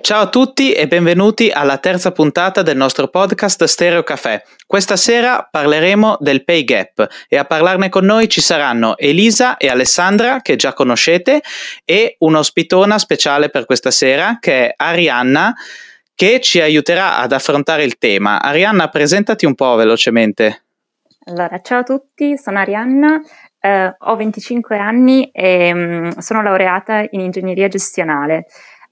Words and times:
Ciao 0.00 0.22
a 0.22 0.28
tutti 0.28 0.72
e 0.72 0.86
benvenuti 0.86 1.50
alla 1.50 1.78
terza 1.78 2.12
puntata 2.12 2.62
del 2.62 2.76
nostro 2.76 3.08
podcast 3.08 3.64
Stereo 3.64 4.02
Café. 4.02 4.44
Questa 4.66 4.96
sera 4.96 5.48
parleremo 5.50 6.18
del 6.20 6.44
pay 6.44 6.64
gap 6.64 7.08
e 7.28 7.36
a 7.36 7.44
parlarne 7.44 7.88
con 7.88 8.04
noi 8.04 8.28
ci 8.28 8.40
saranno 8.40 8.96
Elisa 8.96 9.56
e 9.56 9.68
Alessandra, 9.68 10.40
che 10.42 10.56
già 10.56 10.72
conoscete, 10.72 11.42
e 11.84 12.16
un'ospitona 12.18 12.98
speciale 12.98 13.48
per 13.48 13.64
questa 13.64 13.90
sera 13.90 14.38
che 14.40 14.68
è 14.68 14.74
Arianna, 14.76 15.54
che 16.14 16.40
ci 16.40 16.60
aiuterà 16.60 17.18
ad 17.18 17.32
affrontare 17.32 17.84
il 17.84 17.98
tema. 17.98 18.40
Arianna, 18.40 18.88
presentati 18.88 19.46
un 19.46 19.54
po' 19.54 19.74
velocemente. 19.74 20.62
Allora, 21.28 21.60
ciao 21.60 21.80
a 21.80 21.82
tutti, 21.82 22.36
sono 22.36 22.60
Arianna, 22.60 23.20
eh, 23.58 23.96
ho 23.98 24.16
25 24.16 24.78
anni 24.78 25.28
e 25.32 25.74
mh, 25.74 25.78
mm, 25.78 26.08
sono 26.18 26.40
laureata 26.40 27.04
in 27.10 27.20
ingegneria 27.20 27.66
gestionale. 27.66 28.46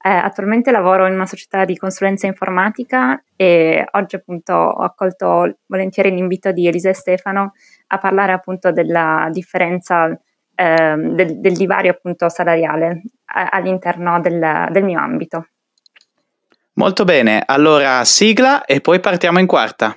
Eh, 0.07 0.11
attualmente 0.11 0.71
lavoro 0.71 1.07
in 1.07 1.15
una 1.15 1.25
società 1.25 1.65
di 1.65 1.79
consulenza 1.79 2.27
informatica 2.27 3.25
e 3.35 3.87
oggi 3.93 4.17
appunto 4.17 4.53
ho 4.53 4.83
accolto 4.83 5.61
volentieri 5.65 6.11
l'invito 6.11 6.53
di 6.53 6.67
Elisa 6.67 6.91
e 6.91 6.93
Stefano 6.93 7.55
a 7.87 7.97
parlare 7.97 8.33
appunto 8.33 8.71
della 8.71 9.29
differenza 9.33 10.11
eh, 10.55 10.95
del, 10.97 11.41
del, 11.41 11.57
divario 11.57 11.93
appunto 11.93 12.29
salariale 12.29 13.01
a, 13.33 13.49
all'interno 13.49 14.21
del, 14.21 14.69
del 14.71 14.85
mio 14.85 15.01
ambito. 15.01 15.49
Molto 16.75 17.05
bene, 17.05 17.43
allora 17.47 18.05
sigla 18.05 18.67
e 18.67 18.83
poi 18.83 19.01
partiamo 19.01 19.39
in 19.39 19.47
quarta. 19.47 19.97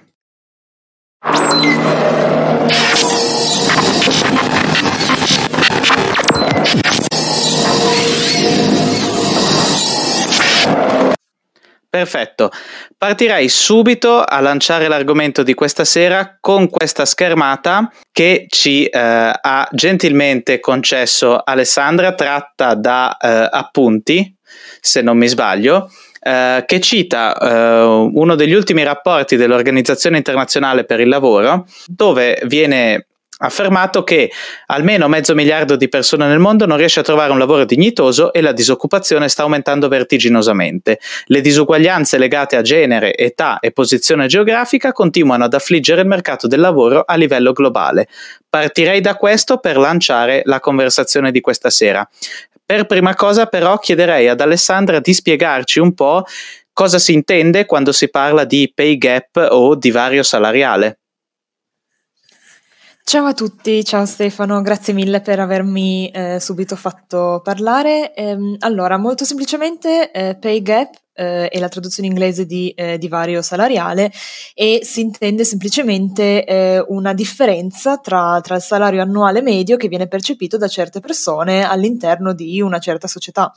Perfetto, 11.90 12.52
partirei 12.98 13.48
subito 13.48 14.22
a 14.22 14.42
lanciare 14.42 14.90
l'argomento 14.90 15.42
di 15.42 15.54
questa 15.54 15.86
sera 15.86 16.38
con 16.40 16.70
questa 16.70 17.06
schermata 17.06 17.90
che 18.12 18.46
ci 18.50 18.86
eh, 18.86 19.00
ha 19.00 19.68
gentilmente 19.72 20.60
concesso 20.60 21.42
Alessandra, 21.42 22.14
tratta 22.14 22.76
da 22.76 23.16
eh, 23.16 23.48
appunti, 23.50 24.36
se 24.82 25.02
non 25.02 25.18
mi 25.18 25.28
sbaglio, 25.28 25.90
eh, 26.20 26.64
che 26.66 26.82
cita 26.82 27.34
eh, 27.38 27.84
uno 28.12 28.36
degli 28.36 28.54
ultimi 28.54 28.84
rapporti 28.84 29.38
dell'Organizzazione 29.38 30.18
internazionale 30.18 30.84
per 30.84 31.00
il 31.00 31.08
lavoro, 31.08 31.66
dove 31.86 32.42
viene 32.48 33.08
affermato 33.40 34.04
che 34.04 34.32
almeno 34.68 35.08
mezzo 35.08 35.36
miliardo 35.36 35.76
di 35.76 35.90
persone 35.90 36.28
nel 36.28 36.40
mondo 36.40 36.66
non 36.66 36.78
riesce 36.78 37.00
a 37.00 37.04
trovare 37.04 37.32
un 37.32 37.38
lavoro 37.38 37.66
dignitoso 37.66 38.34
e 38.34 38.42
la 38.42 38.52
disoccupazione 38.52 39.30
sta 39.30 39.44
aumentando 39.44 39.88
vertiginosamente. 39.88 41.00
Le 41.26 41.42
disuguaglianze 41.42 42.18
legate 42.18 42.56
a 42.56 42.62
genere, 42.62 43.16
età 43.16 43.60
e 43.60 43.72
posizione 43.72 44.28
geografica 44.28 44.92
continuano 44.92 45.44
ad 45.44 45.54
affliggere 45.54 46.02
il 46.02 46.08
mercato 46.08 46.48
del 46.48 46.60
lavoro 46.60 47.04
a 47.06 47.16
livello 47.16 47.52
globale. 47.52 48.08
Partirei 48.50 49.02
da 49.02 49.16
questo 49.16 49.58
per 49.58 49.78
lanciare 49.78 50.42
la 50.46 50.60
conversazione 50.60 51.32
di 51.32 51.42
questa 51.42 51.70
sera. 51.70 52.08
Per 52.66 52.86
prima 52.86 53.14
cosa 53.14 53.46
però 53.46 53.78
chiederei 53.78 54.28
ad 54.28 54.42
Alessandra 54.42 55.00
di 55.00 55.14
spiegarci 55.14 55.80
un 55.80 55.94
po' 55.94 56.26
cosa 56.74 57.00
si 57.00 57.14
intende 57.14 57.66
quando 57.66 57.92
si 57.92 58.10
parla 58.10 58.44
di 58.44 58.72
pay 58.74 58.98
gap 58.98 59.48
o 59.50 59.76
divario 59.76 60.22
salariale. 60.22 61.00
Ciao 63.10 63.24
a 63.24 63.34
tutti, 63.34 63.86
ciao 63.86 64.06
Stefano, 64.06 64.62
grazie 64.62 64.92
mille 64.92 65.22
per 65.22 65.40
avermi 65.40 66.10
eh, 66.10 66.42
subito 66.42 66.76
fatto 66.76 67.40
parlare. 67.42 68.14
Ehm, 68.14 68.58
allora, 68.60 68.98
molto 68.98 69.24
semplicemente, 69.24 70.12
eh, 70.12 70.36
pay 70.36 70.62
gap 70.62 70.94
eh, 71.18 71.50
è 71.50 71.60
la 71.60 71.68
traduzione 71.68 72.08
inglese 72.08 72.46
di 72.46 72.70
eh, 72.70 72.98
divario 72.98 73.42
salariale 73.42 74.12
e 74.54 74.82
si 74.84 75.02
intende 75.02 75.44
semplicemente 75.44 76.46
eh, 76.46 76.86
una 76.88 77.14
differenza 77.14 77.98
tra, 77.98 78.40
tra, 78.42 78.56
il 78.56 78.62
salario 78.62 79.02
annuale 79.02 79.42
medio 79.42 79.78
che 79.78 79.88
viene 79.88 80.08
percepito 80.08 80.58
da 80.58 80.68
certe 80.68 81.00
persone 81.00 81.68
all'interno 81.68 82.34
di 82.34 82.62
una 82.62 82.80
certa 82.80 83.08
società. 83.08 83.52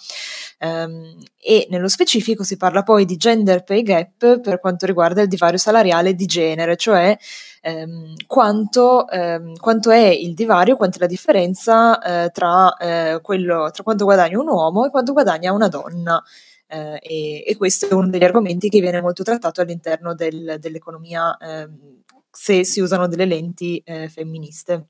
Um, 0.60 1.16
e 1.42 1.66
nello 1.70 1.88
specifico 1.88 2.42
si 2.42 2.58
parla 2.58 2.82
poi 2.82 3.06
di 3.06 3.16
gender 3.16 3.64
pay 3.64 3.82
gap 3.82 4.40
per 4.40 4.60
quanto 4.60 4.84
riguarda 4.84 5.22
il 5.22 5.28
divario 5.28 5.58
salariale 5.58 6.14
di 6.14 6.26
genere, 6.26 6.76
cioè 6.76 7.16
ehm, 7.62 8.14
quanto, 8.26 9.08
ehm, 9.08 9.56
quanto, 9.56 9.90
è 9.90 10.06
il 10.06 10.34
divario, 10.34 10.76
quanto 10.76 10.98
è 10.98 11.00
la 11.00 11.06
differenza 11.06 11.98
eh, 12.24 12.30
tra, 12.30 12.76
eh, 12.76 13.20
quello, 13.22 13.70
tra 13.70 13.82
quanto 13.82 14.04
guadagna 14.04 14.38
un 14.38 14.48
uomo 14.48 14.84
e 14.84 14.90
quanto 14.90 15.12
guadagna 15.12 15.52
una 15.52 15.68
donna. 15.68 16.22
Eh, 16.70 16.98
e, 17.02 17.44
e, 17.46 17.56
questo 17.56 17.88
è 17.88 17.94
uno 17.94 18.08
degli 18.08 18.22
argomenti 18.22 18.68
che 18.68 18.80
viene 18.80 19.00
molto 19.00 19.24
trattato 19.24 19.60
all'interno 19.60 20.14
del, 20.14 20.56
dell'economia 20.60 21.36
ehm, 21.36 22.02
se 22.30 22.64
si 22.64 22.80
usano 22.80 23.08
delle 23.08 23.24
lenti 23.26 23.82
eh, 23.84 24.08
femministe. 24.08 24.86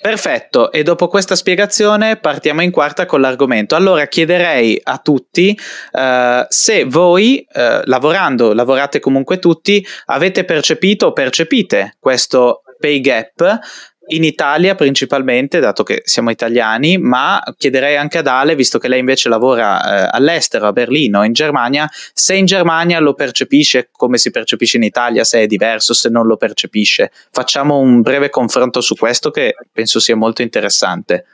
Perfetto, 0.00 0.72
e 0.72 0.82
dopo 0.82 1.06
questa 1.06 1.36
spiegazione 1.36 2.16
partiamo 2.16 2.60
in 2.62 2.72
quarta 2.72 3.06
con 3.06 3.20
l'argomento. 3.20 3.76
Allora 3.76 4.08
chiederei 4.08 4.80
a 4.82 4.98
tutti 4.98 5.56
uh, 5.92 6.44
se 6.48 6.84
voi, 6.86 7.46
uh, 7.48 7.82
lavorando, 7.84 8.52
lavorate 8.52 8.98
comunque 8.98 9.38
tutti, 9.38 9.86
avete 10.06 10.44
percepito 10.44 11.06
o 11.06 11.12
percepite 11.12 11.96
questo 12.00 12.62
pay 12.80 13.00
gap 13.00 13.60
in 14.08 14.24
Italia 14.24 14.74
principalmente, 14.74 15.60
dato 15.60 15.82
che 15.82 16.02
siamo 16.04 16.30
italiani, 16.30 16.98
ma 16.98 17.42
chiederei 17.56 17.96
anche 17.96 18.18
ad 18.18 18.26
Ale, 18.26 18.54
visto 18.54 18.78
che 18.78 18.88
lei 18.88 19.00
invece 19.00 19.28
lavora 19.28 20.06
eh, 20.06 20.08
all'estero, 20.12 20.66
a 20.66 20.72
Berlino, 20.72 21.22
in 21.24 21.32
Germania, 21.32 21.88
se 22.12 22.34
in 22.34 22.46
Germania 22.46 22.98
lo 22.98 23.14
percepisce 23.14 23.88
come 23.92 24.18
si 24.18 24.30
percepisce 24.30 24.78
in 24.78 24.82
Italia, 24.82 25.24
se 25.24 25.42
è 25.42 25.46
diverso, 25.46 25.94
se 25.94 26.08
non 26.08 26.26
lo 26.26 26.36
percepisce. 26.36 27.10
Facciamo 27.30 27.78
un 27.78 28.00
breve 28.00 28.30
confronto 28.30 28.80
su 28.80 28.96
questo 28.96 29.30
che 29.30 29.54
penso 29.72 30.00
sia 30.00 30.16
molto 30.16 30.42
interessante. 30.42 31.26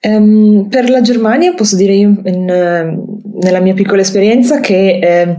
Um, 0.00 0.68
per 0.68 0.90
la 0.90 1.00
Germania 1.00 1.54
posso 1.54 1.76
dire 1.76 1.94
io 1.94 2.20
in, 2.24 2.44
nella 2.44 3.60
mia 3.60 3.72
piccola 3.72 4.02
esperienza 4.02 4.60
che 4.60 4.98
eh, 4.98 5.36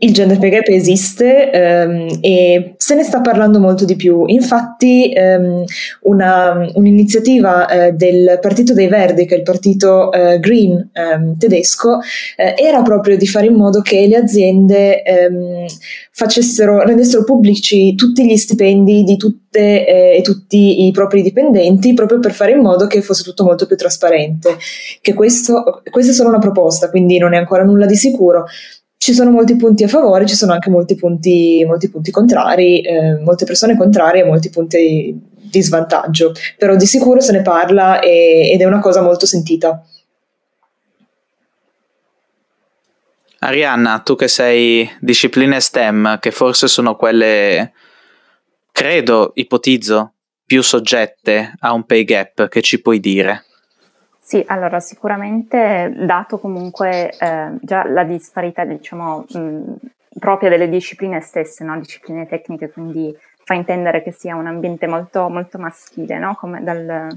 il 0.00 0.12
gender 0.12 0.38
pay 0.38 0.50
gap 0.50 0.68
esiste 0.68 1.50
ehm, 1.50 2.18
e 2.20 2.74
se 2.76 2.94
ne 2.94 3.02
sta 3.02 3.20
parlando 3.20 3.58
molto 3.58 3.84
di 3.84 3.96
più. 3.96 4.26
Infatti, 4.26 5.12
ehm, 5.12 5.64
una, 6.02 6.70
un'iniziativa 6.74 7.68
eh, 7.68 7.92
del 7.92 8.38
Partito 8.40 8.74
dei 8.74 8.86
Verdi, 8.86 9.26
che 9.26 9.34
è 9.34 9.38
il 9.38 9.42
partito 9.42 10.12
eh, 10.12 10.38
green 10.38 10.90
ehm, 10.92 11.36
tedesco, 11.36 11.98
eh, 12.36 12.54
era 12.56 12.82
proprio 12.82 13.16
di 13.16 13.26
fare 13.26 13.46
in 13.46 13.54
modo 13.54 13.80
che 13.80 14.06
le 14.06 14.16
aziende 14.16 15.02
ehm, 15.02 15.66
facessero, 16.12 16.84
rendessero 16.84 17.24
pubblici 17.24 17.96
tutti 17.96 18.24
gli 18.24 18.36
stipendi 18.36 19.02
di 19.02 19.16
tutte 19.16 19.84
eh, 19.84 20.16
e 20.16 20.22
tutti 20.22 20.86
i 20.86 20.92
propri 20.92 21.22
dipendenti, 21.22 21.94
proprio 21.94 22.20
per 22.20 22.32
fare 22.32 22.52
in 22.52 22.60
modo 22.60 22.86
che 22.86 23.02
fosse 23.02 23.24
tutto 23.24 23.42
molto 23.42 23.66
più 23.66 23.74
trasparente. 23.74 24.58
Che 25.00 25.14
questo, 25.14 25.82
questa 25.90 26.12
è 26.12 26.14
solo 26.14 26.28
una 26.28 26.38
proposta, 26.38 26.88
quindi 26.88 27.18
non 27.18 27.34
è 27.34 27.36
ancora 27.36 27.64
nulla 27.64 27.86
di 27.86 27.96
sicuro 27.96 28.46
ci 29.08 29.14
sono 29.14 29.30
molti 29.30 29.56
punti 29.56 29.84
a 29.84 29.88
favore, 29.88 30.26
ci 30.26 30.34
sono 30.34 30.52
anche 30.52 30.68
molti 30.68 30.94
punti, 30.94 31.64
molti 31.66 31.88
punti 31.88 32.10
contrari, 32.10 32.82
eh, 32.82 33.18
molte 33.18 33.46
persone 33.46 33.74
contrarie 33.74 34.20
e 34.20 34.26
molti 34.26 34.50
punti 34.50 35.18
di 35.50 35.62
svantaggio, 35.62 36.34
però 36.58 36.76
di 36.76 36.84
sicuro 36.84 37.18
se 37.18 37.32
ne 37.32 37.40
parla 37.40 38.00
e, 38.00 38.50
ed 38.52 38.60
è 38.60 38.66
una 38.66 38.80
cosa 38.80 39.00
molto 39.00 39.24
sentita. 39.24 39.82
Arianna, 43.38 44.00
tu 44.00 44.14
che 44.14 44.28
sei 44.28 44.86
discipline 45.00 45.58
STEM, 45.58 46.18
che 46.18 46.30
forse 46.30 46.68
sono 46.68 46.94
quelle, 46.94 47.72
credo, 48.70 49.30
ipotizzo, 49.36 50.12
più 50.44 50.62
soggette 50.62 51.54
a 51.60 51.72
un 51.72 51.84
pay 51.84 52.04
gap, 52.04 52.48
che 52.48 52.60
ci 52.60 52.82
puoi 52.82 53.00
dire? 53.00 53.44
Sì, 54.28 54.44
allora 54.46 54.78
sicuramente 54.78 55.90
dato 56.04 56.38
comunque 56.38 57.16
eh, 57.18 57.52
già 57.62 57.88
la 57.88 58.04
disparità, 58.04 58.66
diciamo, 58.66 59.24
mh, 59.26 59.72
propria 60.18 60.50
delle 60.50 60.68
discipline 60.68 61.18
stesse, 61.22 61.64
no? 61.64 61.78
discipline 61.78 62.26
tecniche, 62.26 62.68
quindi 62.68 63.16
fa 63.44 63.54
intendere 63.54 64.02
che 64.02 64.12
sia 64.12 64.36
un 64.36 64.46
ambiente 64.46 64.86
molto, 64.86 65.30
molto 65.30 65.56
maschile, 65.56 66.18
no? 66.18 66.34
come, 66.34 66.62
dal, 66.62 67.08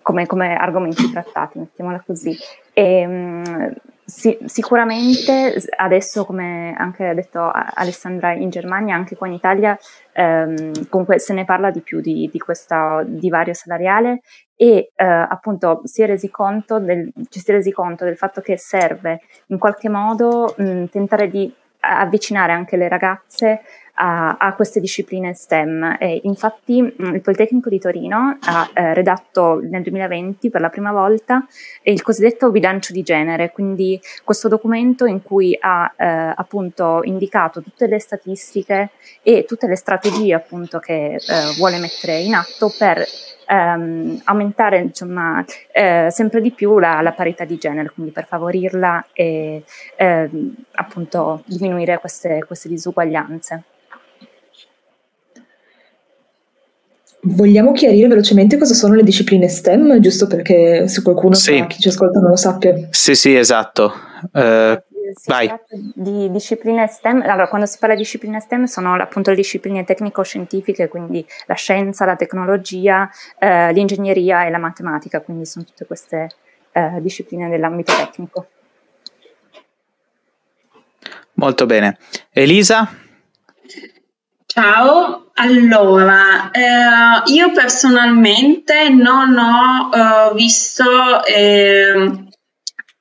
come, 0.00 0.26
come, 0.26 0.54
argomenti 0.54 1.10
trattati, 1.10 1.58
mettiamola 1.58 2.04
così. 2.06 2.38
E, 2.72 3.04
mh, 3.04 3.74
sì, 4.10 4.38
sicuramente 4.46 5.54
adesso, 5.76 6.24
come 6.24 6.74
anche 6.74 7.08
ha 7.08 7.12
detto 7.12 7.50
Alessandra 7.52 8.32
in 8.32 8.48
Germania, 8.48 8.94
anche 8.94 9.16
qua 9.16 9.26
in 9.26 9.34
Italia, 9.34 9.78
ehm, 10.12 10.88
comunque 10.88 11.18
se 11.18 11.34
ne 11.34 11.44
parla 11.44 11.70
di 11.70 11.82
più 11.82 12.00
di, 12.00 12.26
di 12.32 12.38
questo 12.38 13.02
divario 13.04 13.52
salariale 13.52 14.22
e 14.56 14.92
eh, 14.96 15.04
appunto 15.04 15.82
si 15.84 16.00
è, 16.00 16.06
del, 16.78 17.12
ci 17.28 17.38
si 17.38 17.50
è 17.50 17.54
resi 17.54 17.70
conto 17.70 18.06
del 18.06 18.16
fatto 18.16 18.40
che 18.40 18.56
serve 18.56 19.20
in 19.48 19.58
qualche 19.58 19.90
modo 19.90 20.54
mh, 20.56 20.84
tentare 20.86 21.28
di 21.28 21.54
avvicinare 21.80 22.52
anche 22.52 22.78
le 22.78 22.88
ragazze 22.88 23.60
a, 23.98 24.36
a 24.38 24.54
queste 24.54 24.80
discipline 24.80 25.34
STEM. 25.34 25.96
E 25.98 26.20
infatti 26.24 26.80
mm, 26.80 27.14
il 27.14 27.20
Politecnico 27.20 27.68
di 27.68 27.78
Torino 27.78 28.38
ha 28.40 28.70
eh, 28.72 28.94
redatto 28.94 29.60
nel 29.62 29.82
2020 29.82 30.50
per 30.50 30.60
la 30.60 30.68
prima 30.68 30.92
volta 30.92 31.44
il 31.82 32.02
cosiddetto 32.02 32.50
bilancio 32.50 32.92
di 32.92 33.02
genere, 33.02 33.50
quindi 33.50 34.00
questo 34.24 34.48
documento 34.48 35.04
in 35.04 35.22
cui 35.22 35.56
ha 35.60 35.92
eh, 35.96 36.32
appunto 36.34 37.00
indicato 37.02 37.60
tutte 37.60 37.86
le 37.86 37.98
statistiche 37.98 38.90
e 39.22 39.44
tutte 39.46 39.66
le 39.66 39.76
strategie 39.76 40.34
appunto 40.34 40.78
che 40.78 41.14
eh, 41.14 41.20
vuole 41.56 41.78
mettere 41.78 42.20
in 42.20 42.34
atto 42.34 42.72
per 42.78 43.04
ehm, 43.48 44.20
aumentare 44.24 44.78
insomma, 44.78 45.44
eh, 45.72 46.08
sempre 46.10 46.40
di 46.40 46.52
più 46.52 46.78
la, 46.78 47.00
la, 47.00 47.12
parità 47.12 47.44
di 47.44 47.56
genere, 47.56 47.90
quindi 47.90 48.12
per 48.12 48.26
favorirla 48.26 49.06
e 49.12 49.64
ehm, 49.96 50.54
appunto 50.72 51.42
diminuire 51.46 51.98
queste, 51.98 52.44
queste 52.46 52.68
disuguaglianze. 52.68 53.62
Vogliamo 57.20 57.72
chiarire 57.72 58.06
velocemente 58.06 58.56
cosa 58.56 58.74
sono 58.74 58.94
le 58.94 59.02
discipline 59.02 59.48
STEM, 59.48 59.98
giusto 59.98 60.26
perché 60.28 60.86
se 60.86 61.02
qualcuno 61.02 61.34
sì. 61.34 61.64
chi 61.66 61.80
ci 61.80 61.88
ascolta 61.88 62.20
non 62.20 62.30
lo 62.30 62.36
sappia. 62.36 62.88
Sì, 62.90 63.14
sì, 63.16 63.34
esatto. 63.34 63.92
Uh, 64.32 64.80
si 65.14 65.28
vai. 65.30 65.52
di 65.94 66.30
discipline 66.30 66.86
STEM. 66.86 67.22
Allora, 67.22 67.48
quando 67.48 67.66
si 67.66 67.76
parla 67.78 67.94
di 67.96 68.02
discipline 68.02 68.38
STEM 68.40 68.64
sono 68.64 68.94
appunto 68.94 69.30
le 69.30 69.36
discipline 69.36 69.84
tecnico-scientifiche, 69.84 70.88
quindi 70.88 71.26
la 71.46 71.54
scienza, 71.54 72.04
la 72.04 72.16
tecnologia, 72.16 73.10
eh, 73.38 73.72
l'ingegneria 73.72 74.46
e 74.46 74.50
la 74.50 74.58
matematica, 74.58 75.20
quindi 75.20 75.44
sono 75.44 75.64
tutte 75.64 75.86
queste 75.86 76.28
eh, 76.72 76.98
discipline 77.00 77.48
dell'ambito 77.48 77.92
tecnico. 77.96 78.46
Molto 81.34 81.66
bene. 81.66 81.98
Elisa? 82.30 83.06
Ciao, 84.60 85.30
allora, 85.34 86.50
eh, 86.50 87.30
io 87.32 87.52
personalmente 87.52 88.88
non 88.88 89.38
ho 89.38 89.88
eh, 89.94 90.34
visto 90.34 91.24
eh, 91.24 92.24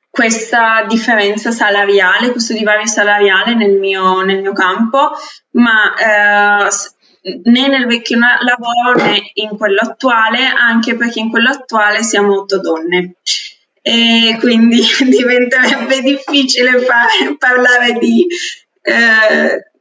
questa 0.08 0.86
differenza 0.88 1.50
salariale, 1.50 2.30
questo 2.30 2.54
divario 2.54 2.86
salariale 2.86 3.56
nel 3.56 3.80
mio, 3.80 4.22
nel 4.22 4.42
mio 4.42 4.54
campo, 4.54 5.14
ma 5.54 5.96
eh, 5.96 6.70
né 7.46 7.68
nel 7.68 7.88
vecchio 7.88 8.20
lavoro 8.20 9.04
né 9.04 9.32
in 9.34 9.58
quello 9.58 9.82
attuale, 9.82 10.46
anche 10.46 10.96
perché 10.96 11.22
in 11.22 11.32
quello 11.32 11.50
attuale 11.50 12.04
siamo 12.04 12.42
otto 12.42 12.60
donne. 12.60 13.16
E 13.82 14.38
quindi 14.40 14.80
diventerebbe 15.10 16.02
difficile 16.04 16.82
fare, 16.82 17.36
parlare 17.36 17.94
di, 17.94 18.28
eh, 18.84 19.72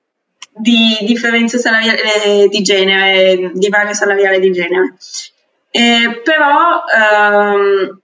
di 0.58 0.97
differenza 1.03 1.58
salariale 1.58 2.25
eh, 2.25 2.49
di 2.49 2.62
genere, 2.62 3.50
di 3.53 3.69
vario 3.69 3.93
salariale 3.93 4.41
di 4.41 4.53
genere. 4.53 4.94
Eh, 5.70 6.23
però 6.25 6.82
ehm, 6.97 8.00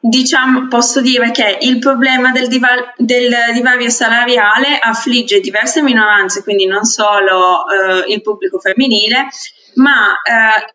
diciamo, 0.00 0.66
posso 0.66 1.00
dire 1.00 1.30
che 1.30 1.58
il 1.60 1.78
problema 1.78 2.32
del, 2.32 2.48
diva- 2.48 2.92
del, 2.96 3.32
divario 3.52 3.88
salariale 3.88 4.78
affligge 4.80 5.40
diverse 5.40 5.82
minoranze, 5.82 6.42
quindi 6.42 6.66
non 6.66 6.84
solo 6.84 7.64
eh, 7.68 8.12
il 8.12 8.20
pubblico 8.20 8.58
femminile, 8.58 9.28
ma 9.74 10.20
eh, 10.22 10.74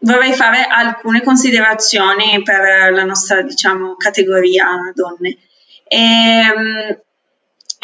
vorrei 0.00 0.34
fare 0.34 0.66
alcune 0.66 1.22
considerazioni 1.22 2.42
per 2.42 2.92
la 2.92 3.04
nostra 3.04 3.40
diciamo, 3.40 3.96
categoria 3.96 4.66
donne. 4.94 5.38
E, 5.88 5.98
ehm, 5.98 6.98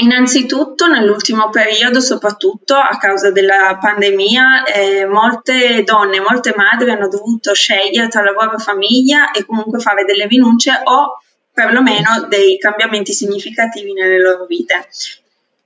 Innanzitutto 0.00 0.87
nell'ultimo 0.87 1.50
periodo, 1.50 2.00
soprattutto 2.00 2.75
a 2.75 2.97
causa 2.99 3.31
della 3.31 3.76
pandemia, 3.79 4.64
eh, 4.64 5.05
molte 5.06 5.82
donne, 5.82 6.20
molte 6.20 6.55
madri 6.56 6.91
hanno 6.91 7.08
dovuto 7.08 7.52
scegliere 7.52 8.08
tra 8.08 8.23
lavoro 8.23 8.56
e 8.56 8.62
famiglia 8.62 9.31
e 9.31 9.44
comunque 9.44 9.79
fare 9.79 10.05
delle 10.05 10.26
rinunce 10.26 10.81
o 10.85 11.19
perlomeno 11.52 12.26
dei 12.29 12.56
cambiamenti 12.58 13.12
significativi 13.12 13.93
nelle 13.93 14.19
loro 14.19 14.47
vite. 14.47 14.88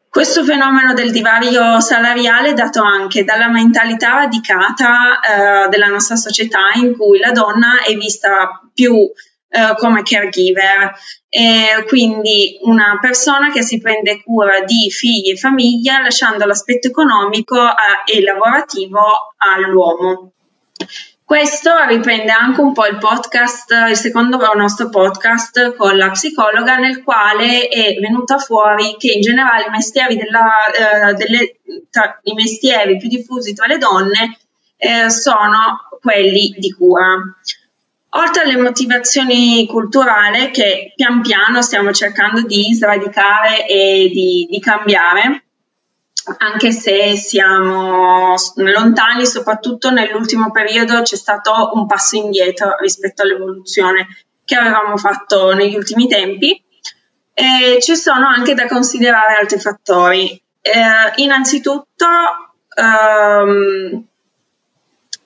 Questo 0.09 0.43
fenomeno 0.43 0.95
del 0.95 1.13
divario 1.13 1.79
salariale 1.79 2.51
è 2.51 2.55
dato 2.55 2.83
anche 2.83 3.23
dalla 3.23 3.49
mentalità 3.49 4.15
radicata 4.15 5.21
eh, 5.21 5.69
della 5.69 5.87
nostra 5.87 6.17
società 6.17 6.71
in 6.75 6.97
cui 6.97 7.19
la 7.19 7.31
donna 7.31 7.83
è 7.85 7.95
vista 7.95 8.63
più 8.73 9.11
eh, 9.55 9.75
come 9.77 10.03
caregiver, 10.03 10.93
e 11.29 11.85
quindi 11.87 12.59
una 12.62 12.99
persona 13.01 13.53
che 13.53 13.62
si 13.62 13.79
prende 13.79 14.21
cura 14.21 14.62
di 14.62 14.91
figli 14.91 15.31
e 15.31 15.37
famiglia 15.37 16.01
lasciando 16.01 16.45
l'aspetto 16.45 16.89
economico 16.89 17.56
eh, 17.56 18.17
e 18.17 18.21
lavorativo 18.21 19.35
all'uomo. 19.37 20.33
Questo 21.23 21.71
riprende 21.87 22.33
anche 22.33 22.61
un 22.61 22.73
po' 22.73 22.87
il 22.87 22.99
podcast, 22.99 23.73
il 23.89 23.97
secondo 23.97 24.39
nostro 24.56 24.89
podcast 24.89 25.77
con 25.77 25.97
la 25.97 26.11
psicologa, 26.11 26.77
nel 26.77 27.05
quale 27.05 27.69
è 27.69 27.95
venuta 28.01 28.39
fuori 28.39 28.97
che 28.99 29.12
in 29.12 29.21
generale 29.21 29.67
i 29.67 29.71
mestieri, 29.71 30.17
della, 30.17 31.11
eh, 31.11 31.15
delle, 31.15 31.61
tra, 31.91 32.19
i 32.25 32.35
mestieri 32.35 32.97
più 32.97 33.09
diffusi 33.09 33.55
tra 33.55 33.67
le 33.67 33.79
donne 33.79 34.37
eh, 34.77 35.09
sono 35.11 35.89
quelli 36.01 36.56
di 36.59 36.73
cura. 36.73 37.17
Oltre 38.17 38.43
alle 38.43 38.57
motivazioni 38.57 39.67
culturali 39.67 40.51
che 40.51 40.93
pian 40.95 41.21
piano 41.21 41.63
stiamo 41.63 41.93
cercando 41.93 42.43
di 42.43 42.73
sradicare 42.73 43.67
e 43.67 44.09
di, 44.13 44.47
di 44.49 44.61
cambiare, 44.61 45.45
anche 46.39 46.71
se 46.71 47.17
siamo 47.17 48.35
lontani, 48.55 49.27
soprattutto 49.27 49.91
nell'ultimo 49.91 50.53
periodo 50.53 51.03
c'è 51.03 51.17
stato 51.17 51.73
un 51.75 51.87
passo 51.87 52.17
indietro 52.17 52.77
rispetto 52.79 53.23
all'evoluzione 53.23 54.07
che 54.45 54.55
avevamo 54.55 54.97
fatto 54.97 55.53
negli 55.53 55.75
ultimi 55.75 56.07
tempi. 56.07 56.63
E 57.35 57.79
ci 57.81 57.97
sono 57.97 58.29
anche 58.29 58.55
da 58.55 58.69
considerare 58.69 59.35
altri 59.35 59.59
fattori. 59.59 60.41
Eh, 60.61 61.13
innanzitutto, 61.17 62.07
ehm, 62.77 64.07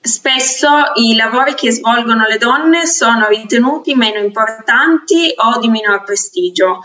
Spesso 0.01 0.69
i 0.95 1.15
lavori 1.15 1.55
che 1.55 1.71
svolgono 1.71 2.25
le 2.25 2.37
donne 2.37 2.85
sono 2.85 3.27
ritenuti 3.27 3.95
meno 3.95 4.19
importanti 4.19 5.33
o 5.35 5.59
di 5.59 5.67
minor 5.67 6.03
prestigio 6.03 6.79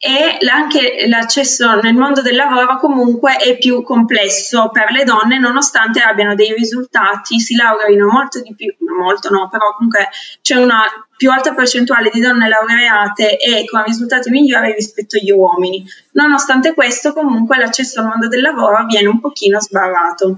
e 0.00 0.38
anche 0.48 1.08
l'accesso 1.08 1.74
nel 1.80 1.94
mondo 1.94 2.22
del 2.22 2.36
lavoro 2.36 2.78
comunque 2.78 3.34
è 3.36 3.58
più 3.58 3.82
complesso 3.82 4.70
per 4.70 4.92
le 4.92 5.02
donne 5.02 5.40
nonostante 5.40 6.00
abbiano 6.00 6.36
dei 6.36 6.54
risultati, 6.54 7.40
si 7.40 7.56
laureino 7.56 8.06
molto 8.06 8.40
di 8.40 8.54
più, 8.54 8.72
molto 8.96 9.28
no, 9.30 9.48
però 9.48 9.74
comunque 9.74 10.08
c'è 10.40 10.54
una 10.54 10.82
più 11.16 11.32
alta 11.32 11.52
percentuale 11.52 12.10
di 12.12 12.20
donne 12.20 12.48
laureate 12.48 13.38
e 13.38 13.64
con 13.68 13.82
risultati 13.82 14.30
migliori 14.30 14.72
rispetto 14.72 15.16
agli 15.16 15.32
uomini. 15.32 15.84
Nonostante 16.12 16.74
questo 16.74 17.12
comunque 17.12 17.56
l'accesso 17.56 17.98
al 17.98 18.06
mondo 18.06 18.28
del 18.28 18.40
lavoro 18.40 18.86
viene 18.86 19.08
un 19.08 19.18
pochino 19.18 19.60
sbarrato. 19.60 20.36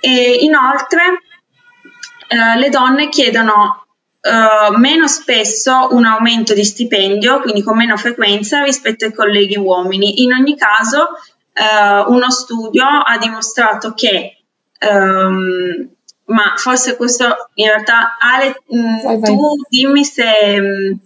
E 0.00 0.36
inoltre 0.40 1.22
eh, 2.28 2.58
le 2.58 2.68
donne 2.68 3.08
chiedono 3.08 3.80
Uh, 4.26 4.76
meno 4.76 5.06
spesso 5.06 5.90
un 5.92 6.04
aumento 6.04 6.52
di 6.52 6.64
stipendio, 6.64 7.40
quindi 7.42 7.62
con 7.62 7.76
meno 7.76 7.96
frequenza 7.96 8.64
rispetto 8.64 9.04
ai 9.04 9.14
colleghi 9.14 9.56
uomini. 9.56 10.24
In 10.24 10.32
ogni 10.32 10.56
caso, 10.56 11.10
uh, 11.56 12.12
uno 12.12 12.28
studio 12.30 12.84
ha 12.84 13.18
dimostrato 13.18 13.94
che, 13.94 14.42
um, 14.80 15.88
ma 16.24 16.54
forse 16.56 16.96
questo 16.96 17.50
in 17.54 17.66
realtà, 17.66 18.16
Ale, 18.18 18.62
mh, 18.66 19.02
vai. 19.02 19.22
tu 19.22 19.60
dimmi 19.68 20.04
se, 20.04 20.98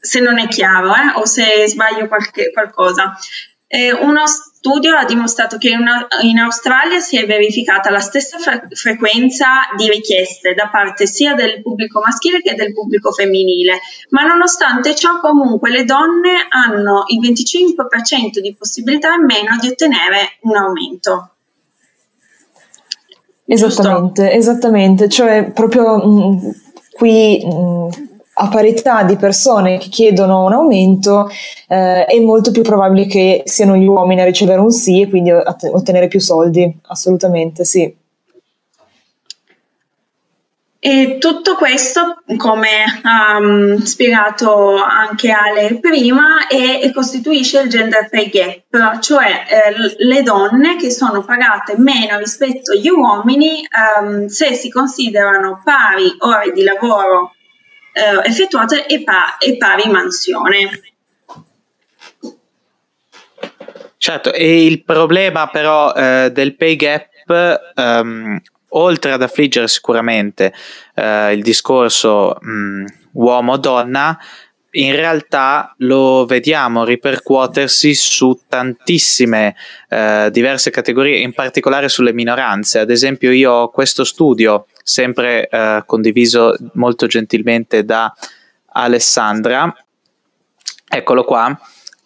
se, 0.00 0.20
non 0.20 0.38
è 0.38 0.48
chiaro 0.48 0.94
eh, 0.94 1.12
o 1.16 1.26
se 1.26 1.68
sbaglio 1.68 2.08
qualche, 2.08 2.50
qualcosa. 2.50 3.14
Eh, 3.66 3.92
uno 3.92 4.26
studio 4.26 4.47
ha 4.96 5.04
dimostrato 5.04 5.56
che 5.56 5.70
in 5.70 6.38
Australia 6.38 6.98
si 7.00 7.16
è 7.16 7.26
verificata 7.26 7.90
la 7.90 8.00
stessa 8.00 8.38
fre- 8.38 8.66
frequenza 8.72 9.46
di 9.76 9.88
richieste 9.88 10.54
da 10.54 10.68
parte 10.68 11.06
sia 11.06 11.34
del 11.34 11.62
pubblico 11.62 12.00
maschile 12.00 12.42
che 12.42 12.54
del 12.54 12.72
pubblico 12.72 13.12
femminile, 13.12 13.80
ma 14.10 14.24
nonostante 14.24 14.94
ciò 14.94 15.20
comunque 15.20 15.70
le 15.70 15.84
donne 15.84 16.46
hanno 16.48 17.04
il 17.08 17.20
25% 17.20 18.40
di 18.40 18.54
possibilità 18.54 19.14
in 19.14 19.24
meno 19.24 19.56
di 19.60 19.68
ottenere 19.68 20.38
un 20.42 20.56
aumento. 20.56 21.30
Esattamente, 23.46 24.22
Giusto? 24.22 24.36
esattamente, 24.36 25.08
cioè 25.08 25.50
proprio 25.52 25.96
mh, 25.96 26.20
mm, 26.20 26.50
qui 26.92 27.42
mh, 27.42 27.48
mm, 27.48 28.07
a 28.40 28.48
parità 28.48 29.02
di 29.02 29.16
persone 29.16 29.78
che 29.78 29.88
chiedono 29.88 30.44
un 30.44 30.52
aumento, 30.52 31.28
eh, 31.66 32.04
è 32.04 32.20
molto 32.20 32.52
più 32.52 32.62
probabile 32.62 33.06
che 33.06 33.42
siano 33.44 33.76
gli 33.76 33.86
uomini 33.86 34.20
a 34.20 34.24
ricevere 34.24 34.60
un 34.60 34.70
sì 34.70 35.02
e 35.02 35.08
quindi 35.08 35.32
ottenere 35.32 36.06
più 36.06 36.20
soldi. 36.20 36.78
Assolutamente, 36.86 37.64
sì. 37.64 37.96
E 40.80 41.18
tutto 41.18 41.56
questo, 41.56 42.22
come 42.36 42.68
ha 43.02 43.36
um, 43.36 43.78
spiegato 43.82 44.76
anche 44.76 45.32
Ale 45.32 45.80
prima, 45.80 46.46
è, 46.46 46.78
è 46.78 46.92
costituisce 46.92 47.62
il 47.62 47.68
gender 47.68 48.08
pay 48.08 48.30
gap, 48.30 49.00
cioè 49.00 49.26
eh, 49.48 50.04
le 50.04 50.22
donne 50.22 50.76
che 50.76 50.92
sono 50.92 51.24
pagate 51.24 51.74
meno 51.78 52.16
rispetto 52.18 52.70
agli 52.70 52.88
uomini 52.88 53.66
um, 54.00 54.26
se 54.28 54.54
si 54.54 54.70
considerano 54.70 55.60
pari 55.64 56.14
ore 56.20 56.52
di 56.52 56.62
lavoro 56.62 57.32
eh, 57.98 58.28
effettuate 58.28 58.86
e, 58.86 59.02
pa- 59.02 59.36
e 59.38 59.56
pari 59.56 59.90
mansione. 59.90 60.70
Certo, 63.96 64.32
e 64.32 64.64
il 64.64 64.84
problema 64.84 65.48
però 65.48 65.92
eh, 65.92 66.30
del 66.32 66.54
pay 66.54 66.76
gap 66.76 67.08
um, 67.74 68.40
oltre 68.70 69.12
ad 69.12 69.22
affliggere 69.22 69.68
sicuramente 69.68 70.52
eh, 70.94 71.32
il 71.32 71.42
discorso 71.42 72.36
mh, 72.40 72.84
uomo-donna, 73.12 74.18
in 74.72 74.94
realtà 74.94 75.74
lo 75.78 76.26
vediamo 76.26 76.84
ripercuotersi 76.84 77.94
su 77.94 78.38
tantissime 78.46 79.56
eh, 79.88 80.28
diverse 80.30 80.70
categorie, 80.70 81.18
in 81.18 81.32
particolare 81.32 81.88
sulle 81.88 82.12
minoranze. 82.12 82.78
Ad 82.78 82.90
esempio, 82.90 83.32
io 83.32 83.52
ho 83.52 83.70
questo 83.70 84.04
studio, 84.04 84.66
sempre 84.88 85.48
eh, 85.48 85.82
condiviso 85.84 86.56
molto 86.72 87.06
gentilmente 87.06 87.84
da 87.84 88.10
Alessandra, 88.72 89.70
eccolo 90.88 91.24
qua, 91.24 91.58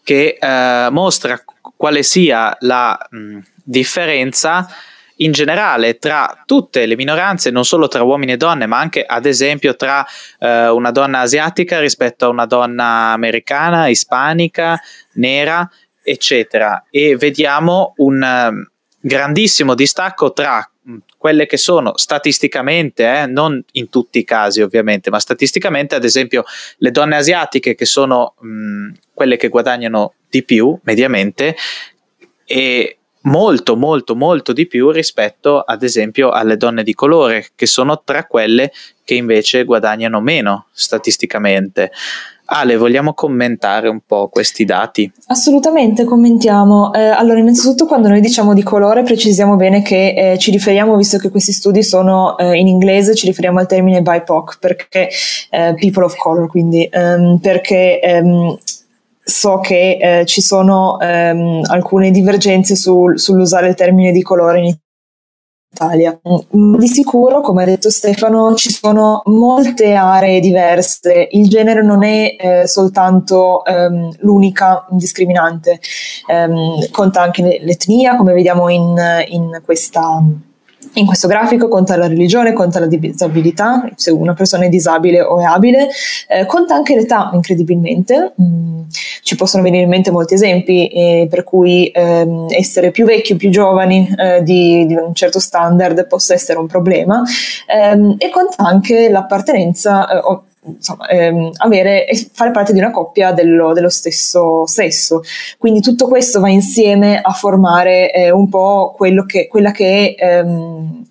che 0.03 0.37
eh, 0.41 0.89
mostra 0.91 1.41
quale 1.77 2.03
sia 2.03 2.57
la 2.61 2.99
mh, 3.09 3.39
differenza 3.63 4.67
in 5.17 5.31
generale 5.31 5.99
tra 5.99 6.43
tutte 6.45 6.87
le 6.87 6.97
minoranze, 6.97 7.51
non 7.51 7.65
solo 7.65 7.87
tra 7.87 8.03
uomini 8.03 8.33
e 8.33 8.37
donne, 8.37 8.67
ma 8.67 8.81
anche 8.81 9.05
ad 9.05 9.27
esempio 9.27 9.77
tra 9.77 10.05
eh, 10.41 10.69
una 10.69 10.91
donna 10.91 11.21
asiatica 11.21 11.79
rispetto 11.79 12.25
a 12.25 12.31
una 12.31 12.47
donna 12.47 13.13
americana, 13.13 13.87
ispanica, 13.87 14.81
nera, 15.13 15.71
eccetera. 16.03 16.85
E 16.91 17.17
vediamo 17.17 17.95
un 17.99 18.21
um, 18.21 18.71
grandissimo 19.03 19.75
distacco 19.75 20.33
tra 20.33 20.69
mm, 20.89 20.97
quelle 21.23 21.47
che 21.47 21.57
sono 21.57 21.97
statisticamente, 21.97 23.05
eh, 23.05 23.27
non 23.27 23.63
in 23.75 23.89
tutti 23.89 24.19
i 24.19 24.25
casi 24.25 24.61
ovviamente, 24.61 25.09
ma 25.09 25.21
statisticamente 25.21 25.95
ad 25.95 26.03
esempio 26.03 26.43
le 26.79 26.91
donne 26.91 27.15
asiatiche 27.15 27.77
che 27.77 27.85
sono 27.85 28.35
mh, 28.41 28.91
quelle 29.15 29.37
che 29.37 29.47
guadagnano 29.47 30.15
di 30.29 30.43
più 30.43 30.77
mediamente 30.83 31.55
e 32.45 32.97
molto 33.21 33.77
molto 33.77 34.17
molto 34.17 34.53
di 34.53 34.67
più 34.67 34.91
rispetto 34.91 35.61
ad 35.61 35.85
esempio 35.85 36.31
alle 36.31 36.57
donne 36.57 36.83
di 36.83 36.93
colore 36.93 37.51
che 37.55 37.67
sono 37.67 38.03
tra 38.03 38.25
quelle 38.25 38.73
che 39.05 39.15
invece 39.15 39.63
guadagnano 39.63 40.21
meno 40.21 40.67
statisticamente. 40.73 41.93
Ale, 42.55 42.77
vogliamo 42.77 43.15
commentare 43.15 43.89
un 43.89 44.01
po' 44.07 44.29
questi 44.29 44.67
dati? 44.67 45.11
Assolutamente, 45.29 46.05
commentiamo. 46.05 46.93
Eh, 46.93 47.01
allora, 47.01 47.39
innanzitutto 47.39 47.87
quando 47.87 48.09
noi 48.09 48.21
diciamo 48.21 48.53
di 48.53 48.63
colore 48.63 49.03
precisiamo 49.03 49.57
bene 49.57 49.81
che 49.81 50.33
eh, 50.33 50.39
ci 50.39 50.51
riferiamo, 50.51 50.95
visto 50.97 51.17
che 51.17 51.31
questi 51.31 51.53
studi 51.53 51.83
sono 51.83 52.37
eh, 52.37 52.59
in 52.59 52.67
inglese, 52.67 53.15
ci 53.15 53.25
riferiamo 53.25 53.59
al 53.59 53.67
termine 53.67 54.03
BIPOC, 54.03 54.59
perché 54.59 55.09
eh, 55.49 55.75
people 55.79 56.05
of 56.05 56.15
color, 56.17 56.47
quindi 56.47 56.87
um, 56.93 57.39
perché 57.39 58.01
um, 58.23 58.59
so 59.25 59.61
che 59.61 59.99
eh, 60.01 60.27
ci 60.27 60.43
sono 60.43 61.01
ehm, 61.01 61.63
alcune 61.71 62.11
divergenze 62.11 62.75
sul, 62.75 63.19
sull'usare 63.19 63.69
il 63.69 63.75
termine 63.75 64.13
di 64.13 64.21
colore 64.21 64.59
in 64.59 64.67
Italia. 65.73 66.19
Mm, 66.57 66.77
di 66.77 66.87
sicuro, 66.87 67.41
come 67.41 67.63
ha 67.63 67.67
detto 67.67 67.91
Stefano, 67.91 68.55
ci 68.55 68.71
sono 68.71 69.23
molte 69.27 69.95
aree 69.95 70.41
diverse. 70.41 71.29
Il 71.31 71.49
genere 71.49 71.83
non 71.83 72.05
è 72.05 72.37
eh, 72.39 72.67
soltanto 72.67 73.65
ehm, 73.65 74.17
l'unica 74.19 74.87
discriminante, 74.91 75.81
ehm, 76.27 76.91
conta 76.91 77.23
anche 77.23 77.59
l'etnia, 77.63 78.17
come 78.17 78.35
vediamo 78.35 78.69
in, 78.69 78.95
in 79.29 79.61
questa 79.65 80.23
in 80.95 81.07
questo 81.07 81.27
grafico 81.29 81.69
conta 81.69 81.97
la 81.97 82.07
religione, 82.07 82.53
conta 82.53 82.79
la 82.79 82.87
disabilità, 82.87 83.89
se 83.97 84.11
una 84.11 84.35
persona 84.35 84.67
è 84.67 84.69
disabile 84.69 85.23
o 85.23 85.41
è 85.41 85.45
abile, 85.45 85.89
eh, 86.29 86.45
conta 86.47 86.75
anche 86.75 86.95
l'età, 86.95 87.31
incredibilmente. 87.33 88.35
Mm, 88.41 88.83
ci 89.23 89.37
possono 89.37 89.63
venire 89.63 89.85
in 89.85 89.89
mente 89.89 90.11
molti 90.11 90.35
esempi 90.35 90.89
eh, 90.89 91.27
per 91.31 91.45
cui 91.45 91.87
ehm, 91.87 92.49
essere 92.51 92.91
più 92.91 93.07
vecchi 93.07 93.33
o 93.33 93.37
più 93.37 93.49
giovani 93.51 94.13
eh, 94.19 94.43
di, 94.43 94.85
di, 94.85 94.95
un 94.95 95.15
certo 95.15 95.39
standard 95.39 96.07
possa 96.07 96.35
essere 96.35 96.59
un 96.59 96.67
problema. 96.67 97.23
Ehm, 97.67 98.17
e 98.19 98.29
conta 98.31 98.65
anche 98.65 99.09
l'appartenenza 99.09 100.09
eh, 100.09 100.19
o 100.19 100.45
insomma, 100.65 101.09
ehm, 101.09 101.51
avere, 101.57 102.07
fare 102.33 102.51
parte 102.51 102.73
di 102.73 102.79
una 102.79 102.91
coppia 102.91 103.33
dello, 103.33 103.73
dello, 103.73 103.91
stesso 103.91 104.67
sesso. 104.67 105.23
Quindi 105.59 105.81
tutto 105.81 106.07
questo 106.09 106.41
va 106.41 106.49
insieme 106.49 107.21
a 107.21 107.33
formare 107.33 108.13
eh, 108.13 108.31
un 108.31 108.49
po' 108.49 108.97
che, 109.27 109.49
quella 109.49 109.73
che 109.73 110.15
è 110.15 110.39
ehm, 110.39 111.05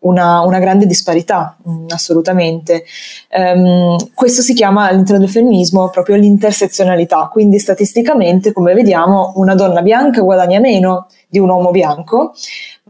una, 0.00 0.42
una, 0.42 0.58
grande 0.58 0.86
disparità, 0.86 1.56
mh, 1.62 1.70
mm, 1.70 1.86
assolutamente. 1.88 2.84
Um, 3.30 3.96
questo 4.14 4.42
si 4.42 4.54
chiama 4.54 4.86
all'interno 4.86 5.20
del 5.20 5.30
femminismo 5.30 5.88
proprio 5.90 6.16
l'intersezionalità, 6.16 7.28
quindi 7.32 7.58
statisticamente, 7.58 8.52
come 8.52 8.74
vediamo, 8.74 9.32
una 9.36 9.54
donna 9.54 9.82
bianca 9.82 10.20
guadagna 10.20 10.60
meno 10.60 11.08
di 11.28 11.38
un 11.38 11.48
uomo 11.48 11.70
bianco, 11.70 12.32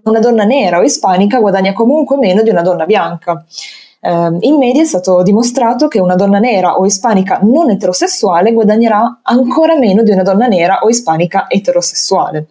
una 0.04 0.20
donna 0.20 0.44
nera 0.44 0.78
o 0.78 0.82
ispanica 0.82 1.38
guadagna 1.38 1.72
comunque 1.72 2.16
meno 2.18 2.42
di 2.42 2.50
una 2.50 2.62
donna 2.62 2.84
bianca. 2.84 3.44
Eh, 4.00 4.36
in 4.40 4.56
media 4.56 4.82
è 4.82 4.86
stato 4.86 5.22
dimostrato 5.22 5.88
che 5.88 6.00
una 6.00 6.14
donna 6.14 6.38
nera 6.38 6.78
o 6.78 6.86
ispanica 6.86 7.40
non 7.42 7.70
eterosessuale 7.70 8.52
guadagnerà 8.52 9.20
ancora 9.22 9.76
meno 9.76 10.02
di 10.02 10.10
una 10.10 10.22
donna 10.22 10.46
nera 10.46 10.78
o 10.82 10.88
ispanica 10.88 11.46
eterosessuale. 11.48 12.46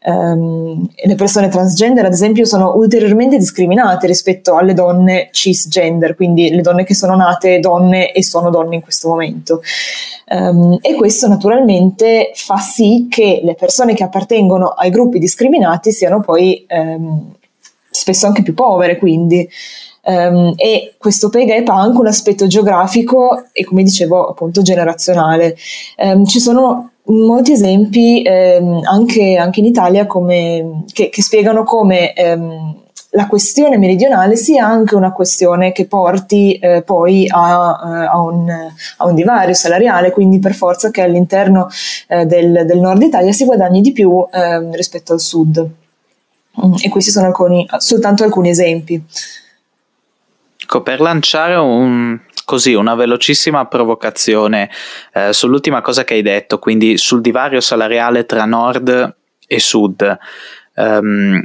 Eh, 0.00 0.12
le 0.12 1.14
persone 1.14 1.48
transgender, 1.48 2.04
ad 2.04 2.12
esempio, 2.12 2.44
sono 2.44 2.74
ulteriormente 2.74 3.36
discriminate 3.36 4.06
rispetto 4.06 4.56
alle 4.56 4.74
donne 4.74 5.28
cisgender, 5.32 6.14
quindi 6.14 6.50
le 6.50 6.62
donne 6.62 6.84
che 6.84 6.94
sono 6.94 7.14
nate 7.16 7.60
donne 7.60 8.12
e 8.12 8.22
sono 8.22 8.50
donne 8.50 8.76
in 8.76 8.82
questo 8.82 9.08
momento. 9.08 9.60
Um, 10.28 10.76
e 10.80 10.94
questo 10.94 11.28
naturalmente 11.28 12.32
fa 12.34 12.56
sì 12.56 13.06
che 13.08 13.40
le 13.44 13.54
persone 13.54 13.94
che 13.94 14.02
appartengono 14.02 14.70
ai 14.70 14.90
gruppi 14.90 15.20
discriminati 15.20 15.92
siano 15.92 16.20
poi 16.20 16.66
um, 16.68 17.32
spesso 17.88 18.26
anche 18.26 18.42
più 18.42 18.52
povere, 18.52 18.98
quindi 18.98 19.48
Um, 20.08 20.52
e 20.56 20.94
questo 20.98 21.30
pay 21.30 21.46
gap 21.46 21.66
ha 21.68 21.80
anche 21.80 21.98
un 21.98 22.06
aspetto 22.06 22.46
geografico 22.46 23.46
e 23.50 23.64
come 23.64 23.82
dicevo 23.82 24.28
appunto 24.28 24.62
generazionale. 24.62 25.56
Um, 25.96 26.24
ci 26.24 26.38
sono 26.38 26.90
molti 27.06 27.52
esempi 27.52 28.22
um, 28.24 28.82
anche, 28.84 29.36
anche, 29.36 29.58
in 29.58 29.66
Italia 29.66 30.06
come, 30.06 30.84
che, 30.92 31.08
che, 31.08 31.22
spiegano 31.22 31.64
come 31.64 32.12
la 33.16 33.26
questione 33.26 33.78
meridionale 33.78 34.36
sia 34.36 34.66
anche 34.66 34.94
una 34.94 35.12
questione 35.12 35.72
che 35.72 35.86
porti 35.86 36.54
eh, 36.54 36.82
poi 36.82 37.26
a, 37.28 37.80
eh, 37.82 38.06
a, 38.06 38.20
un, 38.20 38.48
a, 38.48 39.06
un, 39.06 39.14
divario 39.14 39.54
salariale, 39.54 40.10
quindi 40.10 40.38
per 40.38 40.54
forza 40.54 40.90
che 40.90 41.00
all'interno 41.00 41.68
eh, 42.08 42.26
del, 42.26 42.64
del, 42.66 42.78
nord 42.78 43.02
Italia 43.02 43.32
si 43.32 43.44
guadagni 43.44 43.80
di 43.80 43.92
più 43.92 44.24
rispetto 44.72 45.14
al 45.14 45.20
sud. 45.20 45.66
Mm, 46.64 46.74
e 46.82 46.88
questi 46.88 47.10
sono 47.10 47.26
alcuni, 47.26 47.66
soltanto 47.78 48.22
alcuni 48.22 48.50
esempi. 48.50 49.02
Ecco, 50.58 50.82
per 50.82 51.00
lanciare 51.00 51.54
un, 51.54 52.18
così 52.44 52.74
una 52.74 52.94
velocissima 52.94 53.66
provocazione 53.66 54.70
eh, 55.12 55.32
sull'ultima 55.32 55.80
cosa 55.82 56.04
che 56.04 56.14
hai 56.14 56.22
detto, 56.22 56.58
quindi 56.58 56.96
sul 56.96 57.20
divario 57.20 57.60
salariale 57.60 58.24
tra 58.24 58.44
nord 58.44 59.16
e 59.46 59.60
sud. 59.60 60.18
Um, 60.74 61.42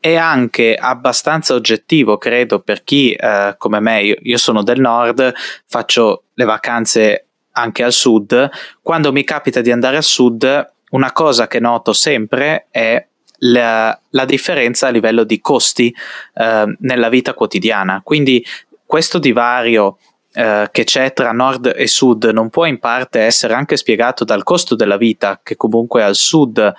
è 0.00 0.14
anche 0.14 0.76
abbastanza 0.76 1.54
oggettivo, 1.54 2.18
credo, 2.18 2.60
per 2.60 2.84
chi 2.84 3.12
eh, 3.12 3.54
come 3.58 3.80
me, 3.80 4.02
io, 4.02 4.16
io, 4.22 4.38
sono 4.38 4.62
del 4.62 4.80
nord, 4.80 5.32
faccio 5.66 6.24
le 6.34 6.44
vacanze 6.44 7.26
anche 7.52 7.82
al 7.82 7.92
sud. 7.92 8.48
Quando 8.80 9.12
mi 9.12 9.24
capita 9.24 9.60
di 9.60 9.72
andare 9.72 9.96
al 9.96 10.04
sud, 10.04 10.72
una 10.90 11.12
cosa 11.12 11.48
che 11.48 11.58
noto 11.58 11.92
sempre 11.92 12.68
è 12.70 13.04
la, 13.38 13.98
la 14.10 14.24
differenza 14.24 14.88
a 14.88 14.90
livello 14.90 15.24
di 15.24 15.40
costi 15.40 15.94
eh, 16.34 16.76
nella 16.80 17.08
vita 17.08 17.34
quotidiana. 17.34 18.00
Quindi 18.02 18.44
questo 18.84 19.18
divario 19.18 19.98
eh, 20.32 20.68
che 20.70 20.84
c'è 20.84 21.12
tra 21.12 21.32
nord 21.32 21.72
e 21.74 21.86
sud 21.86 22.24
non 22.26 22.50
può 22.50 22.64
in 22.64 22.78
parte 22.78 23.20
essere 23.20 23.54
anche 23.54 23.76
spiegato 23.76 24.24
dal 24.24 24.42
costo 24.42 24.74
della 24.74 24.96
vita 24.96 25.40
che 25.42 25.56
comunque 25.56 26.02
al 26.02 26.14
sud 26.14 26.72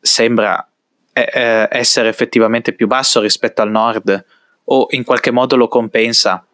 sembra 0.00 0.66
eh, 1.12 1.30
eh 1.32 1.68
essere 1.70 2.08
effettivamente 2.08 2.72
più 2.72 2.86
basso 2.86 3.20
rispetto 3.20 3.62
al 3.62 3.70
nord 3.70 4.24
o 4.64 4.86
in 4.90 5.04
qualche 5.04 5.30
modo 5.30 5.56
lo 5.56 5.68
compensa? 5.68 6.44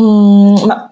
Mm, 0.00 0.64
ma 0.66 0.88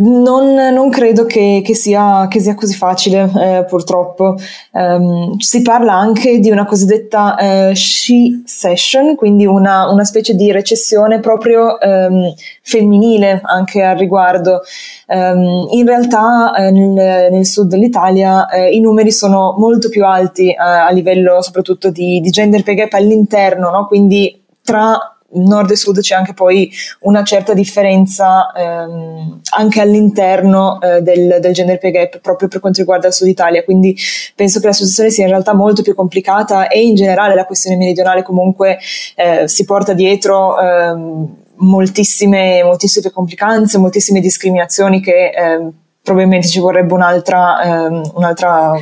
non, 0.00 0.54
non, 0.54 0.90
credo 0.90 1.24
che, 1.24 1.62
che, 1.64 1.74
sia, 1.74 2.26
che, 2.28 2.40
sia, 2.40 2.54
così 2.54 2.74
facile, 2.74 3.30
eh, 3.36 3.64
purtroppo. 3.68 4.36
Um, 4.72 5.36
si 5.38 5.62
parla 5.62 5.94
anche 5.94 6.38
di 6.38 6.50
una 6.50 6.64
cosiddetta 6.64 7.36
eh, 7.36 7.74
she 7.74 8.42
session, 8.44 9.14
quindi 9.14 9.44
una, 9.44 9.90
una, 9.90 10.04
specie 10.04 10.34
di 10.34 10.50
recessione 10.52 11.20
proprio 11.20 11.76
um, 11.80 12.32
femminile 12.62 13.40
anche 13.44 13.82
al 13.82 13.98
riguardo. 13.98 14.62
Um, 15.06 15.68
in 15.70 15.86
realtà 15.86 16.54
eh, 16.54 16.70
nel, 16.70 17.30
nel, 17.30 17.46
sud 17.46 17.68
dell'Italia 17.68 18.48
eh, 18.48 18.70
i 18.70 18.80
numeri 18.80 19.12
sono 19.12 19.54
molto 19.58 19.88
più 19.88 20.04
alti 20.04 20.50
eh, 20.50 20.56
a 20.56 20.90
livello 20.90 21.42
soprattutto 21.42 21.90
di, 21.90 22.20
di 22.20 22.30
gender 22.30 22.62
pay 22.62 22.74
gap 22.74 22.92
all'interno, 22.94 23.70
no? 23.70 23.86
quindi 23.86 24.42
tra 24.62 25.19
nord 25.32 25.70
e 25.70 25.76
sud 25.76 26.00
c'è 26.00 26.14
anche 26.14 26.34
poi 26.34 26.70
una 27.00 27.22
certa 27.22 27.54
differenza 27.54 28.52
ehm, 28.52 29.40
anche 29.56 29.80
all'interno 29.80 30.80
eh, 30.80 31.02
del, 31.02 31.38
del, 31.40 31.52
gender 31.52 31.78
pay 31.78 31.90
gap 31.90 32.18
proprio 32.20 32.48
per 32.48 32.60
quanto 32.60 32.80
riguarda 32.80 33.08
il 33.08 33.12
sud 33.12 33.28
Italia, 33.28 33.64
quindi 33.64 33.96
penso 34.34 34.60
che 34.60 34.66
la 34.66 34.72
situazione 34.72 35.10
sia 35.10 35.24
in 35.24 35.30
realtà 35.30 35.54
molto 35.54 35.82
più 35.82 35.94
complicata 35.94 36.68
e 36.68 36.80
in 36.80 36.94
generale 36.94 37.34
la 37.34 37.46
questione 37.46 37.76
meridionale 37.76 38.22
comunque 38.22 38.78
eh, 39.16 39.46
si 39.46 39.64
porta 39.64 39.92
dietro 39.92 40.58
ehm, 40.60 41.36
moltissime, 41.60 42.62
moltissime 42.62 43.10
complicanze, 43.10 43.78
moltissime 43.78 44.20
discriminazioni 44.20 45.00
che 45.00 45.30
eh, 45.30 45.68
probabilmente 46.02 46.48
ci 46.48 46.60
vorrebbe 46.60 46.92
un'altra, 46.94 47.62
ehm, 47.62 48.12
un'altra, 48.14 48.72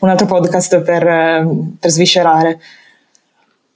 un 0.00 0.08
altro 0.08 0.26
podcast 0.26 0.80
per, 0.80 1.06
ehm, 1.06 1.76
per 1.78 1.90
sviscerare. 1.90 2.60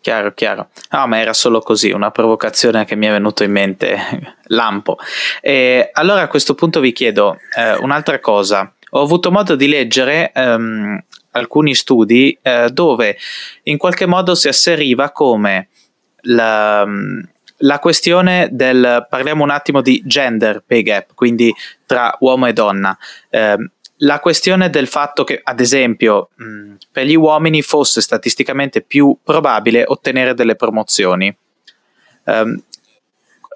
Chiaro, 0.05 0.35
chiaro. 0.35 0.69
No, 0.91 1.07
ma 1.07 1.19
era 1.19 1.33
solo 1.33 1.61
così, 1.61 1.91
una 1.91 2.11
provocazione 2.11 2.85
che 2.85 2.95
mi 2.95 3.07
è 3.07 3.11
venuta 3.11 3.43
in 3.43 3.53
mente, 3.53 4.35
lampo. 4.49 4.99
E 5.41 5.89
allora 5.95 6.21
a 6.21 6.29
questo 6.29 6.55
punto 6.55 6.81
vi 6.81 6.93
chiedo 6.93 7.39
eh, 7.57 7.77
un'altra 7.77 8.21
cosa. 8.21 8.71
Ho 8.91 9.01
avuto 9.01 9.31
modo 9.31 9.55
di 9.55 9.67
leggere 9.67 10.31
ehm, 10.35 11.03
alcuni 11.31 11.75
studi 11.75 12.37
eh, 12.43 12.69
dove 12.71 13.17
in 13.63 13.79
qualche 13.79 14.05
modo 14.05 14.35
si 14.35 14.47
asseriva 14.47 15.11
come 15.11 15.69
la, 16.25 16.87
la 17.57 17.79
questione 17.79 18.51
del, 18.53 19.07
parliamo 19.09 19.43
un 19.43 19.49
attimo 19.49 19.81
di 19.81 20.03
gender 20.05 20.63
pay 20.67 20.83
gap, 20.83 21.15
quindi 21.15 21.51
tra 21.87 22.15
uomo 22.21 22.45
e 22.45 22.53
donna. 22.53 22.95
Eh, 23.31 23.71
la 23.99 24.21
questione 24.21 24.71
del 24.71 24.89
fatto 24.89 25.25
che, 25.25 25.41
ad 25.43 25.61
esempio, 25.61 26.31
mh, 26.35 26.75
per 26.91 27.07
gli 27.07 27.15
uomini 27.15 27.63
fosse 27.63 28.01
statisticamente 28.01 28.83
più 28.83 29.17
probabile 29.23 29.85
ottenere 29.87 30.35
delle 30.35 30.57
promozioni. 30.57 31.35
Um, 32.25 32.61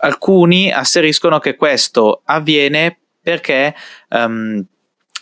alcuni 0.01 0.71
asseriscono 0.71 1.39
che 1.39 1.57
questo 1.57 2.23
avviene 2.25 2.99
perché 3.21 3.75
um, 4.11 4.65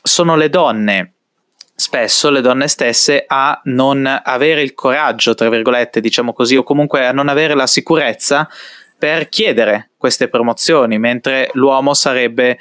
sono 0.02 0.36
le 0.36 0.50
donne, 0.50 1.12
spesso 1.74 2.30
le 2.30 2.40
donne 2.40 2.68
stesse, 2.68 3.24
a 3.26 3.60
non 3.64 4.06
avere 4.06 4.62
il 4.62 4.74
coraggio, 4.74 5.34
tra 5.34 5.48
virgolette, 5.48 6.00
diciamo 6.00 6.32
così, 6.32 6.56
o 6.56 6.62
comunque 6.62 7.06
a 7.06 7.12
non 7.12 7.28
avere 7.28 7.54
la 7.54 7.66
sicurezza 7.66 8.48
per 8.98 9.28
chiedere 9.28 9.90
queste 9.96 10.28
promozioni, 10.28 10.98
mentre 10.98 11.50
l'uomo 11.54 11.94
sarebbe 11.94 12.58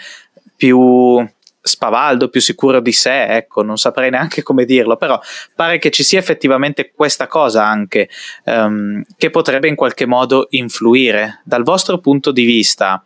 più 0.56 1.26
spavaldo, 1.68 2.30
più 2.30 2.42
sicuro 2.42 2.80
di 2.80 2.92
sé, 2.92 3.26
ecco, 3.26 3.64
non 3.64 3.78
saprei 3.78 4.12
neanche 4.12 4.44
come 4.44 4.66
dirlo, 4.66 4.98
però 4.98 5.20
pare 5.56 5.80
che 5.80 5.90
ci 5.90 6.04
sia 6.04 6.20
effettivamente 6.20 6.92
questa 6.94 7.26
cosa 7.26 7.66
anche 7.66 8.08
um, 8.44 9.04
che 9.18 9.32
potrebbe 9.32 9.68
in 9.68 9.76
qualche 9.76 10.06
modo 10.06 10.46
influire. 10.52 11.42
Dal 11.44 11.64
vostro 11.64 11.98
punto 11.98 12.32
di 12.32 12.46
vista, 12.46 13.04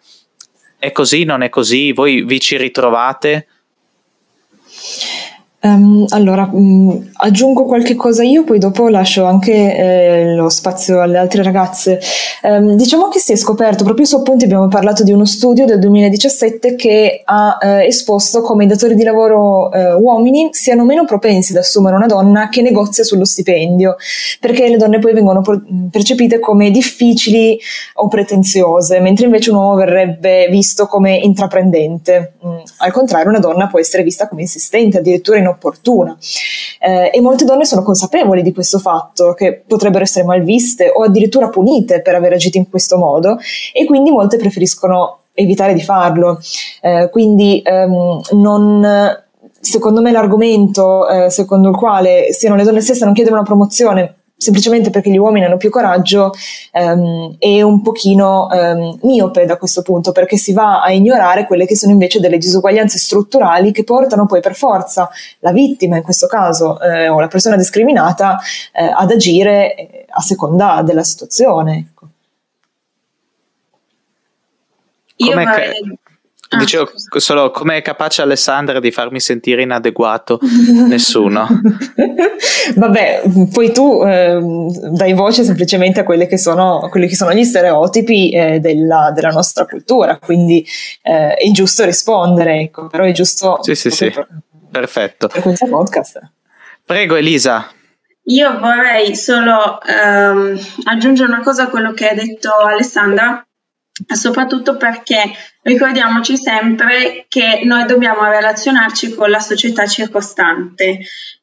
è 0.78 0.92
così, 0.92 1.24
non 1.24 1.42
è 1.42 1.50
così? 1.50 1.94
Voi 1.94 2.24
vi 2.24 2.40
ci 2.42 2.58
ritrovate? 2.58 3.48
Um, 5.62 6.06
allora, 6.12 6.46
mh, 6.46 6.58
mm, 6.58 6.90
aggiungo 7.16 7.66
qualche 7.66 7.96
cosa 7.96 8.24
io, 8.24 8.46
poi 8.46 8.60
dopo 8.60 8.88
lascio 8.88 9.26
anche 9.26 9.52
eh, 9.52 10.34
lo 10.34 10.48
spazio 10.48 11.02
alle 11.02 11.18
altre 11.18 11.44
ragazze. 11.44 12.00
Um, 12.44 12.76
diciamo 12.76 13.10
che 13.10 13.20
si 13.20 13.34
è 13.34 13.36
scoperto, 13.36 13.84
proprio 13.84 14.06
su 14.06 14.16
appunti 14.16 14.46
abbiamo 14.46 14.70
parlato 14.70 15.04
di 15.04 15.12
uno 15.12 15.26
studio 15.26 15.66
del 15.66 15.80
2017 15.80 16.76
che 16.76 17.24
ha 17.26 17.58
eh, 17.62 17.88
esposto 17.88 18.42
come 18.42 18.64
i 18.64 18.68
datori 18.68 18.96
di 18.96 19.04
lavoro 19.04 19.70
eh, 19.74 19.94
uomini 19.96 20.48
siano 20.52 20.86
meno 20.86 21.04
propensi 21.04 21.52
ad 21.52 21.58
assumere 21.58 21.98
una 21.98 22.06
donna 22.06 22.48
che 22.48 22.62
negozia 22.62 23.04
sullo 23.04 23.26
stipendio, 23.26 23.98
perché 24.40 24.70
le 24.70 24.78
donne 24.78 25.00
poi 25.00 25.12
vengono 25.12 25.44
percepite 25.92 26.40
come 26.40 26.72
difficili 26.72 27.60
o 27.96 28.08
pretenziose, 28.08 29.02
mentre 29.02 29.26
invece 29.26 29.50
un 29.50 29.58
uomo 29.58 29.76
verrebbe 29.76 30.48
visto 30.50 30.86
come 30.86 31.18
intraprendente. 31.18 32.36
Mm, 32.46 32.58
al 32.78 32.92
contrario, 32.94 33.28
una 33.28 33.40
donna 33.40 33.68
può 33.68 33.80
essere 33.80 34.04
vista 34.04 34.30
come 34.30 34.44
insistente, 34.44 35.00
addirittura 35.00 35.38
in 35.38 35.48
inopportuna. 35.50 36.18
Eh, 36.80 37.12
e 37.14 37.22
molte 37.22 37.46
donne 37.46 37.66
sono 37.66 37.84
consapevoli 37.84 38.42
di 38.42 38.54
questo 38.54 38.80
fatto, 38.80 39.34
che 39.34 39.64
potrebbero 39.66 40.04
essere 40.04 40.26
malviste 40.26 40.90
o 40.90 41.04
addirittura 41.04 41.50
punite 41.50 42.02
per 42.02 42.16
aver 42.16 42.34
agito 42.34 42.58
in 42.58 42.70
questo 42.70 42.98
modo, 42.98 43.38
e 43.74 43.86
quindi 43.86 44.12
molte 44.12 44.38
preferiscono 44.38 45.20
evitare 45.34 45.74
di 45.74 45.82
farlo. 45.82 46.40
Eh, 46.82 47.10
quindi 47.12 47.62
ehm, 47.64 48.22
non 48.32 49.18
secondo 49.62 50.02
me 50.02 50.12
l'argomento 50.12 51.08
eh, 51.10 51.30
secondo 51.30 51.70
il 51.70 51.76
quale 51.76 52.32
siano 52.32 52.56
le 52.56 52.64
donne 52.64 52.80
stesse 52.80 53.04
non 53.04 53.14
chiedere 53.14 53.36
una 53.36 53.44
promozione 53.44 54.19
semplicemente 54.40 54.90
perché 54.90 55.10
gli 55.12 55.18
uomini 55.18 55.46
hanno 55.46 55.58
più 55.58 55.70
coraggio 55.70 56.32
ehm, 56.72 57.36
è 57.38 57.62
un 57.62 57.82
pochino 57.82 58.50
ehm, 58.50 59.00
miope 59.02 59.46
da 59.46 59.58
questo 59.58 59.82
punto 59.82 60.14
perché 60.14 60.38
si 60.38 60.54
va 60.54 60.82
a 60.82 60.92
ignorare 60.92 61.46
quelle 61.46 61.66
che 61.66 61.76
sono 61.76 61.92
invece 61.92 62.22
delle 62.22 62.38
disuguaglianze 62.38 62.98
strutturali 62.98 63.74
che 63.74 63.84
portano 63.84 64.26
poi 64.26 64.40
per 64.40 64.56
forza 64.56 65.10
la 65.40 65.52
vittima 65.52 65.98
in 65.98 66.04
questo 66.04 66.28
caso 66.28 66.80
eh, 66.80 67.10
o 67.10 67.20
la 67.20 67.28
persona 67.28 67.58
discriminata 67.58 68.40
eh, 68.72 68.86
ad 68.86 69.12
agire 69.12 69.76
eh, 69.76 70.06
a 70.10 70.22
seconda 70.22 70.82
della 70.84 71.04
situazione. 71.04 71.78
Ecco. 71.78 72.08
Io 75.18 75.34
vorrei, 75.34 76.00
Dicevo 76.58 76.88
scusa. 76.88 77.20
solo 77.20 77.52
come 77.52 77.78
è 77.78 77.82
capace 77.84 78.24
Alessandra 78.24 78.80
di 78.80 78.90
farmi 78.92 79.20
sentire 79.20 79.62
inadeguato? 79.62 80.40
Nessuno. 80.88 81.48
Vabbè, 82.76 83.22
poi 83.54 83.72
tu 83.72 84.04
eh, 84.04 84.40
dai 84.90 85.14
voce 85.14 85.44
semplicemente 85.44 86.00
a 86.00 86.04
quelli 86.04 86.26
che 86.26 86.40
sono, 86.40 86.88
quelli 86.90 87.08
che 87.08 87.16
sono 87.16 87.34
gli 87.34 87.44
stereotipi 87.44 88.32
eh, 88.32 88.60
della, 88.60 89.12
della, 89.14 89.30
nostra 89.30 89.66
cultura, 89.66 90.18
quindi 90.18 90.66
eh, 91.04 91.36
è 91.36 91.52
giusto 91.52 91.86
rispondere, 91.86 92.62
ecco, 92.62 92.88
però 92.88 93.04
è 93.04 93.12
giusto... 93.12 93.60
Sì, 93.62 93.76
sì, 93.76 93.92
sì, 93.92 94.10
per, 94.10 94.28
perfetto. 94.72 95.28
Per 95.28 95.42
questo 95.44 95.68
podcast. 95.68 96.20
Prego 96.84 97.16
Elisa. 97.16 97.70
Io 98.24 98.60
vorrei 98.60 99.16
solo 99.16 99.80
ehm, 99.82 100.60
aggiungere 100.86 101.32
una 101.32 101.42
cosa 101.42 101.64
a 101.64 101.68
quello 101.68 101.94
che 101.94 102.10
ha 102.10 102.14
detto 102.14 102.50
Alessandra 102.54 103.44
soprattutto 104.08 104.78
perché 104.78 105.32
ricordiamoci 105.62 106.38
sempre 106.38 107.26
che 107.28 107.62
noi 107.64 107.86
dobbiamo 107.86 108.24
relazionarci 108.24 109.14
con 109.14 109.30
la 109.30 109.40
società 109.40 109.86
circostante 109.86 111.00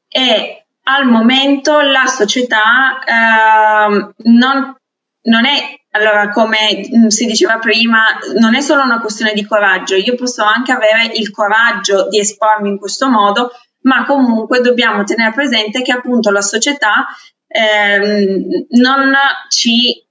e 0.08 0.66
al 0.84 1.06
momento 1.06 1.80
la 1.80 2.06
società 2.06 2.98
eh, 3.04 4.14
non, 4.16 4.76
non 5.22 5.44
è 5.46 5.76
allora, 5.96 6.28
come 6.28 7.08
si 7.08 7.24
diceva 7.24 7.58
prima, 7.58 8.04
non 8.38 8.54
è 8.54 8.60
solo 8.60 8.82
una 8.82 9.00
questione 9.00 9.32
di 9.32 9.46
coraggio, 9.46 9.94
io 9.94 10.14
posso 10.14 10.44
anche 10.44 10.72
avere 10.72 11.10
il 11.14 11.30
coraggio 11.30 12.08
di 12.08 12.18
espormi 12.18 12.68
in 12.68 12.78
questo 12.78 13.08
modo, 13.08 13.50
ma 13.82 14.04
comunque 14.04 14.60
dobbiamo 14.60 15.04
tenere 15.04 15.32
presente 15.32 15.80
che 15.80 15.92
appunto 15.92 16.30
la 16.30 16.42
società 16.42 17.06
eh, 17.46 18.66
non 18.70 19.14
ci 19.48 20.05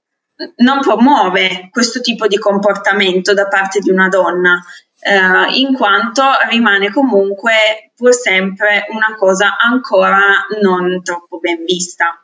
non 0.56 0.80
promuove 0.80 1.68
questo 1.70 2.00
tipo 2.00 2.26
di 2.26 2.38
comportamento 2.38 3.32
da 3.32 3.48
parte 3.48 3.80
di 3.80 3.90
una 3.90 4.08
donna, 4.08 4.62
eh, 4.98 5.58
in 5.58 5.74
quanto 5.74 6.22
rimane 6.48 6.90
comunque 6.90 7.92
pur 7.94 8.12
sempre 8.12 8.86
una 8.90 9.14
cosa 9.16 9.56
ancora 9.56 10.46
non 10.60 11.02
troppo 11.02 11.38
ben 11.38 11.64
vista. 11.64 12.20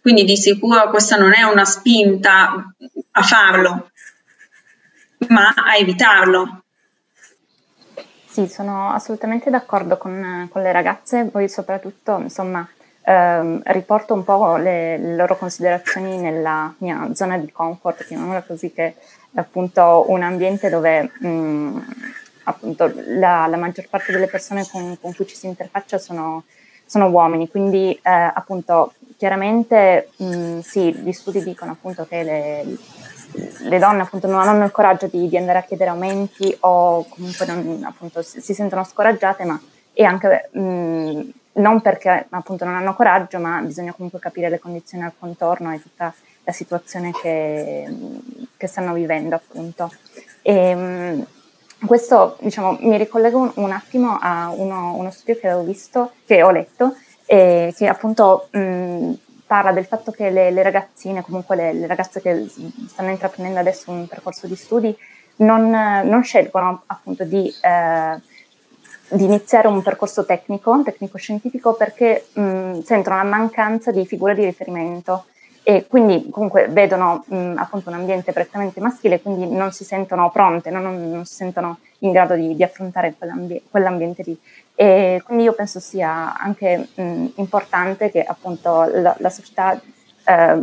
Quindi 0.00 0.24
di 0.24 0.36
sicuro 0.36 0.90
questa 0.90 1.16
non 1.16 1.32
è 1.32 1.42
una 1.42 1.64
spinta 1.64 2.74
a 3.12 3.22
farlo, 3.22 3.90
ma 5.28 5.48
a 5.54 5.76
evitarlo. 5.76 6.64
Sì, 8.26 8.48
sono 8.48 8.90
assolutamente 8.90 9.50
d'accordo 9.50 9.98
con, 9.98 10.48
con 10.50 10.62
le 10.62 10.72
ragazze, 10.72 11.26
poi 11.26 11.48
soprattutto, 11.48 12.18
insomma, 12.18 12.66
ehm, 13.02 13.62
riporto 13.66 14.14
un 14.14 14.24
po' 14.24 14.56
le, 14.56 14.98
le, 14.98 15.16
loro 15.16 15.36
considerazioni 15.36 16.18
nella 16.18 16.72
mia 16.78 17.10
zona 17.14 17.38
di 17.38 17.50
comfort, 17.50 18.04
chiamiamola 18.04 18.42
così, 18.42 18.72
che 18.72 18.84
è 18.84 18.94
appunto 19.34 20.04
un 20.08 20.22
ambiente 20.22 20.68
dove 20.68 21.10
mh, 21.18 21.84
appunto 22.44 22.92
la, 23.06 23.46
la, 23.46 23.56
maggior 23.56 23.88
parte 23.88 24.12
delle 24.12 24.26
persone 24.26 24.66
con, 24.70 24.96
con 25.00 25.14
cui 25.14 25.26
ci 25.26 25.36
si 25.36 25.46
interfaccia 25.46 25.98
sono, 25.98 26.44
sono 26.84 27.08
uomini, 27.08 27.48
quindi 27.48 27.92
eh, 28.02 28.10
appunto 28.10 28.94
chiaramente 29.16 30.10
mh, 30.16 30.60
sì, 30.60 30.92
gli 30.94 31.12
studi 31.12 31.42
dicono 31.42 31.72
appunto 31.72 32.06
che 32.06 32.22
le, 32.22 32.64
le 33.68 33.78
donne 33.78 34.02
appunto 34.02 34.26
non 34.26 34.40
hanno 34.40 34.64
il 34.64 34.70
coraggio 34.70 35.06
di, 35.06 35.28
di 35.28 35.36
andare 35.36 35.58
a 35.58 35.62
chiedere 35.62 35.90
aumenti 35.90 36.54
o 36.60 37.06
comunque 37.08 37.46
non, 37.46 37.82
appunto 37.84 38.22
si, 38.22 38.40
si, 38.40 38.52
sentono 38.52 38.84
scoraggiate, 38.84 39.44
ma 39.44 39.60
è 39.92 40.02
anche 40.02 40.48
mh, 40.52 41.20
non 41.54 41.80
perché 41.80 42.26
appunto 42.30 42.64
non 42.64 42.74
hanno 42.74 42.94
coraggio, 42.94 43.38
ma 43.38 43.60
bisogna 43.60 43.92
comunque 43.92 44.18
capire 44.18 44.48
le 44.48 44.58
condizioni 44.58 45.04
al 45.04 45.12
contorno 45.18 45.72
e 45.72 45.82
tutta 45.82 46.12
la 46.44 46.52
situazione 46.52 47.12
che, 47.12 47.88
che 48.56 48.66
stanno 48.66 48.94
vivendo 48.94 49.34
appunto. 49.34 49.92
E, 50.40 50.74
mh, 50.74 51.26
questo 51.86 52.36
diciamo, 52.40 52.78
mi 52.80 52.96
ricollego 52.96 53.52
un, 53.56 53.72
attimo 53.72 54.18
a 54.20 54.50
uno, 54.50 54.94
uno, 54.96 55.10
studio 55.10 55.38
che 55.38 55.52
ho 55.52 55.62
visto, 55.62 56.12
che 56.24 56.42
ho 56.42 56.50
letto, 56.50 56.94
e 57.26 57.74
che 57.76 57.86
appunto 57.86 58.48
mh, 58.50 59.12
parla 59.46 59.72
del 59.72 59.84
fatto 59.84 60.12
che 60.12 60.30
le, 60.30 60.50
le 60.50 60.62
ragazzine, 60.62 61.22
comunque 61.22 61.56
le, 61.56 61.72
le, 61.72 61.86
ragazze 61.86 62.20
che 62.22 62.48
stanno 62.88 63.10
intraprendendo 63.10 63.60
adesso 63.60 63.90
un 63.90 64.06
percorso 64.06 64.46
di 64.46 64.56
studi, 64.56 64.96
non, 65.36 65.70
non 65.70 66.22
scelgono 66.22 66.82
appunto 66.86 67.24
di, 67.24 67.52
eh, 67.62 68.20
di, 69.12 69.24
iniziare 69.24 69.68
un 69.68 69.82
percorso 69.82 70.24
tecnico, 70.24 70.82
tecnico-scientifico, 70.84 71.74
perché 71.74 72.26
mh, 72.32 72.80
sentono 72.80 73.16
la 73.16 73.22
mancanza 73.24 73.90
di 73.90 74.06
figure 74.06 74.34
di 74.34 74.44
riferimento 74.44 75.24
e 75.64 75.86
quindi 75.86 76.28
comunque 76.28 76.66
vedono 76.68 77.24
mh, 77.26 77.54
appunto 77.56 77.88
un 77.88 77.94
ambiente 77.94 78.32
prettamente 78.32 78.80
maschile, 78.80 79.20
quindi 79.20 79.48
non 79.48 79.70
si 79.72 79.84
sentono 79.84 80.30
pronte, 80.30 80.70
no? 80.70 80.80
non, 80.80 81.10
non, 81.10 81.24
si 81.24 81.34
sentono 81.34 81.78
in 82.00 82.10
grado 82.10 82.34
di, 82.34 82.56
di 82.56 82.62
affrontare 82.64 83.14
quell'ambi- 83.16 83.62
quell'ambiente 83.70 84.22
lì. 84.24 84.38
E 84.74 85.22
quindi 85.24 85.44
io 85.44 85.52
penso 85.52 85.78
sia 85.78 86.36
anche 86.36 86.88
mh, 86.94 87.26
importante 87.36 88.10
che 88.10 88.22
appunto 88.22 88.88
la, 88.92 89.14
la 89.18 89.30
società 89.30 89.80
eh, 90.24 90.62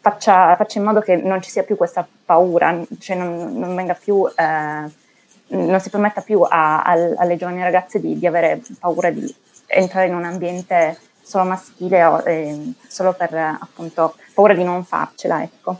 faccia, 0.00 0.56
faccia, 0.56 0.78
in 0.78 0.84
modo 0.84 1.00
che 1.00 1.16
non 1.16 1.40
ci 1.40 1.50
sia 1.50 1.62
più 1.62 1.76
questa 1.76 2.06
paura, 2.24 2.76
cioè 2.98 3.16
non, 3.16 3.58
non 3.58 3.74
venga 3.76 3.94
più... 3.94 4.26
Eh, 4.34 5.04
non 5.48 5.80
si 5.80 5.90
permetta 5.90 6.20
più 6.20 6.40
a, 6.42 6.82
a, 6.82 6.92
alle 7.16 7.36
giovani 7.36 7.62
ragazze 7.62 8.00
di, 8.00 8.18
di 8.18 8.26
avere 8.26 8.60
paura 8.78 9.10
di 9.10 9.32
entrare 9.66 10.06
in 10.06 10.14
un 10.14 10.24
ambiente 10.24 10.98
solo 11.22 11.44
maschile 11.44 12.04
o 12.04 12.22
eh, 12.24 12.72
solo 12.86 13.12
per 13.12 13.34
appunto 13.34 14.16
paura 14.34 14.54
di 14.54 14.64
non 14.64 14.84
farcela, 14.84 15.42
ecco. 15.42 15.78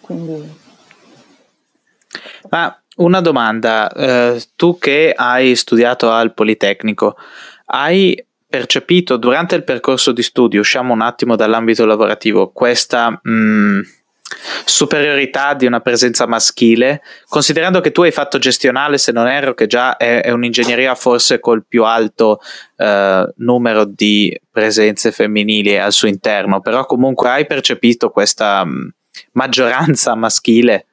Quindi... 0.00 0.60
Ma 2.50 2.76
una 2.96 3.20
domanda, 3.20 3.90
eh, 3.90 4.42
tu 4.54 4.78
che 4.78 5.12
hai 5.16 5.56
studiato 5.56 6.10
al 6.10 6.34
Politecnico, 6.34 7.16
hai 7.66 8.24
percepito 8.46 9.16
durante 9.16 9.54
il 9.54 9.64
percorso 9.64 10.12
di 10.12 10.22
studio, 10.22 10.60
usciamo 10.60 10.92
un 10.92 11.00
attimo 11.00 11.36
dall'ambito 11.36 11.86
lavorativo, 11.86 12.50
questa 12.50 13.10
mh, 13.10 13.30
mm, 13.30 13.80
superiorità 14.64 15.54
di 15.54 15.66
una 15.66 15.80
presenza 15.80 16.26
maschile, 16.26 17.02
considerando 17.28 17.80
che 17.80 17.92
tu 17.92 18.02
hai 18.02 18.10
fatto 18.10 18.38
gestionale, 18.38 18.98
se 18.98 19.12
non 19.12 19.26
erro, 19.26 19.54
che 19.54 19.66
già 19.66 19.96
è, 19.96 20.22
è 20.22 20.30
un'ingegneria 20.30 20.94
forse 20.94 21.40
col 21.40 21.64
più 21.66 21.84
alto 21.84 22.40
eh, 22.76 23.32
numero 23.36 23.84
di 23.84 24.38
presenze 24.50 25.12
femminili 25.12 25.78
al 25.78 25.92
suo 25.92 26.08
interno, 26.08 26.60
però 26.60 26.84
comunque 26.86 27.28
hai 27.28 27.46
percepito 27.46 28.10
questa 28.10 28.64
mh, 28.64 28.70
mm, 28.70 28.88
maggioranza 29.32 30.14
maschile? 30.14 30.86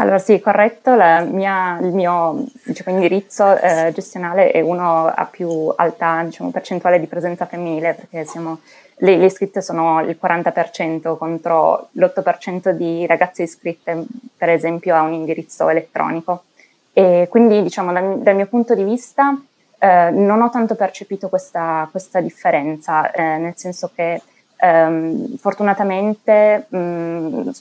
Allora 0.00 0.18
sì, 0.18 0.40
corretto, 0.40 0.92
mia, 0.92 1.78
il 1.78 1.92
mio 1.92 2.46
diciamo, 2.64 2.96
indirizzo 2.96 3.54
eh, 3.58 3.92
gestionale 3.94 4.50
è 4.50 4.62
uno 4.62 5.06
a 5.06 5.26
più 5.26 5.70
alta 5.76 6.22
diciamo, 6.22 6.50
percentuale 6.50 6.98
di 6.98 7.06
presenza 7.06 7.44
femminile 7.44 7.92
perché 7.92 8.24
siamo 8.24 8.60
le, 9.00 9.16
le, 9.16 9.26
iscritte 9.26 9.60
sono 9.60 10.00
il 10.00 10.18
40% 10.20 11.16
contro 11.16 11.88
l'8% 11.92 12.70
di 12.70 13.06
ragazze 13.06 13.42
iscritte, 13.42 14.04
per 14.36 14.48
esempio, 14.48 14.94
a 14.94 15.02
un 15.02 15.12
indirizzo 15.12 15.68
elettronico. 15.68 16.44
E 16.92 17.26
quindi, 17.30 17.62
diciamo, 17.62 17.92
dal, 17.92 18.20
dal 18.20 18.34
mio 18.34 18.46
punto 18.46 18.74
di 18.74 18.84
vista, 18.84 19.38
eh, 19.78 20.10
non 20.10 20.42
ho 20.42 20.50
tanto 20.50 20.74
percepito 20.74 21.28
questa, 21.28 21.88
questa 21.90 22.20
differenza, 22.20 23.10
eh, 23.10 23.38
nel 23.38 23.54
senso 23.56 23.90
che 23.94 24.20
ehm, 24.56 25.36
fortunatamente 25.38 26.66
mh, 26.68 26.76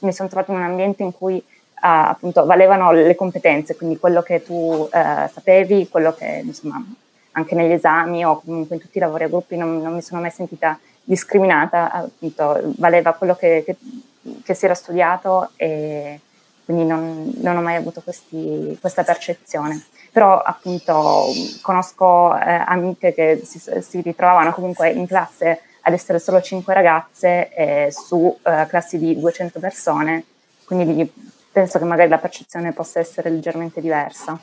mi 0.01 0.13
sono 0.13 0.27
trovata 0.29 0.51
in 0.51 0.57
un 0.57 0.63
ambiente 0.63 1.03
in 1.03 1.13
cui 1.13 1.43
Uh, 1.81 2.11
appunto 2.11 2.43
valevano 2.43 2.91
le 2.91 3.15
competenze, 3.15 3.77
quindi 3.77 3.97
quello 3.97 4.21
che 4.21 4.43
tu 4.43 4.53
uh, 4.53 4.89
sapevi, 4.91 5.87
quello 5.87 6.13
che 6.13 6.41
insomma 6.43 6.83
anche 7.31 7.55
negli 7.55 7.71
esami 7.71 8.25
o 8.25 8.41
comunque 8.41 8.75
in 8.75 8.81
tutti 8.81 8.97
i 8.97 8.99
lavori 8.99 9.23
a 9.23 9.29
gruppi 9.29 9.55
non, 9.55 9.81
non 9.81 9.93
mi 9.93 10.01
sono 10.01 10.19
mai 10.19 10.29
sentita 10.29 10.77
discriminata, 11.09 11.91
appunto, 11.91 12.61
valeva 12.77 13.13
quello 13.13 13.35
che, 13.35 13.63
che, 13.65 13.75
che 14.43 14.53
si 14.53 14.65
era 14.65 14.75
studiato 14.75 15.49
e 15.55 16.19
quindi 16.63 16.85
non, 16.85 17.33
non 17.37 17.57
ho 17.57 17.61
mai 17.61 17.77
avuto 17.77 18.01
questi, 18.01 18.77
questa 18.79 19.03
percezione. 19.03 19.83
Però 20.11 20.39
appunto 20.39 21.25
conosco 21.61 22.37
eh, 22.37 22.63
amiche 22.63 23.15
che 23.15 23.41
si, 23.43 23.59
si, 23.59 24.01
ritrovavano 24.01 24.53
comunque 24.53 24.91
in 24.91 25.07
classe 25.07 25.61
ad 25.81 25.93
essere 25.93 26.19
solo 26.19 26.41
5 26.41 26.73
ragazze 26.75 27.51
eh, 27.55 27.91
su 27.91 28.37
eh, 28.43 28.67
classi 28.67 28.99
di 28.99 29.19
200 29.19 29.59
persone, 29.59 30.25
quindi 30.65 31.11
penso 31.51 31.79
che 31.79 31.85
magari 31.85 32.09
la 32.09 32.19
percezione 32.19 32.71
possa 32.71 32.99
essere 32.99 33.31
leggermente 33.31 33.81
diversa. 33.81 34.39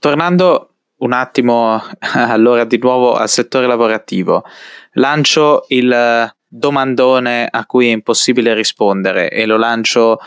Tornando 0.00 0.70
un 0.98 1.12
attimo 1.12 1.82
allora 2.12 2.64
di 2.64 2.78
nuovo 2.78 3.14
al 3.14 3.28
settore 3.28 3.66
lavorativo. 3.66 4.44
Lancio 4.92 5.64
il 5.68 6.32
domandone 6.46 7.46
a 7.50 7.66
cui 7.66 7.88
è 7.88 7.92
impossibile 7.92 8.54
rispondere 8.54 9.30
e 9.30 9.44
lo 9.44 9.58
lancio 9.58 10.18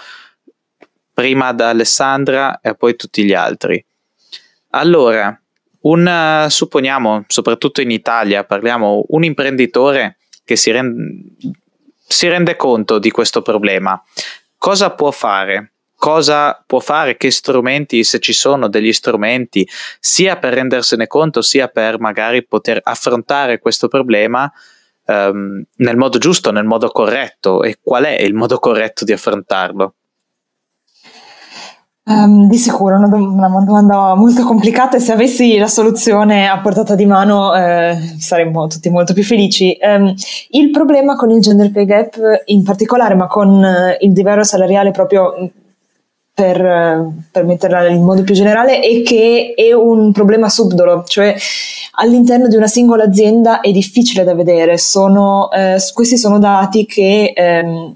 prima 1.14 1.48
ad 1.48 1.62
Alessandra 1.62 2.60
e 2.62 2.76
poi 2.76 2.96
tutti 2.96 3.24
gli 3.24 3.34
altri. 3.34 3.84
Allora, 4.72 5.38
un, 5.82 6.46
supponiamo, 6.48 7.26
soprattutto 7.28 7.82
in 7.82 7.92
Italia, 7.92 8.44
parliamo 8.44 9.06
un 9.10 9.24
imprenditore 9.24 10.18
che 10.46 10.56
si 10.56 10.72
rende, 10.72 11.36
si 12.08 12.28
rende 12.28 12.56
conto 12.56 13.00
di 13.00 13.12
questo 13.12 13.42
problema. 13.42 14.02
Cosa 14.58 14.92
può 14.92 15.12
fare? 15.12 15.72
Cosa 16.02 16.60
può 16.66 16.80
fare, 16.80 17.16
che 17.16 17.30
strumenti, 17.30 18.04
se 18.04 18.18
ci 18.18 18.34
sono 18.34 18.68
degli 18.68 18.92
strumenti, 18.92 19.68
sia 20.00 20.36
per 20.38 20.56
rendersene 20.56 21.06
conto, 21.06 21.44
sia 21.44 21.68
per 21.68 22.00
magari 22.00 22.44
poter 22.44 22.80
affrontare 22.82 23.60
questo 23.60 23.88
problema 23.88 24.52
um, 25.06 25.64
nel 25.76 25.98
modo 25.98 26.18
giusto, 26.18 26.52
nel 26.52 26.66
modo 26.66 26.90
corretto. 26.90 27.62
E 27.62 27.78
qual 27.84 28.06
è 28.06 28.20
il 28.20 28.34
modo 28.34 28.58
corretto 28.58 29.06
di 29.06 29.12
affrontarlo? 29.12 29.94
Um, 32.04 32.48
di 32.48 32.58
sicuro 32.58 32.98
una, 32.98 33.08
dom- 33.08 33.36
una, 33.36 33.64
domanda 33.64 34.16
molto 34.16 34.44
complicata 34.44 34.98
e 34.98 35.00
se 35.00 35.12
avessi 35.12 35.60
la 35.60 35.68
soluzione 35.68 36.50
a 36.50 36.60
portata 36.62 36.96
di 36.96 37.06
mano 37.06 37.54
eh, 37.54 37.96
saremmo 38.18 38.66
tutti 38.66 38.90
molto 38.90 39.14
più 39.14 39.24
felici. 39.24 39.78
Um, 39.80 40.12
il 40.50 40.72
problema 40.72 41.16
con 41.16 41.30
il 41.30 41.42
gender 41.42 41.72
pay 41.72 41.86
gap 41.86 42.18
in 42.46 42.64
particolare, 42.64 43.14
ma 43.14 43.28
con 43.28 43.50
uh, 43.50 44.04
il 44.04 44.14
diverso 44.14 44.56
salariale 44.56 44.90
proprio 44.90 45.36
per, 46.34 47.14
per 47.32 47.46
metterla 47.46 47.88
in 47.88 48.04
modo 48.04 48.24
più 48.24 48.34
generale, 48.34 48.80
è 48.80 49.02
che 49.04 49.54
è 49.56 49.74
un 49.74 50.12
problema 50.12 50.50
subdolo, 50.50 51.04
cioè 51.06 51.36
all'interno 51.96 52.48
di 52.48 52.56
una 52.56 52.68
singola 52.68 53.04
azienda 53.04 53.60
è 53.60 53.72
difficile 53.72 54.24
da 54.24 54.34
vedere. 54.34 54.78
Sono, 54.78 55.52
eh, 55.52 55.78
questi 55.94 56.18
sono 56.18 56.40
dati 56.40 56.86
che 56.86 57.34
ehm, 57.36 57.96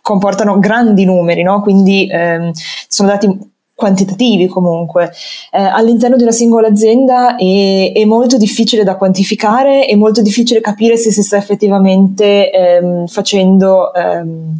comportano 0.00 0.58
grandi 0.58 1.04
numeri, 1.04 1.42
no? 1.42 1.60
quindi 1.60 2.08
ehm, 2.10 2.52
sono 2.88 3.08
dati 3.08 3.26
quantitativi 3.74 4.46
comunque. 4.46 5.12
Eh, 5.52 5.62
all'interno 5.62 6.16
di 6.16 6.22
una 6.22 6.32
singola 6.32 6.68
azienda 6.68 7.36
è, 7.36 7.92
è, 7.92 8.04
molto 8.04 8.36
difficile 8.36 8.82
da 8.82 8.96
quantificare, 8.96 9.84
è 9.84 9.94
molto 9.94 10.22
difficile 10.22 10.60
capire 10.60 10.96
se 10.96 11.12
si 11.12 11.22
sta 11.22 11.36
effettivamente 11.36 12.50
ehm, 12.50 13.06
facendo, 13.06 13.94
ehm, 13.94 14.58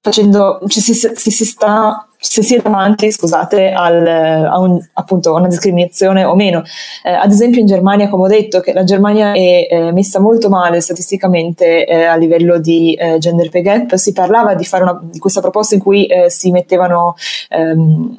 facendo 0.00 0.60
cioè 0.66 0.82
se, 0.82 0.94
se 0.94 1.30
si 1.30 1.44
sta 1.44 2.07
se 2.20 2.42
si 2.42 2.56
è 2.56 2.60
davanti, 2.60 3.10
scusate, 3.12 3.70
al, 3.70 4.06
a, 4.06 4.58
un, 4.58 4.78
appunto, 4.94 5.34
una 5.34 5.48
discriminazione 5.48 6.24
o 6.24 6.34
meno. 6.34 6.62
Eh, 7.04 7.12
ad 7.12 7.30
esempio 7.30 7.60
in 7.60 7.66
Germania, 7.66 8.08
come 8.08 8.24
ho 8.24 8.28
detto, 8.28 8.60
che 8.60 8.72
la 8.72 8.84
Germania 8.84 9.32
è 9.32 9.68
eh, 9.70 9.92
messa 9.92 10.20
molto 10.20 10.48
male 10.48 10.80
statisticamente 10.80 11.86
eh, 11.86 12.04
a 12.04 12.16
livello 12.16 12.58
di 12.58 12.94
eh, 12.94 13.18
gender 13.18 13.50
pay 13.50 13.62
gap, 13.62 13.94
si 13.94 14.12
parlava 14.12 14.54
di 14.54 14.64
fare 14.64 14.82
una, 14.82 14.98
di 15.00 15.18
questa 15.18 15.40
proposta 15.40 15.74
in 15.74 15.80
cui 15.80 16.06
eh, 16.06 16.28
si 16.28 16.50
mettevano 16.50 17.14
ehm, 17.50 18.18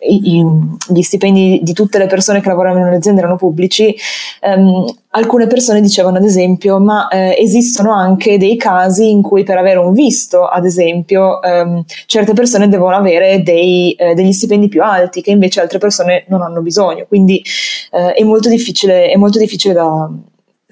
i, 0.00 0.44
gli 0.88 1.02
stipendi 1.02 1.60
di 1.62 1.72
tutte 1.72 1.98
le 1.98 2.06
persone 2.06 2.40
che 2.40 2.48
lavoravano 2.48 2.84
in 2.84 2.90
un'azienda 2.90 3.20
erano 3.20 3.36
pubblici, 3.36 3.94
um, 4.42 4.84
alcune 5.10 5.46
persone 5.46 5.80
dicevano 5.80 6.18
ad 6.18 6.24
esempio 6.24 6.78
ma 6.78 7.08
eh, 7.08 7.34
esistono 7.38 7.92
anche 7.92 8.38
dei 8.38 8.56
casi 8.56 9.10
in 9.10 9.22
cui 9.22 9.42
per 9.42 9.56
avere 9.56 9.78
un 9.78 9.92
visto 9.92 10.46
ad 10.46 10.64
esempio 10.64 11.40
um, 11.42 11.82
certe 12.06 12.34
persone 12.34 12.68
devono 12.68 12.96
avere 12.96 13.42
dei, 13.42 13.92
eh, 13.92 14.14
degli 14.14 14.32
stipendi 14.32 14.68
più 14.68 14.82
alti 14.82 15.22
che 15.22 15.30
invece 15.30 15.60
altre 15.60 15.78
persone 15.78 16.24
non 16.28 16.42
hanno 16.42 16.60
bisogno 16.60 17.06
quindi 17.08 17.42
eh, 17.90 18.12
è 18.12 18.22
molto 18.22 18.48
difficile, 18.48 19.08
è 19.08 19.16
molto 19.16 19.38
difficile 19.38 19.74
da, 19.74 20.08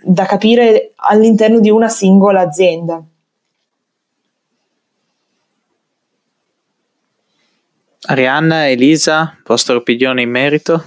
da 0.03 0.25
capire 0.27 0.93
all'interno 0.97 1.59
di 1.59 1.71
una 1.71 1.89
singola 1.89 2.41
azienda 2.41 3.03
Arianna, 8.09 8.69
Elisa, 8.69 9.37
vostra 9.45 9.75
opinione 9.75 10.23
in 10.23 10.31
merito? 10.31 10.87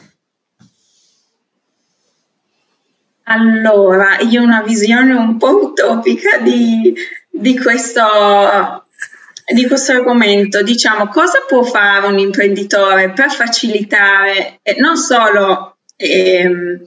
Allora, 3.23 4.19
io 4.19 4.41
ho 4.41 4.43
una 4.43 4.61
visione 4.61 5.13
un 5.13 5.37
po' 5.37 5.65
utopica 5.65 6.37
di, 6.39 6.93
di, 7.29 7.57
questo, 7.59 8.85
di 9.53 9.67
questo 9.67 9.91
argomento. 9.91 10.63
Diciamo, 10.63 11.09
cosa 11.09 11.43
può 11.45 11.61
fare 11.63 12.07
un 12.07 12.17
imprenditore 12.17 13.11
per 13.11 13.29
facilitare 13.31 14.59
eh, 14.63 14.77
non 14.79 14.95
solo 14.95 15.77
ehm, 15.97 16.81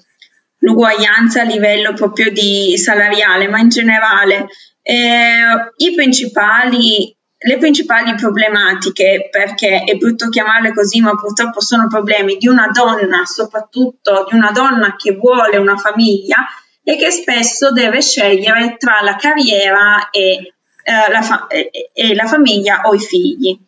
l'uguaglianza 0.59 1.43
a 1.43 1.45
livello 1.45 1.93
proprio 1.93 2.31
di 2.33 2.77
salariale, 2.79 3.49
ma 3.49 3.61
in 3.61 3.69
generale 3.69 4.49
eh, 4.83 5.73
i 5.77 5.95
principali 5.95 7.15
le 7.45 7.59
principali 7.59 8.15
problematiche, 8.15 9.29
perché 9.31 9.83
è 9.85 9.95
brutto 9.97 10.29
chiamarle 10.29 10.73
così, 10.73 11.01
ma 11.01 11.15
purtroppo 11.15 11.61
sono 11.61 11.89
problemi 11.89 12.37
di 12.37 12.47
una 12.47 12.69
donna, 12.73 13.25
soprattutto 13.25 14.27
di 14.29 14.37
una 14.37 14.53
donna 14.53 14.95
che 14.97 15.13
vuole 15.13 15.57
una 15.57 15.77
famiglia 15.77 16.47
e 16.85 16.97
che 16.97 17.11
spesso 17.11 17.73
deve 17.73 18.01
scegliere 18.01 18.77
tra 18.77 19.01
la 19.03 19.17
carriera 19.17 20.11
e, 20.11 20.55
eh, 20.83 21.11
la, 21.11 21.23
fa- 21.23 21.47
e 21.49 22.15
la, 22.15 22.27
famiglia 22.27 22.83
o 22.85 22.95
i 22.95 23.01
figli. 23.01 23.59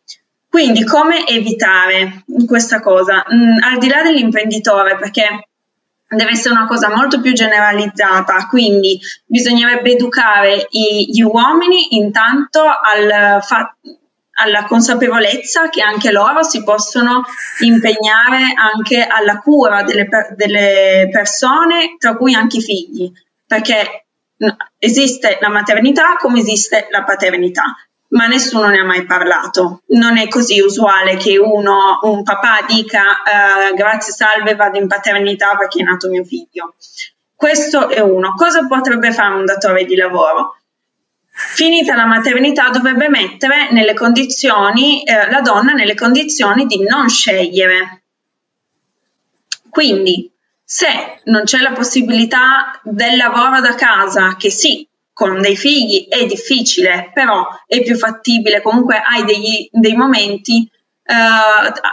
Quindi 0.48 0.84
come 0.84 1.26
evitare 1.26 2.24
questa 2.46 2.80
cosa? 2.80 3.24
Mm, 3.32 3.58
al 3.62 3.78
di 3.78 3.88
là 3.88 4.02
dell'imprenditore, 4.02 4.96
perché 4.96 5.48
deve 6.14 6.32
essere 6.32 6.54
una 6.54 6.66
cosa 6.66 6.94
molto 6.94 7.20
più 7.20 7.32
generalizzata, 7.32 8.46
quindi 8.48 8.98
bisognerebbe 9.24 9.92
educare 9.92 10.66
i, 10.70 11.10
gli 11.10 11.22
uomini 11.22 11.96
intanto 11.96 12.60
al 12.62 13.42
fa- 13.42 13.76
alla 14.36 14.64
consapevolezza 14.64 15.68
che 15.68 15.80
anche 15.80 16.10
loro 16.10 16.42
si 16.42 16.64
possono 16.64 17.22
impegnare 17.60 18.52
anche 18.56 19.06
alla 19.06 19.38
cura 19.38 19.82
delle, 19.82 20.08
per- 20.08 20.34
delle 20.34 21.08
persone, 21.10 21.96
tra 21.98 22.16
cui 22.16 22.34
anche 22.34 22.56
i 22.56 22.62
figli, 22.62 23.12
perché 23.46 24.06
esiste 24.78 25.38
la 25.40 25.48
maternità 25.48 26.16
come 26.18 26.40
esiste 26.40 26.88
la 26.90 27.04
paternità 27.04 27.62
ma 28.14 28.26
nessuno 28.26 28.68
ne 28.68 28.78
ha 28.78 28.84
mai 28.84 29.04
parlato. 29.04 29.82
Non 29.88 30.16
è 30.18 30.28
così 30.28 30.60
usuale 30.60 31.16
che 31.16 31.36
uno, 31.36 31.98
un 32.02 32.22
papà 32.22 32.64
dica 32.66 33.02
uh, 33.02 33.74
grazie 33.74 34.12
salve 34.12 34.54
vado 34.54 34.78
in 34.78 34.86
paternità 34.86 35.56
perché 35.56 35.80
è 35.80 35.84
nato 35.84 36.08
mio 36.08 36.24
figlio. 36.24 36.74
Questo 37.34 37.88
è 37.88 38.00
uno. 38.00 38.34
Cosa 38.34 38.66
potrebbe 38.66 39.12
fare 39.12 39.34
un 39.34 39.44
datore 39.44 39.84
di 39.84 39.96
lavoro? 39.96 40.58
Finita 41.30 41.96
la 41.96 42.06
maternità 42.06 42.68
dovrebbe 42.68 43.08
mettere 43.08 43.68
eh, 43.68 45.30
la 45.30 45.40
donna 45.40 45.72
nelle 45.72 45.94
condizioni 45.94 46.66
di 46.66 46.84
non 46.84 47.08
scegliere. 47.08 48.02
Quindi, 49.68 50.30
se 50.62 51.20
non 51.24 51.42
c'è 51.42 51.58
la 51.58 51.72
possibilità 51.72 52.78
del 52.84 53.16
lavoro 53.16 53.60
da 53.60 53.74
casa, 53.74 54.36
che 54.36 54.50
sì, 54.50 54.88
con 55.14 55.40
dei 55.40 55.56
figli 55.56 56.08
è 56.08 56.26
difficile, 56.26 57.10
però 57.14 57.46
è 57.66 57.82
più 57.82 57.96
fattibile, 57.96 58.60
comunque 58.60 59.00
hai 59.00 59.24
degli, 59.24 59.68
dei 59.70 59.94
momenti, 59.94 60.68
eh, 61.06 61.14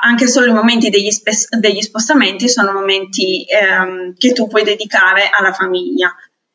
anche 0.01 0.27
solo 0.27 0.47
i 0.47 0.53
momenti 0.53 0.89
degli, 0.89 1.11
spe- 1.11 1.57
degli 1.59 1.81
spostamenti 1.81 2.49
sono 2.49 2.73
momenti 2.73 3.45
eh, 3.45 4.13
che 4.17 4.33
tu 4.33 4.47
puoi 4.47 4.63
dedicare 4.63 5.29
alla 5.31 5.53
famiglia. 5.53 6.13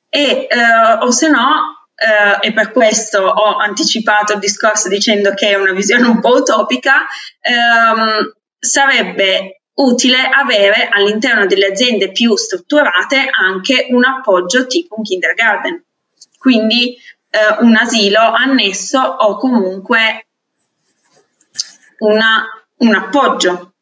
E, 0.08 0.48
eh, 0.50 0.98
o 1.00 1.10
se 1.12 1.28
no, 1.28 1.88
eh, 1.94 2.48
e 2.48 2.52
per 2.52 2.72
questo 2.72 3.22
ho 3.22 3.56
anticipato 3.56 4.32
il 4.32 4.40
discorso 4.40 4.88
dicendo 4.88 5.34
che 5.34 5.50
è 5.50 5.54
una 5.54 5.72
visione 5.72 6.08
un 6.08 6.20
po' 6.20 6.34
utopica, 6.34 7.06
ehm, 7.40 8.32
sarebbe 8.58 9.62
utile 9.74 10.18
avere 10.28 10.88
all'interno 10.90 11.46
delle 11.46 11.66
aziende 11.66 12.10
più 12.10 12.34
strutturate 12.34 13.28
anche 13.30 13.86
un 13.90 14.04
appoggio 14.04 14.66
tipo 14.66 14.96
un 14.96 15.02
kindergarten 15.02 15.84
quindi 16.38 16.96
eh, 17.30 17.56
un 17.60 17.76
asilo 17.76 18.20
annesso 18.20 18.98
o 18.98 19.36
comunque 19.36 20.26
una, 21.98 22.46
un 22.78 22.94
appoggio. 22.94 23.72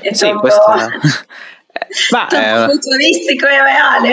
È 0.00 0.12
sì, 0.12 0.32
questa... 0.32 0.90
Ma, 2.10 2.28
eh, 2.28 2.70
futuristico 2.70 3.46
e 3.46 3.62
reale. 3.62 4.12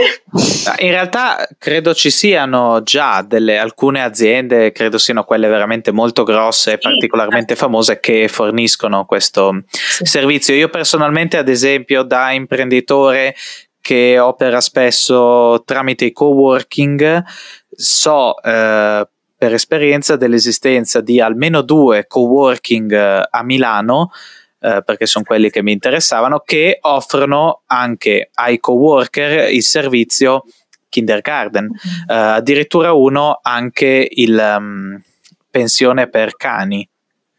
In 0.80 0.92
realtà 0.92 1.48
credo 1.58 1.94
ci 1.94 2.10
siano 2.10 2.82
già 2.84 3.22
delle, 3.22 3.58
alcune 3.58 4.02
aziende, 4.04 4.72
credo 4.72 4.98
siano 4.98 5.24
quelle 5.24 5.48
veramente 5.48 5.92
molto 5.92 6.24
grosse 6.24 6.74
e 6.74 6.78
particolarmente 6.78 7.56
famose 7.56 8.00
che 8.00 8.28
forniscono 8.28 9.06
questo 9.06 9.64
sì. 9.70 10.06
servizio. 10.06 10.54
Io 10.56 10.70
personalmente, 10.70 11.38
ad 11.38 11.50
esempio, 11.50 12.04
da 12.04 12.32
imprenditore 12.32 13.36
che 13.82 14.20
opera 14.20 14.62
spesso 14.62 15.64
tramite 15.66 16.06
i 16.06 16.12
coworking, 16.12 17.24
so 17.70 18.42
eh, 18.42 19.08
per 19.38 19.54
esperienza 19.54 20.16
dell'esistenza 20.16 21.02
di 21.02 21.20
almeno 21.20 21.62
due 21.62 22.06
coworking 22.08 22.92
eh, 22.92 23.28
a 23.30 23.44
Milano, 23.44 24.12
eh, 24.60 24.84
perché 24.86 25.08
sono 25.08 25.26
quelli 25.26 25.50
che 25.50 25.64
mi 25.64 25.72
interessavano, 25.72 26.44
che 26.46 26.78
offrono 26.82 27.64
anche 27.66 28.30
ai 28.36 28.60
coworker 28.60 29.52
il 29.52 29.64
servizio 29.64 30.44
kindergarten, 30.92 31.64
mm-hmm. 31.64 32.02
uh, 32.08 32.36
addirittura 32.36 32.92
uno 32.92 33.40
anche 33.42 34.08
il 34.12 34.56
um, 34.58 35.02
pensione 35.50 36.10
per 36.10 36.36
cani, 36.36 36.88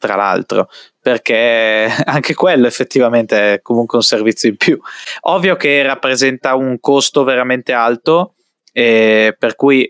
tra 0.02 0.16
l'altro, 0.16 0.68
perché 1.00 1.86
anche 2.04 2.34
quello 2.34 2.66
effettivamente 2.66 3.54
è 3.54 3.62
comunque 3.62 3.98
un 3.98 4.02
servizio 4.02 4.48
in 4.48 4.56
più. 4.56 4.80
Ovvio 5.20 5.54
che 5.54 5.80
rappresenta 5.84 6.56
un 6.56 6.80
costo 6.80 7.22
veramente 7.22 7.72
alto, 7.72 8.34
eh, 8.72 9.36
per 9.38 9.54
cui 9.54 9.88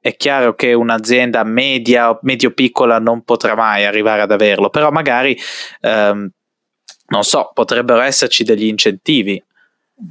è 0.00 0.16
chiaro 0.16 0.54
che 0.54 0.72
un'azienda 0.72 1.44
media 1.44 2.08
o 2.08 2.18
medio-piccola 2.22 2.98
non 2.98 3.22
potrà 3.22 3.54
mai 3.54 3.84
arrivare 3.84 4.22
ad 4.22 4.32
averlo, 4.32 4.70
però 4.70 4.90
magari, 4.90 5.38
ehm, 5.82 6.30
non 7.08 7.22
so, 7.22 7.50
potrebbero 7.52 8.00
esserci 8.00 8.42
degli 8.42 8.64
incentivi. 8.64 9.42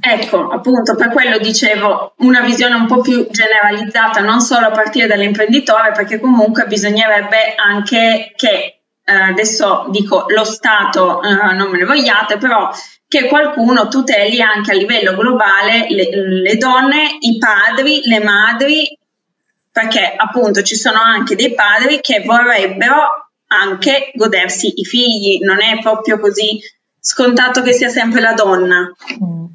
Ecco, 0.00 0.46
appunto, 0.46 0.94
per 0.94 1.10
quello 1.10 1.38
dicevo 1.38 2.14
una 2.18 2.42
visione 2.42 2.76
un 2.76 2.86
po' 2.86 3.00
più 3.00 3.26
generalizzata, 3.28 4.20
non 4.20 4.40
solo 4.40 4.66
a 4.66 4.70
partire 4.70 5.08
dall'imprenditore, 5.08 5.90
perché 5.90 6.20
comunque 6.20 6.66
bisognerebbe 6.66 7.54
anche 7.56 8.32
che 8.36 8.79
eh, 9.10 9.30
adesso 9.30 9.86
dico 9.88 10.26
lo 10.28 10.44
Stato, 10.44 11.20
eh, 11.22 11.52
non 11.54 11.70
me 11.70 11.78
ne 11.78 11.84
vogliate, 11.84 12.38
però 12.38 12.70
che 13.08 13.26
qualcuno 13.26 13.88
tuteli 13.88 14.40
anche 14.40 14.70
a 14.70 14.76
livello 14.76 15.16
globale 15.16 15.86
le, 15.88 16.10
le 16.42 16.56
donne, 16.56 17.16
i 17.18 17.38
padri, 17.38 18.02
le 18.04 18.22
madri, 18.22 18.98
perché 19.72 20.14
appunto 20.16 20.62
ci 20.62 20.76
sono 20.76 21.00
anche 21.00 21.34
dei 21.34 21.54
padri 21.54 22.00
che 22.00 22.22
vorrebbero 22.24 23.30
anche 23.48 24.12
godersi 24.14 24.72
i 24.76 24.84
figli, 24.84 25.40
non 25.42 25.60
è 25.60 25.80
proprio 25.80 26.20
così 26.20 26.60
scontato 27.00 27.62
che 27.62 27.72
sia 27.72 27.88
sempre 27.88 28.20
la 28.20 28.34
donna. 28.34 28.92
Mm. 29.22 29.46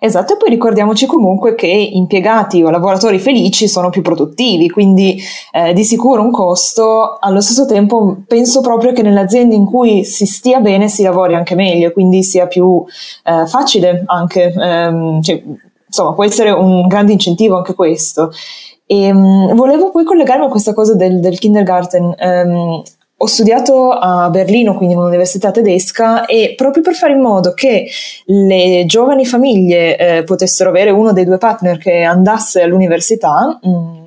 Esatto, 0.00 0.34
e 0.34 0.36
poi 0.36 0.50
ricordiamoci 0.50 1.06
comunque 1.06 1.54
che 1.54 1.66
impiegati 1.66 2.62
o 2.62 2.70
lavoratori 2.70 3.18
felici 3.18 3.66
sono 3.66 3.90
più 3.90 4.02
produttivi, 4.02 4.70
quindi 4.70 5.20
eh, 5.50 5.72
di 5.72 5.84
sicuro 5.84 6.22
un 6.22 6.30
costo, 6.30 7.18
allo 7.18 7.40
stesso 7.40 7.66
tempo 7.66 8.18
penso 8.26 8.60
proprio 8.60 8.92
che 8.92 9.02
nelle 9.02 9.20
aziende 9.20 9.56
in 9.56 9.64
cui 9.64 10.04
si 10.04 10.24
stia 10.24 10.60
bene 10.60 10.88
si 10.88 11.02
lavori 11.02 11.34
anche 11.34 11.54
meglio, 11.56 11.90
quindi 11.92 12.22
sia 12.22 12.46
più 12.46 12.84
eh, 13.24 13.46
facile 13.46 14.04
anche, 14.06 14.52
ehm, 14.56 15.20
cioè, 15.20 15.42
insomma 15.86 16.12
può 16.12 16.24
essere 16.24 16.50
un 16.50 16.86
grande 16.86 17.12
incentivo 17.12 17.56
anche 17.56 17.74
questo. 17.74 18.30
E, 18.86 19.10
um, 19.10 19.54
volevo 19.54 19.90
poi 19.90 20.04
collegarmi 20.04 20.46
a 20.46 20.48
questa 20.48 20.72
cosa 20.72 20.94
del, 20.94 21.20
del 21.20 21.38
kindergarten. 21.38 22.14
Um, 22.18 22.82
ho 23.20 23.26
studiato 23.26 23.90
a 23.90 24.30
Berlino, 24.30 24.76
quindi 24.76 24.94
in 24.94 25.00
un'università 25.00 25.50
tedesca, 25.50 26.24
e 26.24 26.54
proprio 26.56 26.82
per 26.84 26.94
fare 26.94 27.14
in 27.14 27.20
modo 27.20 27.52
che 27.52 27.88
le 28.26 28.84
giovani 28.86 29.26
famiglie 29.26 29.96
eh, 29.96 30.22
potessero 30.22 30.70
avere 30.70 30.90
uno 30.90 31.12
dei 31.12 31.24
due 31.24 31.38
partner 31.38 31.78
che 31.78 32.02
andasse 32.02 32.62
all'università, 32.62 33.58
mh, 33.60 33.68
mm, 33.68 34.04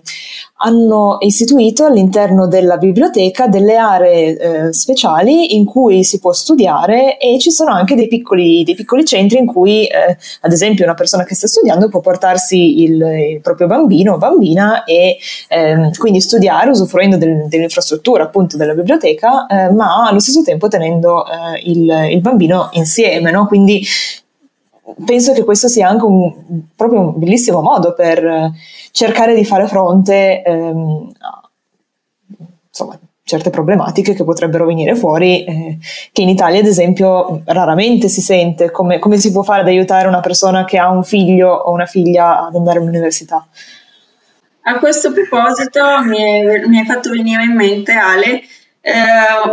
hanno 0.63 1.17
istituito 1.21 1.85
all'interno 1.85 2.47
della 2.47 2.77
biblioteca 2.77 3.47
delle 3.47 3.77
aree 3.77 4.37
eh, 4.37 4.73
speciali 4.73 5.55
in 5.55 5.65
cui 5.65 6.03
si 6.03 6.19
può 6.19 6.31
studiare 6.33 7.17
e 7.17 7.39
ci 7.39 7.51
sono 7.51 7.73
anche 7.73 7.95
dei 7.95 8.07
piccoli, 8.07 8.63
dei 8.63 8.75
piccoli 8.75 9.03
centri 9.05 9.39
in 9.39 9.47
cui, 9.47 9.85
eh, 9.85 10.17
ad 10.41 10.51
esempio, 10.51 10.83
una 10.83 10.93
persona 10.93 11.23
che 11.23 11.35
sta 11.35 11.47
studiando 11.47 11.89
può 11.89 11.99
portarsi 11.99 12.83
il, 12.83 13.01
il 13.01 13.41
proprio 13.41 13.67
bambino 13.67 14.13
o 14.13 14.17
bambina 14.17 14.83
e 14.83 15.17
eh, 15.47 15.91
quindi 15.97 16.21
studiare 16.21 16.69
usufruendo 16.69 17.17
del, 17.17 17.47
dell'infrastruttura 17.47 18.23
appunto 18.23 18.57
della 18.57 18.73
biblioteca, 18.73 19.47
eh, 19.47 19.71
ma 19.71 20.07
allo 20.07 20.19
stesso 20.19 20.43
tempo 20.43 20.67
tenendo 20.67 21.25
eh, 21.25 21.59
il, 21.63 22.07
il, 22.11 22.21
bambino 22.21 22.69
insieme. 22.73 23.31
No? 23.31 23.47
Quindi 23.47 23.83
penso 25.05 25.33
che 25.33 25.43
questo 25.43 25.67
sia 25.67 25.87
anche 25.87 26.05
un, 26.05 26.63
proprio 26.75 26.99
un 26.99 27.19
bellissimo 27.19 27.61
modo 27.61 27.93
per 27.93 28.51
cercare 28.91 29.35
di 29.35 29.45
fare 29.45 29.67
fronte 29.67 30.41
ehm, 30.43 31.11
insomma, 32.67 32.99
certe 33.23 33.49
problematiche 33.49 34.13
che 34.13 34.23
potrebbero 34.23 34.65
venire 34.65 34.95
fuori, 34.95 35.43
eh, 35.45 35.77
che 36.11 36.21
in 36.21 36.29
Italia 36.29 36.59
ad 36.59 36.65
esempio 36.65 37.41
raramente 37.45 38.09
si 38.09 38.21
sente, 38.21 38.71
come, 38.71 38.99
come, 38.99 39.17
si 39.17 39.31
può 39.31 39.41
fare 39.41 39.61
ad 39.61 39.67
aiutare 39.67 40.07
una 40.07 40.19
persona 40.19 40.65
che 40.65 40.77
ha 40.77 40.89
un 40.89 41.03
figlio 41.03 41.49
o 41.49 41.71
una 41.71 41.85
figlia 41.85 42.47
ad 42.47 42.55
andare 42.55 42.79
all'università. 42.79 43.47
A 44.63 44.77
questo 44.79 45.11
proposito 45.11 45.81
mi, 46.03 46.17
è, 46.17 46.67
mi 46.67 46.79
hai 46.79 46.85
fatto 46.85 47.09
venire 47.09 47.43
in 47.43 47.55
mente 47.55 47.93
Ale 47.93 48.41
eh, 48.81 48.93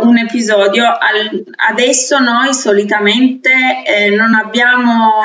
un 0.01 0.17
episodio, 0.17 0.85
Al, 0.85 1.43
adesso 1.69 2.19
noi 2.19 2.53
solitamente 2.53 3.51
eh, 3.85 4.09
non 4.09 4.33
abbiamo, 4.33 5.21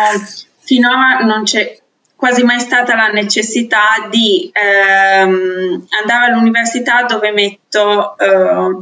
finora 0.60 1.20
non 1.20 1.44
c'è 1.44 1.78
quasi 2.14 2.42
mai 2.42 2.60
stata 2.60 2.94
la 2.94 3.08
necessità 3.08 4.06
di 4.10 4.50
ehm, 4.52 5.86
andare 6.00 6.26
all'università 6.26 7.02
dove 7.02 7.32
metto 7.32 8.16
eh, 8.18 8.78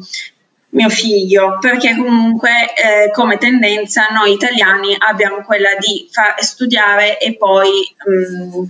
mio 0.71 0.89
figlio, 0.89 1.59
perché 1.61 1.97
comunque 1.97 2.51
eh, 2.75 3.11
come 3.13 3.39
tendenza 3.39 4.09
noi 4.11 4.33
italiani 4.33 4.97
abbiamo 4.99 5.43
quella 5.43 5.75
di 5.79 6.09
far 6.11 6.43
studiare 6.43 7.19
e 7.19 7.37
poi 7.37 7.69
mh, 8.05 8.59
mm, 8.59 8.65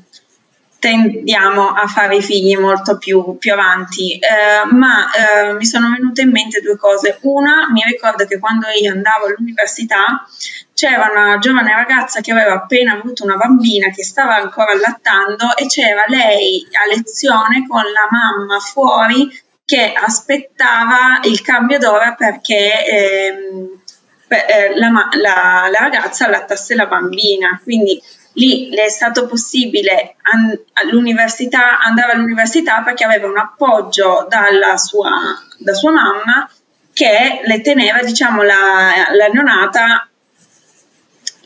tendiamo 0.82 1.68
a 1.68 1.86
fare 1.86 2.16
i 2.16 2.22
figli 2.22 2.56
molto 2.56 2.98
più, 2.98 3.38
più 3.38 3.52
avanti, 3.52 4.14
eh, 4.14 4.66
ma 4.74 5.06
eh, 5.12 5.52
mi 5.52 5.64
sono 5.64 5.92
venute 5.92 6.22
in 6.22 6.30
mente 6.30 6.60
due 6.60 6.76
cose. 6.76 7.18
Una, 7.20 7.70
mi 7.70 7.84
ricordo 7.84 8.26
che 8.26 8.40
quando 8.40 8.66
io 8.80 8.90
andavo 8.90 9.26
all'università 9.26 10.26
c'era 10.74 11.08
una 11.08 11.38
giovane 11.38 11.72
ragazza 11.72 12.20
che 12.20 12.32
aveva 12.32 12.54
appena 12.54 12.94
avuto 12.94 13.22
una 13.22 13.36
bambina 13.36 13.90
che 13.90 14.02
stava 14.02 14.34
ancora 14.34 14.72
allattando 14.72 15.56
e 15.56 15.66
c'era 15.66 16.02
lei 16.08 16.66
a 16.72 16.92
lezione 16.92 17.64
con 17.68 17.82
la 17.82 18.08
mamma 18.10 18.58
fuori 18.58 19.30
che 19.64 19.92
aspettava 19.94 21.20
il 21.22 21.42
cambio 21.42 21.78
d'ora 21.78 22.14
perché 22.14 22.84
ehm, 22.84 23.82
eh, 24.26 24.76
la, 24.76 24.88
la, 25.12 25.68
la 25.70 25.78
ragazza 25.78 26.26
allattasse 26.26 26.74
la 26.74 26.86
bambina. 26.86 27.60
Quindi 27.62 28.02
lì 28.34 28.70
le 28.70 28.84
è 28.84 28.88
stato 28.88 29.26
possibile 29.26 30.16
an- 30.22 30.58
all'università, 30.74 31.80
andare 31.80 32.12
all'università 32.12 32.82
perché 32.82 33.04
aveva 33.04 33.28
un 33.28 33.38
appoggio 33.38 34.26
dalla 34.28 34.76
sua, 34.76 35.10
da 35.58 35.74
sua 35.74 35.92
mamma 35.92 36.50
che 36.92 37.40
le 37.44 37.60
teneva 37.60 38.02
diciamo, 38.02 38.42
la, 38.42 39.08
la 39.12 39.26
neonata 39.26 40.08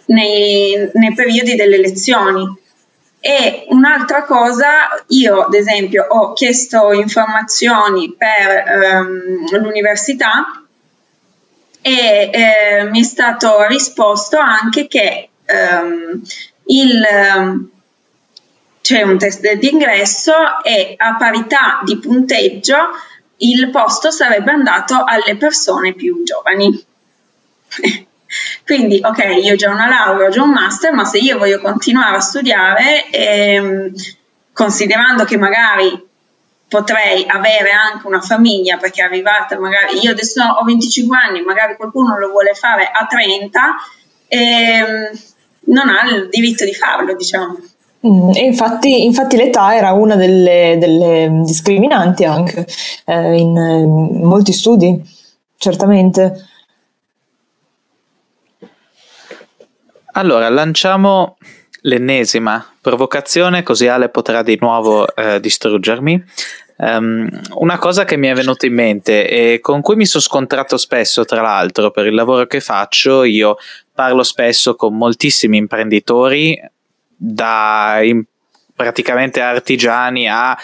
nei, 0.06 0.90
nei 0.92 1.14
periodi 1.14 1.54
delle 1.54 1.78
lezioni. 1.78 2.64
E 3.18 3.64
un'altra 3.70 4.22
cosa, 4.22 5.04
io 5.08 5.46
ad 5.46 5.54
esempio 5.54 6.06
ho 6.08 6.32
chiesto 6.32 6.92
informazioni 6.92 8.14
per 8.16 9.02
um, 9.02 9.60
l'università 9.60 10.62
e 11.80 12.30
eh, 12.32 12.84
mi 12.84 13.00
è 13.00 13.02
stato 13.02 13.66
risposto 13.66 14.38
anche 14.38 14.86
che 14.86 15.30
um, 15.46 16.22
c'è 18.80 19.02
un 19.02 19.18
test 19.18 19.52
d'ingresso 19.54 20.62
e 20.62 20.94
a 20.96 21.16
parità 21.16 21.80
di 21.84 21.98
punteggio 21.98 22.76
il 23.38 23.70
posto 23.70 24.10
sarebbe 24.10 24.50
andato 24.50 25.02
alle 25.04 25.36
persone 25.36 25.94
più 25.94 26.22
giovani. 26.22 26.84
Quindi, 28.64 29.00
ok, 29.02 29.38
io 29.42 29.52
ho 29.52 29.56
già 29.56 29.70
una 29.70 29.86
laurea, 29.86 30.28
ho 30.28 30.30
già 30.30 30.42
un 30.42 30.50
master, 30.50 30.92
ma 30.92 31.04
se 31.04 31.18
io 31.18 31.38
voglio 31.38 31.60
continuare 31.60 32.16
a 32.16 32.20
studiare, 32.20 33.08
ehm, 33.10 33.92
considerando 34.52 35.24
che 35.24 35.36
magari 35.36 36.04
potrei 36.68 37.24
avere 37.28 37.70
anche 37.70 38.06
una 38.06 38.20
famiglia, 38.20 38.76
perché 38.76 39.02
è 39.02 39.04
arrivata 39.04 39.58
magari, 39.58 40.00
io 40.00 40.10
adesso 40.10 40.42
ho 40.42 40.64
25 40.64 41.16
anni, 41.16 41.42
magari 41.42 41.76
qualcuno 41.76 42.18
lo 42.18 42.30
vuole 42.30 42.54
fare 42.54 42.90
a 42.92 43.06
30, 43.06 43.76
ehm, 44.28 45.10
non 45.66 45.88
ha 45.88 46.08
il 46.14 46.28
diritto 46.28 46.64
di 46.64 46.74
farlo, 46.74 47.14
diciamo. 47.14 47.58
Mm, 48.06 48.30
e 48.34 48.44
infatti, 48.44 49.04
infatti, 49.04 49.36
l'età 49.36 49.74
era 49.74 49.92
una 49.92 50.16
delle, 50.16 50.76
delle 50.78 51.40
discriminanti 51.44 52.24
anche 52.24 52.66
eh, 53.04 53.36
in, 53.36 53.56
in 53.56 54.24
molti 54.24 54.52
studi, 54.52 55.02
certamente. 55.56 56.48
Allora, 60.12 60.48
lanciamo 60.48 61.36
l'ennesima 61.82 62.64
provocazione, 62.80 63.62
così 63.62 63.86
Ale 63.88 64.08
potrà 64.08 64.42
di 64.42 64.56
nuovo 64.60 65.06
eh, 65.14 65.40
distruggermi. 65.40 66.24
Um, 66.78 67.26
una 67.54 67.78
cosa 67.78 68.04
che 68.04 68.18
mi 68.18 68.28
è 68.28 68.34
venuta 68.34 68.66
in 68.66 68.74
mente 68.74 69.28
e 69.28 69.60
con 69.60 69.80
cui 69.80 69.96
mi 69.96 70.04
sono 70.04 70.22
scontrato 70.22 70.76
spesso, 70.76 71.24
tra 71.24 71.40
l'altro, 71.40 71.90
per 71.90 72.06
il 72.06 72.14
lavoro 72.14 72.46
che 72.46 72.60
faccio, 72.60 73.24
io 73.24 73.56
parlo 73.96 74.22
spesso 74.22 74.76
con 74.76 74.96
moltissimi 74.96 75.56
imprenditori, 75.56 76.60
da 77.16 77.98
in, 78.02 78.22
praticamente 78.74 79.40
artigiani 79.40 80.28
a 80.28 80.56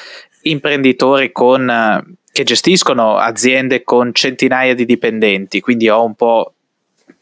imprenditori 0.43 1.33
con, 1.33 2.15
che 2.31 2.45
gestiscono 2.45 3.17
aziende 3.17 3.83
con 3.83 4.13
centinaia 4.13 4.75
di 4.75 4.85
dipendenti, 4.85 5.61
quindi 5.61 5.89
ho 5.89 6.05
un 6.05 6.15
po' 6.15 6.55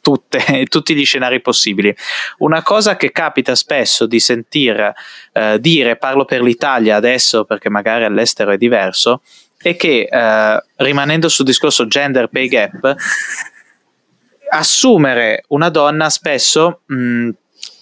tutte, 0.01 0.67
tutti 0.69 0.95
gli 0.95 1.05
scenari 1.05 1.41
possibili. 1.41 1.95
Una 2.39 2.63
cosa 2.63 2.97
che 2.97 3.13
capita 3.13 3.55
spesso 3.55 4.07
di 4.07 4.19
sentir 4.19 4.93
eh, 5.33 5.61
dire, 5.61 5.97
parlo 5.97 6.25
per 6.25 6.43
l'Italia 6.43 6.97
adesso 6.97 7.45
perché 7.45 7.71
magari 7.71 8.05
all'estero 8.05 8.51
è 8.51 8.57
diverso, 8.57 9.23
è 9.57 9.77
che 9.77 10.09
eh, 10.11 10.65
rimanendo 10.77 11.29
sul 11.29 11.45
discorso 11.45 11.87
gender 11.87 12.29
pay 12.29 12.49
gap, 12.49 12.97
assumere 14.51 15.45
una 15.49 15.69
donna 15.69 16.11
spesso, 16.11 16.83
mh, 16.87 17.31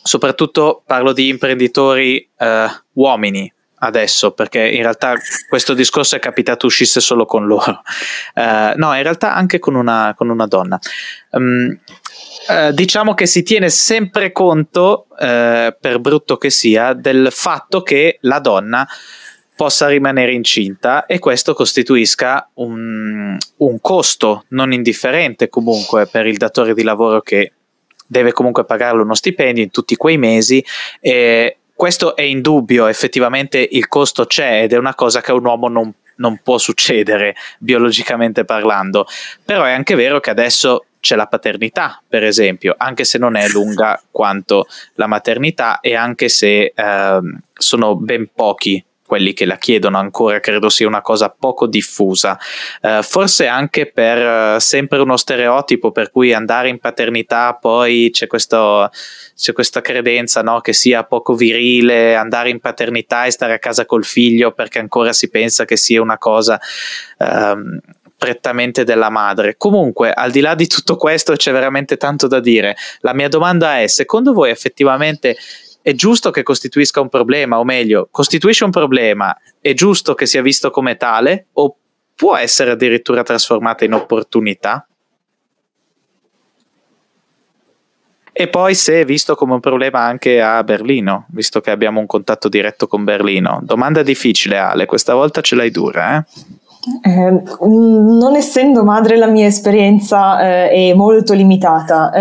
soprattutto 0.02 0.82
parlo 0.86 1.12
di 1.12 1.28
imprenditori 1.28 2.30
eh, 2.36 2.66
uomini, 2.94 3.52
adesso 3.80 4.32
perché 4.32 4.66
in 4.68 4.82
realtà 4.82 5.14
questo 5.48 5.74
discorso 5.74 6.16
è 6.16 6.18
capitato 6.18 6.66
uscisse 6.66 7.00
solo 7.00 7.24
con 7.24 7.46
loro. 7.46 7.82
Uh, 8.34 8.72
no 8.76 8.94
in 8.94 9.02
realtà 9.02 9.34
anche 9.34 9.58
con 9.58 9.74
una, 9.74 10.14
con 10.16 10.28
una 10.28 10.46
donna. 10.46 10.78
Um, 11.30 11.78
uh, 12.48 12.72
diciamo 12.72 13.14
che 13.14 13.26
si 13.26 13.42
tiene 13.42 13.68
sempre 13.68 14.32
conto 14.32 15.06
uh, 15.10 15.16
per 15.16 15.98
brutto 16.00 16.36
che 16.36 16.50
sia 16.50 16.92
del 16.92 17.28
fatto 17.30 17.82
che 17.82 18.18
la 18.22 18.38
donna 18.40 18.86
possa 19.58 19.88
rimanere 19.88 20.34
incinta 20.34 21.04
e 21.04 21.18
questo 21.18 21.52
costituisca 21.52 22.48
un, 22.54 23.36
un 23.56 23.80
costo 23.80 24.44
non 24.50 24.72
indifferente 24.72 25.48
comunque 25.48 26.06
per 26.06 26.28
il 26.28 26.36
datore 26.36 26.74
di 26.74 26.84
lavoro 26.84 27.20
che 27.22 27.54
deve 28.06 28.30
comunque 28.30 28.64
pagarle 28.64 29.02
uno 29.02 29.14
stipendio 29.14 29.64
in 29.64 29.72
tutti 29.72 29.96
quei 29.96 30.16
mesi 30.16 30.64
e 31.00 31.56
questo 31.74 32.14
è 32.14 32.22
indubbio, 32.22 32.86
effettivamente 32.86 33.58
il 33.58 33.88
costo 33.88 34.26
c'è 34.26 34.62
ed 34.62 34.74
è 34.74 34.78
una 34.78 34.94
cosa 34.94 35.20
che 35.20 35.32
un 35.32 35.44
uomo 35.44 35.66
non, 35.66 35.92
non 36.18 36.38
può 36.40 36.56
succedere 36.58 37.34
biologicamente 37.58 38.44
parlando, 38.44 39.06
però 39.44 39.64
è 39.64 39.72
anche 39.72 39.96
vero 39.96 40.20
che 40.20 40.30
adesso 40.30 40.84
c'è 41.00 41.16
la 41.16 41.26
paternità, 41.26 42.00
per 42.08 42.22
esempio, 42.22 42.76
anche 42.78 43.04
se 43.04 43.18
non 43.18 43.34
è 43.34 43.48
lunga 43.48 44.00
quanto 44.12 44.66
la 44.94 45.08
maternità 45.08 45.80
e 45.80 45.96
anche 45.96 46.28
se 46.28 46.72
eh, 46.74 47.20
sono 47.54 47.96
ben 47.96 48.28
pochi 48.32 48.84
quelli 49.08 49.32
che 49.32 49.46
la 49.46 49.56
chiedono 49.56 49.96
ancora, 49.96 50.38
credo 50.38 50.68
sia 50.68 50.86
una 50.86 51.00
cosa 51.00 51.30
poco 51.30 51.66
diffusa. 51.66 52.38
Eh, 52.82 53.00
forse 53.02 53.46
anche 53.46 53.90
per 53.90 54.56
uh, 54.56 54.58
sempre 54.58 54.98
uno 54.98 55.16
stereotipo 55.16 55.90
per 55.92 56.10
cui 56.10 56.34
andare 56.34 56.68
in 56.68 56.78
paternità 56.78 57.54
poi 57.54 58.10
c'è, 58.12 58.26
questo, 58.26 58.90
c'è 59.34 59.54
questa 59.54 59.80
credenza 59.80 60.42
no, 60.42 60.60
che 60.60 60.74
sia 60.74 61.04
poco 61.04 61.34
virile 61.34 62.16
andare 62.16 62.50
in 62.50 62.60
paternità 62.60 63.24
e 63.24 63.30
stare 63.30 63.54
a 63.54 63.58
casa 63.58 63.86
col 63.86 64.04
figlio 64.04 64.52
perché 64.52 64.78
ancora 64.78 65.14
si 65.14 65.30
pensa 65.30 65.64
che 65.64 65.78
sia 65.78 66.02
una 66.02 66.18
cosa 66.18 66.60
um, 67.16 67.80
prettamente 68.18 68.84
della 68.84 69.08
madre. 69.08 69.56
Comunque, 69.56 70.12
al 70.12 70.30
di 70.30 70.40
là 70.40 70.54
di 70.54 70.66
tutto 70.66 70.96
questo, 70.96 71.34
c'è 71.34 71.52
veramente 71.52 71.96
tanto 71.96 72.26
da 72.26 72.40
dire. 72.40 72.76
La 73.00 73.14
mia 73.14 73.28
domanda 73.28 73.80
è: 73.80 73.86
secondo 73.86 74.34
voi 74.34 74.50
effettivamente 74.50 75.36
è 75.88 75.94
giusto 75.94 76.30
che 76.30 76.42
costituisca 76.42 77.00
un 77.00 77.08
problema, 77.08 77.58
o 77.58 77.64
meglio, 77.64 78.08
costituisce 78.10 78.62
un 78.62 78.70
problema, 78.70 79.34
è 79.58 79.72
giusto 79.72 80.12
che 80.12 80.26
sia 80.26 80.42
visto 80.42 80.68
come 80.68 80.98
tale, 80.98 81.46
o 81.54 81.76
può 82.14 82.36
essere 82.36 82.72
addirittura 82.72 83.22
trasformata 83.22 83.86
in 83.86 83.94
opportunità? 83.94 84.86
E 88.30 88.48
poi 88.48 88.74
se 88.74 89.00
è 89.00 89.04
visto 89.06 89.34
come 89.34 89.54
un 89.54 89.60
problema 89.60 90.00
anche 90.00 90.42
a 90.42 90.62
Berlino, 90.62 91.24
visto 91.30 91.62
che 91.62 91.70
abbiamo 91.70 92.00
un 92.00 92.06
contatto 92.06 92.50
diretto 92.50 92.86
con 92.86 93.04
Berlino. 93.04 93.60
Domanda 93.62 94.02
difficile 94.02 94.58
Ale, 94.58 94.84
questa 94.84 95.14
volta 95.14 95.40
ce 95.40 95.56
l'hai 95.56 95.70
dura, 95.70 96.18
eh? 96.18 96.24
Eh, 97.02 97.42
non 97.66 98.36
essendo 98.36 98.84
madre 98.84 99.16
la 99.16 99.26
mia 99.26 99.46
esperienza 99.46 100.40
eh, 100.40 100.90
è 100.90 100.94
molto 100.94 101.32
limitata. 101.32 102.12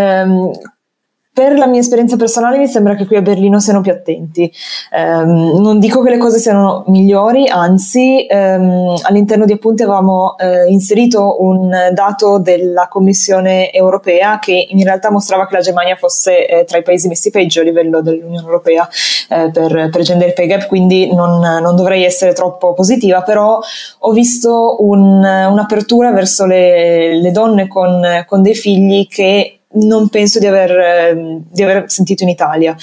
Per 1.38 1.56
la 1.56 1.68
mia 1.68 1.82
esperienza 1.82 2.16
personale 2.16 2.58
mi 2.58 2.66
sembra 2.66 2.96
che 2.96 3.06
qui 3.06 3.16
a 3.16 3.22
Berlino 3.22 3.60
siano 3.60 3.82
più 3.82 3.92
attenti. 3.92 4.52
Um, 4.92 5.62
non 5.62 5.78
dico 5.78 6.02
che 6.02 6.10
le 6.10 6.18
cose 6.18 6.40
siano 6.40 6.84
migliori, 6.88 7.48
anzi 7.48 8.26
um, 8.28 8.98
all'interno 9.04 9.46
di 9.46 9.54
appunti 9.54 9.84
avevamo 9.84 10.34
uh, 10.36 10.68
inserito 10.68 11.44
un 11.44 11.70
dato 11.94 12.40
della 12.40 12.88
Commissione 12.90 13.72
europea 13.72 14.40
che 14.40 14.66
in 14.68 14.84
realtà 14.84 15.12
mostrava 15.12 15.46
che 15.46 15.54
la 15.54 15.62
Germania 15.62 15.96
fosse 15.96 16.48
eh, 16.48 16.64
tra 16.64 16.80
i 16.80 16.82
paesi 16.82 17.08
messi 17.08 17.30
peggio 17.30 17.62
a 17.62 17.66
livello 17.66 18.02
dell'Unione 18.02 18.44
Europea 18.44 18.90
eh, 19.30 19.52
per, 19.54 19.90
per 19.92 20.02
gender 20.02 20.34
pay 20.34 20.48
gap, 20.48 20.66
quindi 20.66 21.14
non, 21.14 21.38
non, 21.38 21.76
dovrei 21.76 22.04
essere 22.04 22.34
troppo 22.34 22.74
positiva, 22.74 23.22
però 23.22 23.60
ho 24.00 24.12
visto 24.12 24.78
un, 24.80 25.24
un'apertura 25.24 26.12
verso 26.12 26.48
le, 26.48 27.14
le 27.22 27.30
donne 27.30 27.68
con, 27.68 28.26
con 28.26 28.42
dei 28.42 28.56
figli 28.56 29.06
che 29.06 29.57
non 29.86 30.10
penso 30.10 30.40
di 30.40 30.46
aver, 30.46 30.72
ehm, 30.72 31.44
di 31.50 31.64
aver 31.64 31.90
sentito 31.90 32.24
in 32.24 32.30
Italia. 32.30 32.76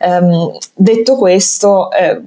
Um, 0.00 0.56
detto 0.74 1.16
questo, 1.16 1.90
eh, 1.90 2.20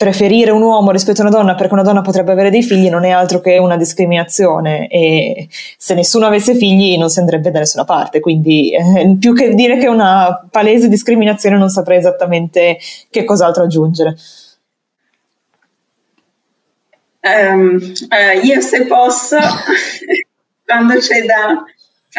preferire 0.00 0.50
un 0.50 0.62
uomo 0.62 0.92
rispetto 0.92 1.20
a 1.20 1.26
una 1.26 1.36
donna 1.36 1.54
perché 1.54 1.74
una 1.74 1.82
donna 1.82 2.00
potrebbe 2.00 2.32
avere 2.32 2.48
dei 2.48 2.62
figli 2.62 2.88
non 2.88 3.04
è 3.04 3.10
altro 3.10 3.42
che 3.42 3.58
una 3.58 3.76
discriminazione 3.76 4.88
e 4.88 5.46
se 5.76 5.92
nessuno 5.92 6.24
avesse 6.24 6.54
figli 6.54 6.96
non 6.96 7.10
si 7.10 7.18
andrebbe 7.18 7.50
da 7.50 7.58
nessuna 7.58 7.84
parte, 7.84 8.18
quindi 8.18 8.72
eh, 8.74 9.16
più 9.18 9.34
che 9.34 9.52
dire 9.52 9.76
che 9.76 9.84
è 9.84 9.90
una 9.90 10.48
palese 10.50 10.88
discriminazione 10.88 11.58
non 11.58 11.68
saprei 11.68 11.98
esattamente 11.98 12.78
che 13.10 13.24
cos'altro 13.24 13.64
aggiungere. 13.64 14.16
Um, 17.20 17.76
uh, 17.76 18.46
io 18.46 18.60
se 18.62 18.86
posso, 18.86 19.36
quando 20.64 20.94
c'è 20.96 21.26
da 21.26 21.62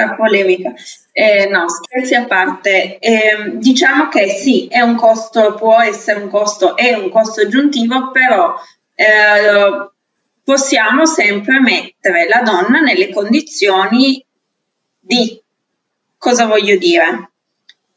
a 0.02 0.16
polemica. 0.16 0.74
Eh, 1.12 1.48
no, 1.48 1.68
scherzi 1.70 2.16
a 2.16 2.26
parte, 2.26 3.00
eh, 3.00 3.52
diciamo 3.56 4.08
che 4.08 4.30
sì, 4.30 4.68
è 4.68 4.82
un 4.82 4.96
costo, 4.96 5.56
può 5.56 5.80
essere 5.80 6.22
un 6.22 6.30
costo, 6.30 6.76
è 6.76 6.94
un 6.94 7.10
costo 7.10 7.42
aggiuntivo, 7.42 8.12
però 8.12 8.56
eh, 8.96 9.92
possiamo 10.44 11.06
sempre 11.06 11.60
mettere 11.60 12.28
la 12.28 12.42
donna 12.42 12.80
nelle 12.80 13.10
condizioni 13.10 14.24
di 15.00 15.42
cosa 16.18 16.46
voglio 16.46 16.78
dire? 16.78 17.32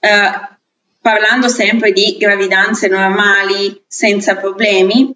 Eh, 0.00 0.52
parlando 1.00 1.48
sempre 1.48 1.92
di 1.92 2.16
gravidanze 2.18 2.88
normali 2.88 3.84
senza 3.86 4.36
problemi, 4.36 5.14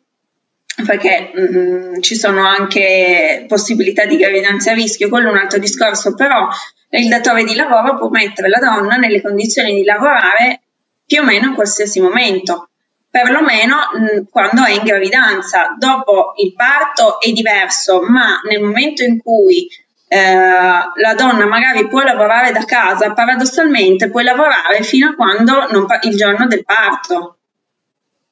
perché 0.85 1.31
mh, 1.35 1.59
mm, 1.59 2.01
ci 2.01 2.14
sono 2.14 2.47
anche 2.47 3.45
possibilità 3.49 4.05
di 4.05 4.16
gravidanza 4.16 4.70
a 4.70 4.74
rischio, 4.74 5.09
quello 5.09 5.29
è 5.29 5.33
un 5.33 5.39
altro 5.39 5.59
discorso, 5.59 6.14
però 6.14 6.49
il 6.91 7.09
datore 7.09 7.45
di 7.45 7.55
lavoro 7.55 7.97
può 7.99 8.09
mettere 8.09 8.49
la 8.49 8.59
donna 8.59 8.97
nelle 8.97 9.20
condizioni 9.20 9.74
di 9.74 9.85
lavorare 9.85 10.61
più 11.05 11.20
o 11.20 11.24
meno 11.24 11.47
in 11.47 11.55
qualsiasi 11.55 12.01
momento, 12.01 12.68
perlomeno 13.11 13.76
mh, 13.93 14.01
mm, 14.01 14.24
quando 14.31 14.64
è 14.64 14.70
in 14.70 14.85
gravidanza. 14.85 15.74
Dopo 15.76 16.35
il 16.37 16.55
parto 16.55 17.20
è 17.20 17.31
diverso, 17.33 18.03
ma 18.03 18.41
nel 18.49 18.61
momento 18.61 19.03
in 19.03 19.18
cui 19.18 19.68
eh, 20.07 20.35
la 20.35 21.14
donna 21.14 21.47
magari 21.47 21.89
può 21.89 22.03
lavorare 22.03 22.53
da 22.53 22.64
casa, 22.64 23.12
paradossalmente 23.12 24.11
puoi 24.11 24.24
lavorare 24.24 24.83
fino 24.83 25.11
a 25.11 25.14
quando 25.14 25.66
non, 25.70 25.87
il 26.03 26.16
giorno 26.16 26.47
del 26.47 26.64
parto 26.64 27.38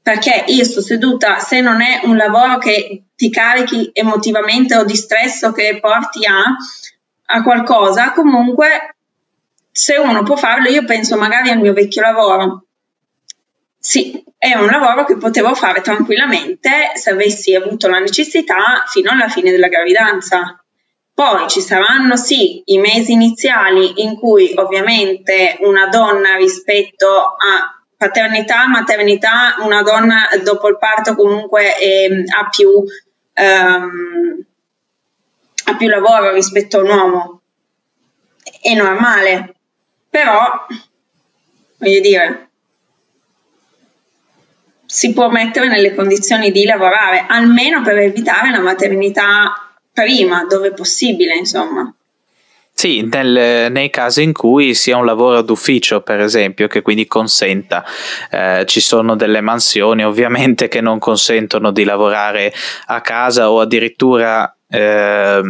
perché 0.06 0.44
io 0.46 0.62
sto 0.62 0.80
seduta, 0.80 1.40
se 1.40 1.60
non 1.60 1.82
è 1.82 2.02
un 2.04 2.16
lavoro 2.16 2.58
che 2.58 3.06
ti 3.16 3.28
carichi 3.28 3.90
emotivamente 3.92 4.76
o 4.76 4.84
di 4.84 4.94
stress 4.94 5.42
o 5.42 5.50
che 5.50 5.80
porti 5.80 6.24
a, 6.24 6.44
a 7.34 7.42
qualcosa, 7.42 8.12
comunque 8.12 8.94
se 9.68 9.96
uno 9.96 10.22
può 10.22 10.36
farlo, 10.36 10.68
io 10.68 10.84
penso 10.84 11.16
magari 11.16 11.50
al 11.50 11.58
mio 11.58 11.72
vecchio 11.72 12.02
lavoro. 12.02 12.66
Sì, 13.76 14.22
è 14.38 14.54
un 14.54 14.66
lavoro 14.66 15.04
che 15.04 15.16
potevo 15.16 15.56
fare 15.56 15.80
tranquillamente 15.80 16.92
se 16.94 17.10
avessi 17.10 17.56
avuto 17.56 17.88
la 17.88 17.98
necessità 17.98 18.84
fino 18.86 19.10
alla 19.10 19.28
fine 19.28 19.50
della 19.50 19.66
gravidanza. 19.66 20.64
Poi 21.12 21.48
ci 21.48 21.60
saranno 21.60 22.14
sì 22.14 22.62
i 22.66 22.78
mesi 22.78 23.10
iniziali 23.10 24.04
in 24.04 24.14
cui 24.14 24.52
ovviamente 24.54 25.56
una 25.62 25.88
donna 25.88 26.36
rispetto 26.36 27.08
a 27.08 27.75
paternità, 27.96 28.66
maternità, 28.68 29.56
una 29.60 29.82
donna 29.82 30.28
dopo 30.42 30.68
il 30.68 30.78
parto 30.78 31.14
comunque 31.14 31.76
è, 31.76 32.06
ha, 32.06 32.48
più, 32.48 32.68
um, 32.70 34.44
ha 35.64 35.76
più 35.76 35.88
lavoro 35.88 36.32
rispetto 36.32 36.78
a 36.78 36.82
un 36.82 36.88
uomo. 36.88 37.40
È 38.60 38.74
normale, 38.74 39.54
però, 40.08 40.66
voglio 41.78 42.00
dire, 42.00 42.48
si 44.86 45.12
può 45.12 45.28
mettere 45.28 45.68
nelle 45.68 45.94
condizioni 45.94 46.52
di 46.52 46.64
lavorare, 46.64 47.26
almeno 47.28 47.82
per 47.82 47.98
evitare 47.98 48.50
la 48.50 48.60
maternità 48.60 49.74
prima, 49.92 50.44
dove 50.44 50.72
possibile, 50.72 51.34
insomma. 51.36 51.92
Sì, 52.78 53.08
nel, 53.10 53.72
nei 53.72 53.88
casi 53.88 54.22
in 54.22 54.34
cui 54.34 54.74
sia 54.74 54.98
un 54.98 55.06
lavoro 55.06 55.40
d'ufficio, 55.40 56.02
per 56.02 56.20
esempio, 56.20 56.66
che 56.66 56.82
quindi 56.82 57.06
consenta, 57.06 57.82
eh, 58.30 58.64
ci 58.66 58.80
sono 58.80 59.16
delle 59.16 59.40
mansioni 59.40 60.04
ovviamente 60.04 60.68
che 60.68 60.82
non 60.82 60.98
consentono 60.98 61.70
di 61.70 61.84
lavorare 61.84 62.52
a 62.88 63.00
casa 63.00 63.50
o 63.50 63.60
addirittura, 63.60 64.54
eh, 64.68 65.40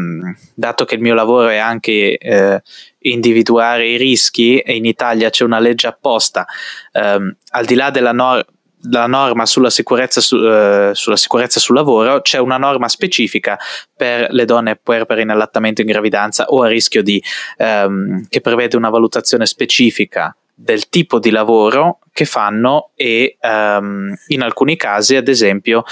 dato 0.54 0.84
che 0.84 0.94
il 0.94 1.00
mio 1.00 1.14
lavoro 1.14 1.48
è 1.48 1.56
anche 1.56 2.16
eh, 2.16 2.62
individuare 3.00 3.88
i 3.88 3.96
rischi 3.96 4.60
e 4.60 4.76
in 4.76 4.84
Italia 4.84 5.28
c'è 5.28 5.42
una 5.42 5.58
legge 5.58 5.88
apposta, 5.88 6.46
ehm, 6.92 7.36
al 7.50 7.64
di 7.64 7.74
là 7.74 7.90
della 7.90 8.12
norma 8.12 8.44
la 8.90 9.06
norma 9.06 9.46
sulla 9.46 9.70
sicurezza, 9.70 10.20
su, 10.20 10.36
uh, 10.36 10.92
sulla 10.92 11.16
sicurezza, 11.16 11.60
sul 11.60 11.74
lavoro, 11.74 12.20
c'è 12.20 12.38
una 12.38 12.56
norma 12.56 12.88
specifica 12.88 13.58
per 13.96 14.28
le 14.30 14.44
donne 14.44 14.76
puerpere 14.76 15.22
in 15.22 15.30
allattamento 15.30 15.80
in 15.80 15.86
gravidanza 15.86 16.46
o 16.46 16.62
a 16.62 16.68
rischio 16.68 17.02
di, 17.02 17.22
um, 17.58 18.26
che 18.28 18.40
prevede 18.40 18.76
una 18.76 18.90
valutazione 18.90 19.46
specifica 19.46 20.36
del 20.58 20.88
tipo 20.88 21.18
di 21.18 21.30
lavoro 21.30 21.98
che 22.12 22.24
fanno 22.24 22.90
e 22.94 23.36
um, 23.42 24.14
in 24.28 24.42
alcuni 24.42 24.76
casi, 24.76 25.16
ad 25.16 25.28
esempio, 25.28 25.84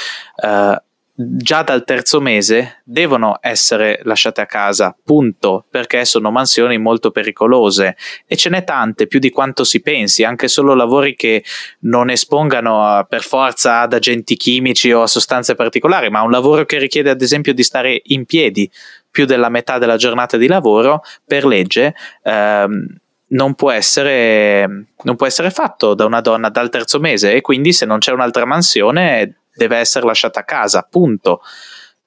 uh, 0.42 0.74
già 1.16 1.62
dal 1.62 1.84
terzo 1.84 2.20
mese 2.20 2.80
devono 2.82 3.38
essere 3.40 4.00
lasciate 4.02 4.40
a 4.40 4.46
casa, 4.46 4.96
punto, 5.04 5.64
perché 5.70 6.04
sono 6.04 6.30
mansioni 6.30 6.76
molto 6.78 7.12
pericolose. 7.12 7.96
E 8.26 8.36
ce 8.36 8.50
n'è 8.50 8.64
tante, 8.64 9.06
più 9.06 9.20
di 9.20 9.30
quanto 9.30 9.62
si 9.62 9.80
pensi, 9.80 10.24
anche 10.24 10.48
solo 10.48 10.74
lavori 10.74 11.14
che 11.14 11.44
non 11.80 12.10
espongano 12.10 13.06
per 13.08 13.22
forza 13.22 13.80
ad 13.80 13.92
agenti 13.92 14.36
chimici 14.36 14.90
o 14.92 15.02
a 15.02 15.06
sostanze 15.06 15.54
particolari, 15.54 16.10
ma 16.10 16.22
un 16.22 16.30
lavoro 16.30 16.64
che 16.64 16.78
richiede 16.78 17.10
ad 17.10 17.22
esempio 17.22 17.54
di 17.54 17.62
stare 17.62 18.00
in 18.06 18.24
piedi 18.24 18.68
più 19.08 19.24
della 19.24 19.48
metà 19.48 19.78
della 19.78 19.96
giornata 19.96 20.36
di 20.36 20.48
lavoro, 20.48 21.02
per 21.24 21.46
legge 21.46 21.94
ehm, 22.24 22.98
non 23.26 23.54
può, 23.54 23.70
essere, 23.70 24.86
non 25.02 25.16
può 25.16 25.26
essere 25.26 25.50
fatto 25.50 25.94
da 25.94 26.04
una 26.04 26.20
donna 26.20 26.48
dal 26.48 26.70
terzo 26.70 26.98
mese. 26.98 27.34
E 27.34 27.40
quindi 27.40 27.72
se 27.72 27.86
non 27.86 27.98
c'è 27.98 28.10
un'altra 28.10 28.44
mansione 28.44 29.43
deve 29.54 29.76
essere 29.76 30.06
lasciata 30.06 30.40
a 30.40 30.44
casa, 30.44 30.86
punto, 30.88 31.40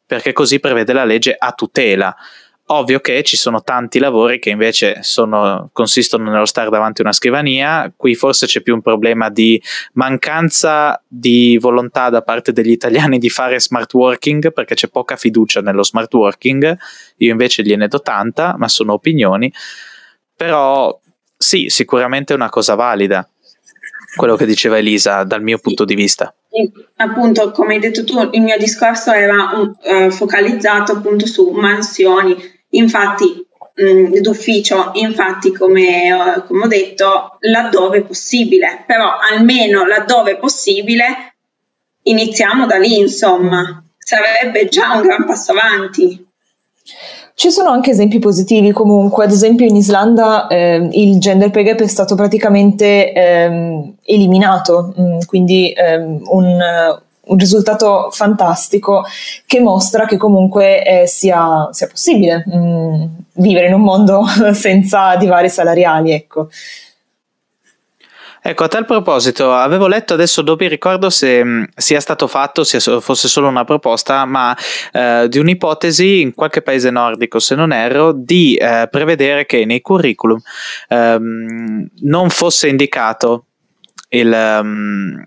perché 0.06 0.34
così 0.34 0.60
prevede 0.60 0.94
la 0.94 1.06
legge 1.06 1.36
a 1.38 1.52
tutela. 1.52 2.16
Ovvio 2.70 3.00
che 3.00 3.24
ci 3.24 3.38
sono 3.38 3.62
tanti 3.62 3.98
lavori 3.98 4.40
che 4.40 4.50
invece 4.50 4.98
sono, 5.02 5.70
consistono 5.72 6.30
nello 6.30 6.46
stare 6.46 6.70
davanti 6.70 7.00
a 7.00 7.06
una 7.06 7.14
scrivania, 7.14 7.94
qui 7.96 8.14
forse 8.14 8.46
c'è 8.46 8.62
più 8.62 8.74
un 8.74 8.82
problema 8.82 9.30
di 9.30 9.62
mancanza 9.94 11.02
di 11.08 11.58
volontà 11.62 12.10
da 12.10 12.22
parte 12.24 12.52
degli 12.52 12.72
italiani 12.72 13.20
di 13.20 13.30
fare 13.30 13.62
smart 13.62 13.94
working 13.94 14.52
perché 14.52 14.76
c'è 14.76 14.90
poca 14.90 15.16
fiducia 15.16 15.62
nello 15.62 15.84
smart 15.84 16.14
working, 16.14 16.78
io 17.18 17.32
invece 17.32 17.64
gliene 17.64 17.88
do 17.88 18.02
tanta, 18.02 18.56
ma 18.58 18.68
sono 18.68 18.92
opinioni, 18.92 19.52
però 20.36 21.00
sì, 21.38 21.70
sicuramente 21.70 22.34
è 22.34 22.36
una 22.36 22.50
cosa 22.50 22.76
valida 22.76 23.26
quello 24.18 24.36
che 24.36 24.46
diceva 24.46 24.78
Elisa 24.78 25.24
dal 25.24 25.42
mio 25.42 25.60
punto 25.60 25.86
di 25.86 25.96
vista. 25.96 26.34
Appunto, 26.98 27.52
come 27.52 27.76
hai 27.76 27.80
detto 27.80 28.04
tu, 28.04 28.20
il 28.32 28.42
mio 28.42 28.58
discorso 28.58 29.12
era 29.12 29.52
uh, 29.52 30.12
focalizzato 30.12 30.94
appunto 30.94 31.26
su 31.26 31.50
mansioni, 31.52 32.36
infatti 32.70 33.46
mh, 33.76 34.20
d'ufficio, 34.20 34.92
infatti 34.96 35.52
come, 35.54 36.12
uh, 36.12 36.46
come 36.46 36.64
ho 36.64 36.68
detto, 36.68 37.38
laddove 37.42 38.04
possibile, 38.04 38.84
però 38.86 39.18
almeno 39.20 39.86
laddove 39.86 40.38
possibile 40.38 41.36
iniziamo 42.04 42.66
da 42.66 42.78
lì, 42.78 42.98
insomma, 42.98 43.84
sarebbe 43.98 44.68
già 44.68 44.94
un 44.94 45.02
gran 45.02 45.26
passo 45.26 45.52
avanti. 45.52 46.27
Ci 47.40 47.52
sono 47.52 47.70
anche 47.70 47.92
esempi 47.92 48.18
positivi 48.18 48.72
comunque, 48.72 49.24
ad 49.24 49.30
esempio 49.30 49.64
in 49.64 49.76
Islanda 49.76 50.48
eh, 50.48 50.90
il 50.94 51.20
gender 51.20 51.52
pay 51.52 51.62
gap 51.66 51.82
è 51.82 51.88
stato 51.88 52.16
praticamente 52.16 53.14
ehm, 53.14 53.94
eliminato, 54.06 54.92
mm, 55.00 55.20
quindi 55.28 55.72
ehm, 55.72 56.22
un, 56.32 56.60
un, 57.26 57.38
risultato 57.38 58.10
fantastico 58.10 59.04
che 59.46 59.60
mostra 59.60 60.08
che 60.08 60.18
comunque 60.18 60.84
eh, 60.84 61.06
sia, 61.06 61.70
sia, 61.74 61.86
possibile 61.86 62.44
mh, 62.44 62.58
mm, 62.58 63.06
vivere 63.34 63.68
in 63.68 63.74
un 63.74 63.82
mondo 63.82 64.24
senza 64.54 65.16
divari 65.16 65.50
salariali. 65.50 66.14
Ecco. 66.14 66.50
Ecco, 68.50 68.64
a 68.64 68.70
tal 68.70 68.86
proposito, 68.86 69.52
avevo 69.52 69.88
letto 69.88 70.14
adesso, 70.14 70.42
mi 70.42 70.70
ricordo 70.70 71.10
se 71.10 71.44
mh, 71.44 71.50
mm, 71.50 71.64
sia 71.76 72.00
stato 72.00 72.28
fatto, 72.28 72.64
sia 72.64 72.80
fosse 73.02 73.28
solo 73.28 73.50
una 73.50 73.66
proposta, 73.66 74.24
ma 74.24 74.56
eh, 74.94 75.26
di 75.28 75.38
un'ipotesi 75.38 76.22
in 76.22 76.34
qualche 76.34 76.62
paese 76.62 76.90
nordico, 76.90 77.40
se 77.40 77.56
non 77.56 77.74
erro, 77.74 78.14
di 78.14 78.56
eh, 78.56 78.88
prevedere 78.90 79.46
che 79.46 79.66
nei 79.66 79.82
curriculum 79.82 80.40
ehm, 80.88 81.90
non 82.04 82.30
fosse 82.30 82.70
indicato 82.70 83.48
il, 84.12 84.32
um, 84.62 85.22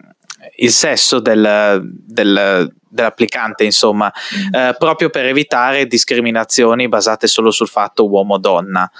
il 0.56 0.70
sesso 0.70 1.20
del, 1.20 1.78
del, 1.84 2.72
dell'applicante, 2.88 3.64
insomma, 3.64 4.10
mm. 4.10 4.54
eh, 4.54 4.76
proprio 4.78 5.10
per 5.10 5.26
evitare 5.26 5.86
discriminazioni 5.86 6.88
basate 6.88 7.26
solo 7.26 7.50
sul 7.50 7.68
fatto 7.68 8.08
uomo-donna. 8.08 8.90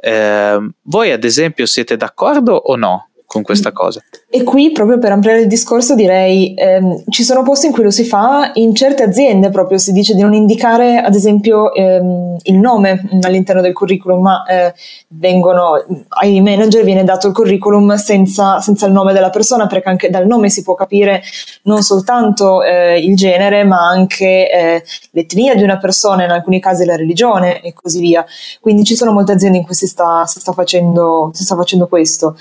Eh, 0.00 0.68
voi, 0.82 1.12
ad 1.12 1.22
esempio, 1.22 1.64
siete 1.64 1.96
d'accordo 1.96 2.54
o 2.54 2.74
no? 2.74 3.07
Con 3.28 3.42
questa 3.42 3.72
cosa. 3.72 4.02
E 4.30 4.42
qui, 4.42 4.72
proprio 4.72 4.98
per 4.98 5.12
ampliare 5.12 5.40
il 5.40 5.48
discorso, 5.48 5.94
direi 5.94 6.54
ehm, 6.56 7.04
ci 7.10 7.22
sono 7.22 7.42
posti 7.42 7.66
in 7.66 7.72
cui 7.72 7.82
lo 7.82 7.90
si 7.90 8.04
fa, 8.04 8.52
in 8.54 8.74
certe 8.74 9.02
aziende 9.02 9.50
proprio 9.50 9.76
si 9.76 9.92
dice 9.92 10.14
di 10.14 10.22
non 10.22 10.32
indicare, 10.32 10.96
ad 10.96 11.14
esempio, 11.14 11.74
ehm, 11.74 12.38
il 12.44 12.56
nome 12.56 13.06
all'interno 13.20 13.60
del 13.60 13.74
curriculum, 13.74 14.22
ma 14.22 14.44
eh, 14.46 14.72
vengono, 15.08 15.72
ai 16.20 16.40
manager 16.40 16.82
viene 16.84 17.04
dato 17.04 17.28
il 17.28 17.34
curriculum 17.34 17.96
senza, 17.96 18.60
senza, 18.60 18.86
il 18.86 18.92
nome 18.92 19.12
della 19.12 19.28
persona, 19.28 19.66
perché 19.66 19.90
anche 19.90 20.08
dal 20.08 20.26
nome 20.26 20.48
si 20.48 20.62
può 20.62 20.74
capire 20.74 21.22
non 21.64 21.82
soltanto 21.82 22.62
eh, 22.62 22.98
il 22.98 23.14
genere, 23.14 23.62
ma 23.64 23.86
anche 23.86 24.50
eh, 24.50 24.82
l'etnia 25.10 25.54
di 25.54 25.62
una 25.62 25.76
persona, 25.76 26.24
in 26.24 26.30
alcuni 26.30 26.60
casi 26.60 26.86
la 26.86 26.96
religione 26.96 27.60
e 27.60 27.74
così 27.74 28.00
via. 28.00 28.24
Quindi 28.62 28.84
ci 28.84 28.96
sono 28.96 29.12
molte 29.12 29.32
aziende 29.32 29.58
in 29.58 29.64
cui 29.64 29.74
si 29.74 29.86
sta, 29.86 30.24
si 30.24 30.40
sta, 30.40 30.52
facendo, 30.52 31.30
si 31.34 31.44
sta 31.44 31.56
facendo 31.56 31.88
questo. 31.88 32.34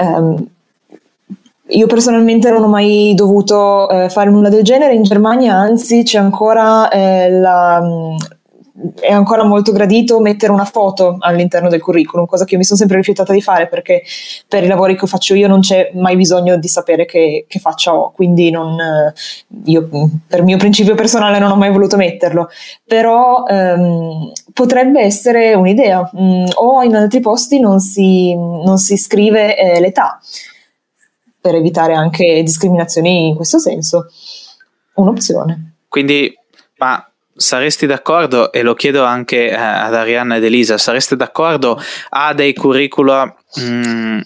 Um, 0.00 0.46
io 1.70 1.86
personalmente 1.86 2.50
non 2.50 2.62
ho 2.62 2.68
mai 2.68 3.12
dovuto 3.14 3.90
eh, 3.90 4.08
fare 4.08 4.30
nulla 4.30 4.48
del 4.48 4.62
genere, 4.62 4.94
in 4.94 5.02
Germania 5.02 5.54
anzi 5.54 6.02
c'è 6.02 6.18
ancora 6.18 6.88
eh, 6.88 7.30
la, 7.30 8.16
è 9.00 9.10
ancora 9.10 9.44
molto 9.44 9.72
gradito 9.72 10.20
mettere 10.20 10.52
una 10.52 10.64
foto 10.64 11.16
all'interno 11.18 11.68
del 11.68 11.80
curriculum, 11.80 12.26
cosa 12.26 12.44
che 12.44 12.52
io 12.52 12.58
mi 12.58 12.64
sono 12.64 12.78
sempre 12.78 12.96
rifiutata 12.98 13.32
di 13.32 13.40
fare 13.40 13.66
perché 13.66 14.02
per 14.46 14.62
i 14.62 14.68
lavori 14.68 14.96
che 14.96 15.06
faccio 15.06 15.34
io 15.34 15.48
non 15.48 15.60
c'è 15.60 15.90
mai 15.94 16.16
bisogno 16.16 16.56
di 16.56 16.68
sapere 16.68 17.04
che, 17.04 17.44
che 17.48 17.58
faccia 17.58 17.94
ho, 17.94 18.12
quindi 18.12 18.50
non, 18.50 18.76
io 19.64 19.88
per 20.26 20.42
mio 20.42 20.56
principio 20.56 20.94
personale 20.94 21.38
non 21.38 21.50
ho 21.50 21.56
mai 21.56 21.70
voluto 21.70 21.96
metterlo, 21.96 22.48
però 22.84 23.44
ehm, 23.46 24.32
potrebbe 24.52 25.00
essere 25.00 25.54
un'idea, 25.54 26.10
mm, 26.16 26.46
o 26.54 26.82
in 26.82 26.94
altri 26.94 27.20
posti 27.20 27.58
non 27.58 27.80
si, 27.80 28.34
non 28.34 28.78
si 28.78 28.96
scrive 28.96 29.56
eh, 29.56 29.80
l'età 29.80 30.20
per 31.40 31.54
evitare 31.54 31.94
anche 31.94 32.42
discriminazioni 32.42 33.28
in 33.28 33.34
questo 33.34 33.58
senso, 33.58 34.06
un'opzione. 34.94 35.76
Quindi, 35.88 36.32
ma 36.76 37.02
saresti 37.38 37.86
d'accordo, 37.86 38.52
e 38.52 38.62
lo 38.62 38.74
chiedo 38.74 39.04
anche 39.04 39.48
eh, 39.48 39.54
ad 39.54 39.94
Arianna 39.94 40.36
ed 40.36 40.44
Elisa, 40.44 40.76
sareste 40.76 41.16
d'accordo 41.16 41.80
a 42.10 42.34
dei 42.34 42.52
curricula 42.52 43.32
mm, 43.60 44.20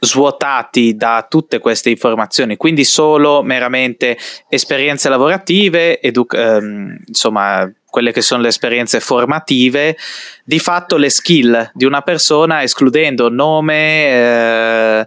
svuotati 0.00 0.96
da 0.96 1.26
tutte 1.28 1.60
queste 1.60 1.90
informazioni, 1.90 2.56
quindi 2.56 2.84
solo 2.84 3.42
meramente 3.42 4.18
esperienze 4.48 5.08
lavorative, 5.08 6.00
edu- 6.00 6.34
ehm, 6.34 6.98
insomma, 7.06 7.70
quelle 7.86 8.12
che 8.12 8.20
sono 8.20 8.42
le 8.42 8.48
esperienze 8.48 9.00
formative, 9.00 9.96
di 10.44 10.58
fatto 10.58 10.96
le 10.96 11.10
skill 11.10 11.70
di 11.72 11.84
una 11.84 12.02
persona 12.02 12.62
escludendo 12.62 13.28
nome, 13.28 14.06
eh, 14.06 15.06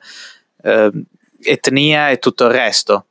eh, 0.63 0.91
etnia 1.43 2.09
e 2.09 2.19
tutto 2.19 2.45
il 2.45 2.51
resto. 2.51 3.05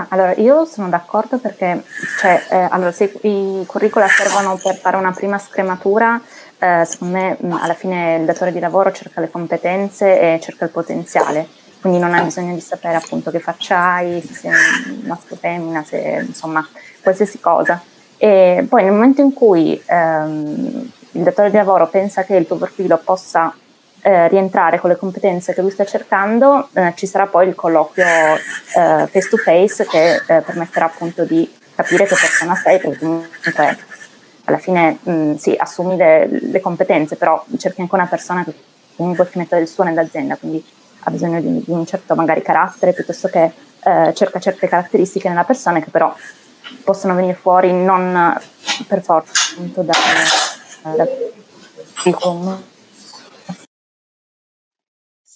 Ma 0.00 0.06
allora 0.08 0.32
io 0.36 0.64
sono 0.64 0.88
d'accordo 0.88 1.36
perché 1.36 1.82
cioè, 2.18 2.46
eh, 2.48 2.68
allora, 2.70 2.90
se 2.90 3.12
i 3.22 3.64
curricula 3.66 4.06
servono 4.08 4.58
per 4.62 4.76
fare 4.76 4.96
una 4.96 5.12
prima 5.12 5.38
scrematura, 5.38 6.18
eh, 6.58 6.84
secondo 6.86 7.18
me 7.18 7.36
mh, 7.38 7.52
alla 7.60 7.74
fine 7.74 8.16
il 8.16 8.24
datore 8.24 8.50
di 8.50 8.60
lavoro 8.60 8.92
cerca 8.92 9.20
le 9.20 9.30
competenze 9.30 10.18
e 10.18 10.40
cerca 10.40 10.64
il 10.64 10.70
potenziale, 10.70 11.48
quindi 11.82 11.98
non 11.98 12.14
hai 12.14 12.24
bisogno 12.24 12.54
di 12.54 12.62
sapere 12.62 12.96
appunto 12.96 13.30
che 13.30 13.40
faccia 13.40 13.76
hai, 13.78 14.22
se 14.22 14.32
sei 14.32 15.02
maschio 15.04 15.36
o 15.36 15.38
femmina, 15.38 15.84
se 15.84 16.24
insomma 16.26 16.66
qualsiasi 17.02 17.38
cosa. 17.38 17.82
E 18.16 18.64
poi 18.66 18.82
nel 18.82 18.92
momento 18.92 19.20
in 19.20 19.34
cui 19.34 19.80
ehm, 19.84 20.90
il 21.12 21.22
datore 21.22 21.50
di 21.50 21.56
lavoro 21.56 21.88
pensa 21.88 22.22
che 22.24 22.36
il 22.36 22.46
tuo 22.46 22.56
profilo 22.56 22.96
possa 22.96 23.54
eh, 24.02 24.28
rientrare 24.28 24.78
con 24.78 24.90
le 24.90 24.96
competenze 24.96 25.54
che 25.54 25.60
lui 25.60 25.70
sta 25.70 25.84
cercando, 25.84 26.68
eh, 26.72 26.92
ci 26.96 27.06
sarà 27.06 27.26
poi 27.26 27.48
il 27.48 27.54
colloquio 27.54 28.04
eh, 28.06 29.06
face 29.06 29.28
to 29.28 29.36
face 29.36 29.86
che 29.86 30.14
eh, 30.14 30.40
permetterà 30.40 30.86
appunto 30.86 31.24
di 31.24 31.48
capire 31.74 32.04
che 32.06 32.14
persona 32.14 32.54
sei, 32.54 32.78
perché 32.78 32.98
comunque 32.98 33.78
alla 34.44 34.58
fine 34.58 34.98
mh, 35.02 35.12
mm, 35.12 35.34
sì, 35.34 35.54
assumi 35.56 35.96
le, 35.96 36.28
le, 36.28 36.60
competenze, 36.60 37.16
però 37.16 37.44
cerchi 37.58 37.80
anche 37.80 37.94
una 37.94 38.06
persona 38.06 38.44
che 38.44 38.54
comunque 38.96 39.28
ti 39.28 39.38
mette 39.38 39.56
del 39.56 39.68
suo 39.68 39.84
nell'azienda, 39.84 40.36
quindi 40.36 40.64
ha 41.00 41.10
bisogno 41.10 41.40
di, 41.40 41.62
di 41.64 41.72
un 41.72 41.86
certo 41.86 42.14
magari 42.14 42.42
carattere 42.42 42.92
piuttosto 42.92 43.28
che 43.28 43.52
eh, 43.82 44.12
cerca 44.14 44.38
certe 44.38 44.68
caratteristiche 44.68 45.28
nella 45.28 45.44
persona 45.44 45.80
che 45.80 45.90
però 45.90 46.14
possono 46.84 47.14
venire 47.14 47.34
fuori 47.34 47.72
non 47.72 48.38
per 48.86 49.02
forza 49.02 49.32
appunto 49.52 49.82
da, 49.82 49.92
da, 50.82 50.94
da 50.94 51.08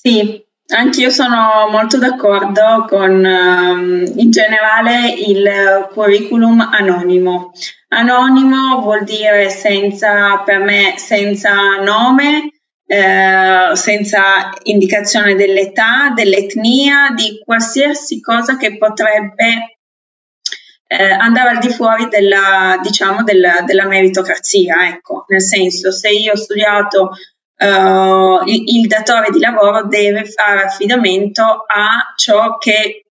sì, 0.07 0.45
anch'io 0.67 1.09
sono 1.09 1.67
molto 1.71 1.97
d'accordo 1.97 2.85
con 2.87 3.25
um, 3.25 4.05
in 4.17 4.31
generale 4.31 5.09
il 5.17 5.89
curriculum 5.95 6.61
anonimo. 6.61 7.53
Anonimo 7.89 8.83
vuol 8.83 9.05
dire 9.05 9.49
senza, 9.49 10.43
per 10.45 10.59
me, 10.59 10.95
senza 10.99 11.53
nome, 11.83 12.53
eh, 12.87 13.71
senza 13.73 14.53
indicazione 14.65 15.37
dell'età, 15.37 16.13
dell'etnia, 16.15 17.09
di 17.15 17.41
qualsiasi 17.43 18.21
cosa 18.21 18.59
che 18.59 18.77
potrebbe 18.77 19.79
eh, 20.87 21.11
andare 21.13 21.49
al 21.49 21.59
di 21.61 21.71
fuori 21.71 22.09
della, 22.09 22.79
diciamo, 22.83 23.23
della, 23.23 23.63
della 23.65 23.87
meritocrazia. 23.87 24.87
Ecco, 24.87 25.25
nel 25.29 25.41
senso, 25.41 25.91
se 25.91 26.11
io 26.11 26.33
ho 26.33 26.37
studiato 26.37 27.13
uh, 27.57 28.47
il, 28.47 28.63
il, 28.67 28.87
datore 28.87 29.31
di 29.31 29.39
lavoro 29.39 29.87
deve 29.87 30.25
fare 30.25 30.65
affidamento 30.65 31.43
a 31.43 32.13
ciò 32.17 32.59
che 32.59 33.07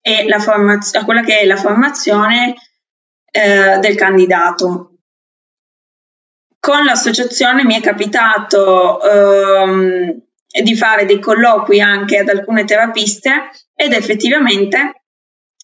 è 0.00 0.24
la 0.26 0.38
formazione, 0.38 1.02
a 1.02 1.04
quella 1.04 1.22
che 1.22 1.40
è 1.40 1.44
la 1.44 1.56
formazione 1.56 2.54
uh, 2.54 3.80
del 3.80 3.94
candidato. 3.96 4.86
Con 6.58 6.84
l'associazione 6.84 7.64
mi 7.64 7.74
è 7.74 7.80
capitato 7.80 8.98
um, 9.02 10.22
di 10.62 10.76
fare 10.76 11.06
dei 11.06 11.18
colloqui 11.18 11.80
anche 11.80 12.18
ad 12.18 12.28
alcune 12.28 12.64
terapiste 12.64 13.50
ed 13.74 13.92
effettivamente 13.92 15.04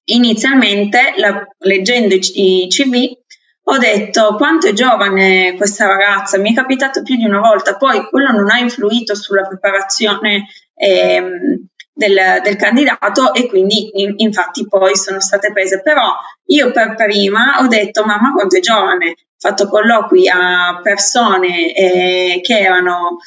inizialmente 0.05 1.15
la, 1.17 1.47
leggendo 1.59 2.15
i, 2.15 2.65
i 2.65 2.69
CV 2.69 3.25
ho 3.69 3.79
detto 3.79 4.37
quanto 4.37 4.69
è 4.69 4.73
giovane 4.73 5.55
questa 5.57 5.87
ragazza, 5.87 6.39
mi 6.39 6.53
è 6.53 6.55
capitato 6.55 7.03
più 7.03 7.17
di 7.17 7.25
una 7.25 7.41
volta, 7.41 7.77
poi 7.77 8.09
quello 8.09 8.31
non 8.31 8.49
ha 8.49 8.59
influito 8.59 9.17
sulla 9.17 9.43
preparazione 9.43 10.47
ehm, 10.75 11.67
del, 11.93 12.41
del, 12.45 12.57
candidato 12.57 13.35
e 13.35 13.49
quindi 13.49 14.03
in, 14.03 14.15
infatti 14.19 14.69
poi 14.69 14.95
sono 14.97 15.21
state 15.21 15.51
prese, 15.53 15.83
però 15.83 16.13
io 16.47 16.71
per 16.71 16.95
prima 16.95 17.59
ho 17.59 17.67
detto 17.67 18.05
mamma 18.05 18.33
quanto 18.33 18.57
è 18.57 18.61
giovane, 18.61 19.11
ho 19.11 19.15
fatto 19.37 19.69
colloqui 19.69 20.29
a 20.29 20.81
persone 20.81 21.75
eh, 21.75 22.41
che 22.43 22.59
erano 22.59 23.19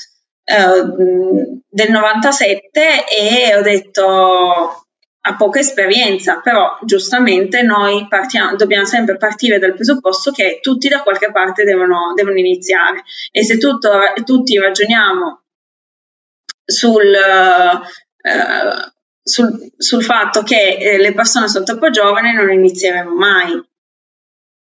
eh, 0.46 1.60
del 1.68 1.92
97 1.92 3.08
e 3.08 3.56
ho 3.58 3.62
detto 3.62 4.86
ha 5.22 5.36
poca 5.36 5.60
esperienza, 5.60 6.40
però 6.40 6.78
giustamente 6.84 7.62
noi 7.62 8.08
partiamo, 8.08 8.56
dobbiamo 8.56 8.86
sempre 8.86 9.18
partire 9.18 9.60
dal 9.60 9.74
presupposto 9.74 10.32
che 10.32 10.60
tutti 10.62 10.88
da 10.88 11.04
qualche 11.04 11.32
parte 11.32 11.64
devono, 11.64 12.14
devono 12.16 12.38
iniziare 12.38 13.04
e 13.32 13.44
se 13.44 13.58
tutto, 13.58 13.92
tutti 14.24 14.58
ragioniamo 14.58 15.42
sul, 16.64 17.12
uh, 17.14 18.92
sul, 19.22 19.72
sul, 19.76 20.04
fatto 20.04 20.44
che 20.44 20.78
eh, 20.80 20.98
le 20.98 21.14
persone 21.14 21.50
sono 21.50 21.66
troppo 21.66 21.90
giovani 21.90 22.34
non 22.34 22.52
inizieremo 22.52 23.14
mai. 23.14 23.62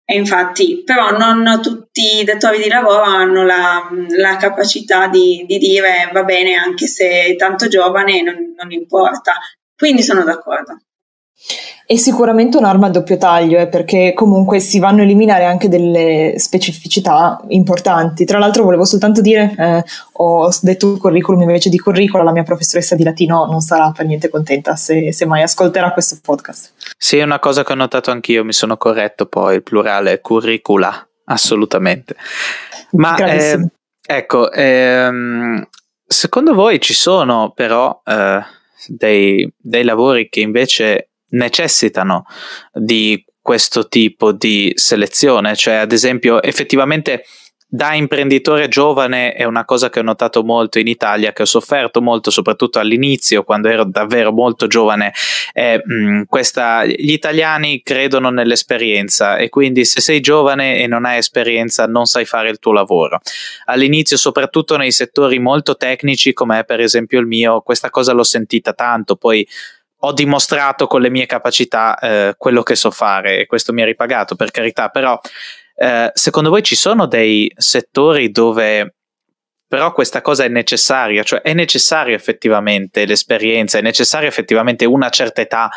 E 0.04 0.16
infatti, 0.16 0.82
però 0.84 1.16
non 1.16 1.60
tutti 1.62 2.18
i 2.18 2.24
datori 2.24 2.60
di 2.60 2.68
lavoro 2.68 3.02
hanno 3.02 3.44
la, 3.44 3.88
la 4.16 4.36
capacità 4.38 5.06
di, 5.06 5.44
di, 5.46 5.56
dire 5.58 6.10
va 6.12 6.24
bene 6.24 6.56
anche 6.56 6.88
se 6.88 7.26
è 7.26 7.36
tanto 7.36 7.68
giovane 7.68 8.20
non, 8.20 8.54
non 8.56 8.72
importa, 8.72 9.34
quindi 9.80 10.02
sono 10.02 10.22
d'accordo. 10.24 10.76
è 11.86 11.96
sicuramente 11.96 12.58
un'arma 12.58 12.88
a 12.88 12.90
doppio 12.90 13.16
taglio, 13.16 13.58
eh, 13.58 13.66
perché 13.66 14.12
comunque 14.14 14.60
si 14.60 14.78
vanno 14.78 15.00
a 15.00 15.04
eliminare 15.04 15.46
anche 15.46 15.68
delle 15.68 16.34
specificità 16.36 17.40
importanti. 17.48 18.26
Tra 18.26 18.38
l'altro 18.38 18.62
volevo 18.64 18.84
soltanto 18.84 19.22
dire, 19.22 19.54
eh, 19.58 19.84
ho 20.12 20.50
detto 20.60 20.98
curriculum 20.98 21.40
invece 21.40 21.70
di 21.70 21.78
curricula, 21.78 22.22
la 22.22 22.32
mia 22.32 22.42
professoressa 22.42 22.94
di 22.94 23.04
latino 23.04 23.46
non 23.46 23.60
sarà 23.60 23.90
per 23.90 24.04
niente 24.04 24.28
contenta 24.28 24.76
se, 24.76 25.14
se 25.14 25.24
mai 25.24 25.42
ascolterà 25.42 25.92
questo 25.92 26.18
podcast. 26.22 26.74
Sì, 26.98 27.16
è 27.16 27.22
una 27.22 27.38
cosa 27.38 27.64
che 27.64 27.72
ho 27.72 27.76
notato 27.76 28.10
anch'io, 28.10 28.44
mi 28.44 28.52
sono 28.52 28.76
corretto 28.76 29.24
poi, 29.24 29.54
il 29.54 29.62
plurale 29.62 30.12
è 30.12 30.20
curricula, 30.20 31.08
assolutamente. 31.24 32.16
Ma 32.92 33.16
eh, 33.16 33.66
ecco, 34.06 34.52
ehm, 34.52 35.66
secondo 36.06 36.52
voi 36.52 36.80
ci 36.80 36.92
sono 36.92 37.52
però 37.54 38.02
eh, 38.04 38.58
dei, 38.86 39.50
dei 39.56 39.84
lavori 39.84 40.28
che 40.28 40.40
invece 40.40 41.10
necessitano 41.30 42.24
di 42.72 43.24
questo 43.40 43.88
tipo 43.88 44.32
di 44.32 44.72
selezione, 44.74 45.56
cioè 45.56 45.74
ad 45.74 45.92
esempio 45.92 46.42
effettivamente 46.42 47.24
da 47.72 47.94
imprenditore 47.94 48.66
giovane 48.66 49.32
è 49.32 49.44
una 49.44 49.64
cosa 49.64 49.90
che 49.90 50.00
ho 50.00 50.02
notato 50.02 50.42
molto 50.42 50.80
in 50.80 50.88
Italia, 50.88 51.32
che 51.32 51.42
ho 51.42 51.46
sofferto 51.46 52.02
molto, 52.02 52.32
soprattutto 52.32 52.80
all'inizio, 52.80 53.44
quando 53.44 53.68
ero 53.68 53.84
davvero 53.84 54.32
molto 54.32 54.66
giovane. 54.66 55.12
È, 55.52 55.80
mh, 55.82 55.94
mm, 55.94 56.22
questa, 56.26 56.84
gli 56.84 57.12
italiani 57.12 57.80
credono 57.84 58.30
nell'esperienza 58.30 59.36
e 59.36 59.50
quindi 59.50 59.84
se 59.84 60.00
sei 60.00 60.18
giovane 60.18 60.78
e 60.78 60.88
non 60.88 61.04
hai 61.04 61.18
esperienza 61.18 61.86
non 61.86 62.06
sai 62.06 62.24
fare 62.24 62.50
il 62.50 62.58
tuo 62.58 62.72
lavoro. 62.72 63.20
All'inizio, 63.66 64.16
soprattutto 64.16 64.76
nei 64.76 64.90
settori 64.90 65.38
molto 65.38 65.76
tecnici, 65.76 66.32
come 66.32 66.64
per 66.64 66.80
esempio 66.80 67.20
il 67.20 67.26
mio, 67.26 67.60
questa 67.60 67.88
cosa 67.88 68.12
l'ho 68.12 68.24
sentita 68.24 68.72
tanto, 68.72 69.14
poi 69.14 69.46
ho 70.02 70.12
dimostrato 70.12 70.86
con 70.86 71.02
le 71.02 71.10
mie 71.10 71.26
capacità 71.26 71.96
eh, 71.98 72.34
quello 72.36 72.62
che 72.62 72.74
so 72.74 72.90
fare 72.90 73.40
e 73.40 73.46
questo 73.46 73.72
mi 73.72 73.82
ha 73.82 73.84
ripagato 73.84 74.34
per 74.34 74.50
carità, 74.50 74.88
però 74.88 75.20
eh, 75.82 76.10
secondo 76.12 76.50
voi 76.50 76.62
ci 76.62 76.76
sono 76.76 77.06
dei 77.06 77.50
settori 77.56 78.30
dove 78.30 78.96
però 79.66 79.92
questa 79.92 80.20
cosa 80.20 80.44
è 80.44 80.48
necessaria, 80.48 81.22
cioè 81.22 81.40
è 81.40 81.54
necessaria 81.54 82.14
effettivamente 82.14 83.06
l'esperienza, 83.06 83.78
è 83.78 83.80
necessaria 83.80 84.28
effettivamente 84.28 84.84
una 84.84 85.08
certa 85.08 85.40
età? 85.40 85.70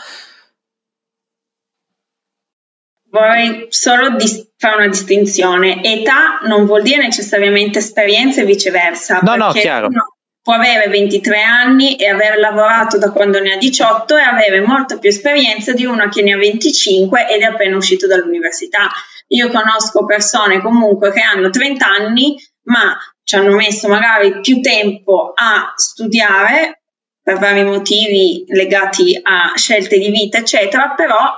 Vorrei 3.10 3.68
solo 3.70 4.10
dis- 4.16 4.52
fare 4.58 4.76
una 4.78 4.88
distinzione. 4.88 5.82
Età 5.84 6.40
non 6.48 6.66
vuol 6.66 6.82
dire 6.82 7.04
necessariamente 7.04 7.80
esperienza 7.80 8.42
e 8.42 8.46
viceversa. 8.46 9.20
No, 9.22 9.36
no, 9.36 9.52
chiaro. 9.52 9.88
Uno 9.88 10.18
può 10.42 10.56
avere 10.56 10.90
23 10.90 11.42
anni 11.42 11.96
e 11.96 12.10
aver 12.10 12.40
lavorato 12.40 12.98
da 12.98 13.12
quando 13.12 13.40
ne 13.40 13.54
ha 13.54 13.58
18 13.58 14.18
e 14.18 14.22
avere 14.22 14.60
molta 14.60 14.98
più 14.98 15.08
esperienza 15.08 15.72
di 15.72 15.86
una 15.86 16.10
che 16.10 16.24
ne 16.24 16.34
ha 16.34 16.38
25 16.38 17.28
ed 17.30 17.42
è 17.42 17.46
appena 17.46 17.78
uscito 17.78 18.08
dall'università. 18.08 18.90
Io 19.28 19.50
conosco 19.50 20.06
persone 20.06 20.62
comunque 20.62 21.12
che 21.12 21.22
hanno 21.22 21.50
30 21.50 21.86
anni, 21.86 22.36
ma 22.64 22.98
ci 23.24 23.36
hanno 23.36 23.56
messo 23.56 23.88
magari 23.88 24.42
più 24.42 24.62
tempo 24.62 25.32
a 25.34 25.74
studiare 25.76 26.82
per 27.22 27.40
vari 27.40 27.64
motivi 27.64 28.44
legati 28.48 29.18
a 29.22 29.54
scelte 29.56 29.98
di 29.98 30.10
vita, 30.10 30.40
eccetera, 30.40 30.94
però 30.94 31.32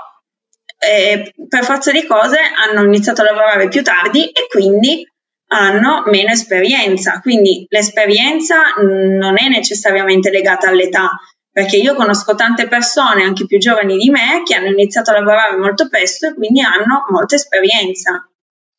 eh, 0.79 1.33
per 1.47 1.63
forza 1.63 1.91
di 1.91 2.05
cose 2.05 2.37
hanno 2.39 2.83
iniziato 2.83 3.21
a 3.21 3.25
lavorare 3.25 3.67
più 3.67 3.83
tardi 3.83 4.29
e 4.29 4.47
quindi 4.49 5.07
hanno 5.47 6.03
meno 6.07 6.31
esperienza. 6.31 7.19
Quindi 7.21 7.65
l'esperienza 7.69 8.73
non 8.77 9.35
è 9.37 9.47
necessariamente 9.47 10.31
legata 10.31 10.69
all'età, 10.69 11.11
perché 11.55 11.77
io 11.77 11.95
conosco 11.95 12.35
tante 12.35 12.67
persone, 12.67 13.23
anche 13.23 13.45
più 13.45 13.57
giovani 13.59 13.95
di 13.95 14.09
me, 14.09 14.41
che 14.43 14.55
hanno 14.55 14.67
iniziato 14.67 15.11
a 15.11 15.13
lavorare 15.13 15.55
molto 15.55 15.87
presto 15.87 16.27
e 16.27 16.33
quindi 16.33 16.59
hanno 16.59 17.05
molta 17.11 17.35
esperienza. 17.35 18.27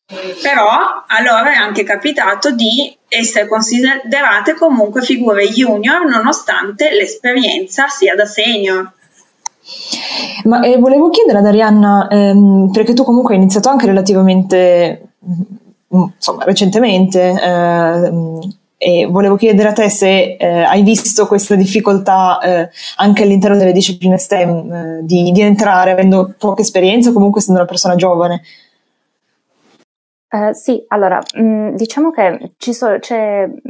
Però 0.04 0.68
allora 1.06 1.52
è 1.52 1.56
anche 1.56 1.84
capitato 1.84 2.50
di 2.50 2.94
essere 3.08 3.48
considerate 3.48 4.56
comunque 4.56 5.00
figure 5.00 5.48
junior 5.48 6.04
nonostante 6.04 6.90
l'esperienza 6.90 7.88
sia 7.88 8.14
da 8.14 8.26
senior. 8.26 8.92
Ma 10.44 10.60
eh, 10.60 10.76
volevo 10.76 11.08
chiedere 11.08 11.38
ad 11.38 11.46
Arianna, 11.46 12.08
ehm, 12.08 12.68
perché 12.74 12.92
tu 12.92 13.04
comunque 13.04 13.32
hai 13.32 13.40
iniziato 13.40 13.70
anche 13.70 13.86
relativamente, 13.86 15.12
mm, 15.26 16.02
insomma, 16.14 16.44
recentemente, 16.44 17.22
eh, 17.22 18.10
e 18.78 19.06
volevo 19.06 19.36
chiedere 19.36 19.70
a 19.70 19.72
te 19.72 19.88
se 19.88 20.36
eh, 20.36 20.62
hai 20.62 20.82
visto 20.82 21.26
questa 21.26 21.54
difficoltà 21.54 22.38
eh, 22.40 22.68
anche 22.96 23.22
all'interno 23.22 23.56
delle 23.56 23.72
discipline 23.72 24.18
STEM 24.18 24.72
eh, 24.72 25.00
di, 25.02 25.30
di, 25.32 25.40
entrare 25.40 25.92
avendo 25.92 26.34
poca 26.38 26.60
esperienza 26.60 27.10
o 27.10 27.12
comunque 27.12 27.40
essendo 27.40 27.60
una 27.60 27.68
persona 27.68 27.94
giovane. 27.94 28.42
Uh, 30.28 30.52
sì, 30.52 30.84
allora, 30.88 31.18
mh, 31.36 31.42
mm, 31.42 31.74
diciamo 31.76 32.10
che 32.10 32.54
ci, 32.58 32.74
so, 32.74 32.98
ci, 32.98 33.14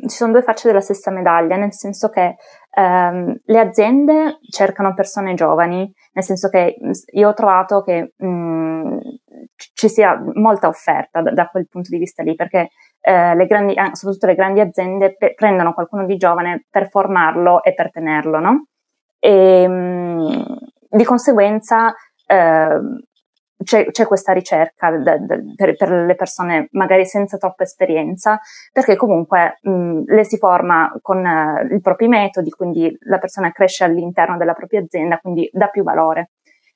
sono 0.07 0.33
due 0.33 0.43
facce 0.43 0.67
della 0.67 0.81
stessa 0.81 1.11
medaglia, 1.11 1.55
nel 1.57 1.75
senso 1.75 2.09
che 2.09 2.37
um, 2.77 3.37
le 3.45 3.59
aziende 3.61 4.39
cercano 4.51 4.95
persone 4.95 5.35
giovani, 5.35 5.93
nel 6.15 6.25
senso 6.25 6.49
che 6.49 6.77
mm, 6.83 6.91
io 7.13 7.29
ho 7.29 7.35
trovato 7.35 7.83
che 7.83 8.15
mh, 8.17 8.27
mm, 8.27 8.99
ci 9.75 9.89
sia 9.89 10.21
molta 10.35 10.67
offerta 10.67 11.21
da, 11.21 11.31
da, 11.31 11.49
quel 11.49 11.69
punto 11.69 11.91
di 11.91 11.99
vista 11.99 12.23
lì, 12.23 12.35
perché 12.35 12.71
eh, 13.09 13.37
le 13.37 13.47
grandi, 13.47 13.73
soprattutto 13.93 14.27
le 14.27 14.35
grandi 14.35 14.59
aziende 14.59 15.15
pe- 15.15 15.35
prendono 15.35 15.73
qualcuno 15.75 16.05
di 16.07 16.17
giovane 16.17 16.67
per 16.69 16.89
formarlo 16.89 17.63
e 17.63 17.73
per 17.73 17.93
tenerlo, 17.93 18.41
no? 18.41 18.67
E, 19.21 19.69
mh, 19.69 20.57
di 20.91 21.05
conseguenza 21.05 21.95
eh, 22.27 22.81
c'è, 23.63 23.91
c'è, 23.93 24.07
questa 24.07 24.33
ricerca 24.33 24.91
de, 24.91 25.19
de, 25.21 25.55
per, 25.55 25.77
per, 25.77 25.91
le 25.91 26.17
persone 26.17 26.67
magari 26.73 27.07
senza 27.07 27.37
troppa 27.37 27.63
esperienza, 27.63 28.41
perché 28.73 28.97
comunque 28.97 29.61
mh, 29.63 30.03
le 30.07 30.25
si 30.25 30.37
forma 30.37 30.93
con 31.01 31.25
uh, 31.25 31.73
i 31.73 31.81
propri 31.81 32.09
metodi, 32.09 32.51
quindi 32.51 32.93
la 33.03 33.19
persona 33.19 33.53
cresce 33.53 33.85
all'interno 33.85 34.37
della 34.37 34.55
propria 34.55 34.81
azienda, 34.81 35.19
quindi 35.19 35.49
dà 35.53 35.69
più 35.69 35.85
valore. 35.85 36.31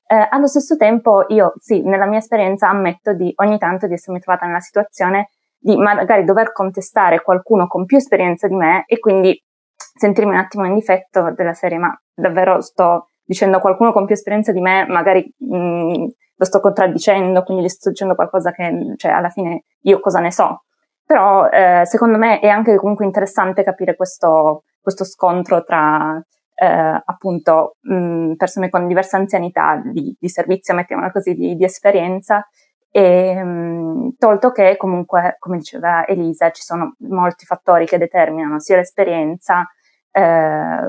Eh, 0.07 0.28
allo 0.31 0.47
stesso 0.47 0.76
tempo 0.76 1.24
io, 1.28 1.55
sì, 1.59 1.83
nella 1.83 2.07
mia 2.07 2.18
esperienza 2.18 2.68
ammetto 2.68 3.14
di 3.14 3.33
ogni 3.37 3.59
tanto 3.59 3.89
di 3.89 3.95
essermi 3.95 4.20
trovata 4.20 4.47
nella 4.47 4.61
situazione 4.61 5.31
di 5.61 5.76
magari 5.76 6.24
dover 6.24 6.52
contestare 6.52 7.22
qualcuno 7.22 7.66
con 7.66 7.84
più 7.84 7.98
esperienza 7.98 8.48
di 8.48 8.56
me 8.56 8.84
e 8.86 8.98
quindi 8.98 9.38
sentirmi 9.76 10.32
un 10.32 10.38
attimo 10.38 10.64
in 10.64 10.74
difetto 10.74 11.32
della 11.36 11.52
serie, 11.52 11.78
ma 11.78 11.94
davvero 12.14 12.61
sto 12.62 13.08
dicendo 13.22 13.61
qualcuno 13.61 13.92
con 13.92 14.06
più 14.06 14.14
esperienza 14.14 14.52
di 14.52 14.61
me, 14.61 14.86
magari 14.88 15.32
mh, 15.36 15.56
mm, 15.56 16.06
lo 16.36 16.44
sto 16.44 16.61
contraddicendo, 16.61 17.42
quindi 17.42 17.64
gli 17.64 17.68
sto 17.68 17.90
dicendo 17.90 18.14
qualcosa 18.14 18.50
che, 18.50 18.94
cioè, 18.96 19.12
alla 19.12 19.28
fine 19.28 19.64
io 19.82 20.00
cosa 20.00 20.20
ne 20.20 20.32
so. 20.32 20.64
Però 21.04 21.48
eh, 21.48 21.82
secondo 21.84 22.16
me 22.18 22.40
è 22.40 22.48
anche 22.48 22.76
comunque 22.76 23.04
interessante 23.04 23.62
capire 23.62 23.94
questo, 23.94 24.64
questo 24.80 25.04
scontro 25.04 25.64
tra 25.64 26.20
eh, 26.54 27.02
appunto 27.04 27.76
mh, 27.80 28.34
persone 28.34 28.68
con 28.70 28.86
diversa 28.86 29.16
anzianità 29.16 29.80
di, 29.84 30.16
di 30.18 30.28
servizio, 30.28 30.74
mettiamola 30.74 31.11
così, 31.11 31.34
di, 31.34 31.56
di 31.56 31.64
esperienza, 31.64 32.46
e, 32.91 33.43
mh, 33.43 34.16
tolto 34.18 34.51
che 34.51 34.76
comunque, 34.76 35.36
come 35.38 35.59
diceva 35.59 36.07
Elisa, 36.07 36.51
ci 36.51 36.62
sono 36.62 36.95
molti 37.09 37.45
fattori 37.45 37.86
che 37.86 37.99
determinano 37.99 38.59
sia 38.59 38.76
l'esperienza 38.76 39.68
eh, 40.11 40.88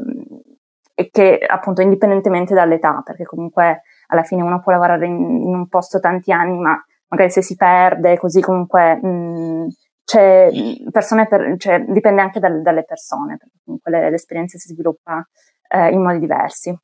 che 1.12 1.40
appunto 1.48 1.82
indipendentemente 1.82 2.54
dall'età, 2.54 3.02
perché 3.04 3.24
comunque 3.24 3.84
alla 4.08 4.24
fine 4.24 4.42
uno 4.42 4.60
può 4.62 4.72
lavorare 4.72 5.06
in, 5.06 5.44
in 5.44 5.54
un 5.56 5.68
posto 5.68 6.00
tanti 6.00 6.32
anni, 6.32 6.58
ma 6.60 6.80
magari 7.08 7.30
se 7.30 7.42
si 7.42 7.56
perde, 7.56 8.18
così 8.18 8.42
comunque 8.42 8.96
mh, 8.96 9.68
c'è 10.04 10.50
persone 10.92 11.28
per, 11.28 11.56
cioè, 11.58 11.80
dipende 11.86 12.22
anche 12.22 12.40
dal, 12.40 12.62
dalle 12.62 12.84
persone, 12.84 13.38
perché 13.38 13.60
comunque 13.64 14.10
l'esperienza 14.10 14.58
si 14.58 14.70
sviluppa 14.74 15.26
eh, 15.70 15.90
in 15.92 16.02
modi 16.02 16.20
diversi. 16.20 16.78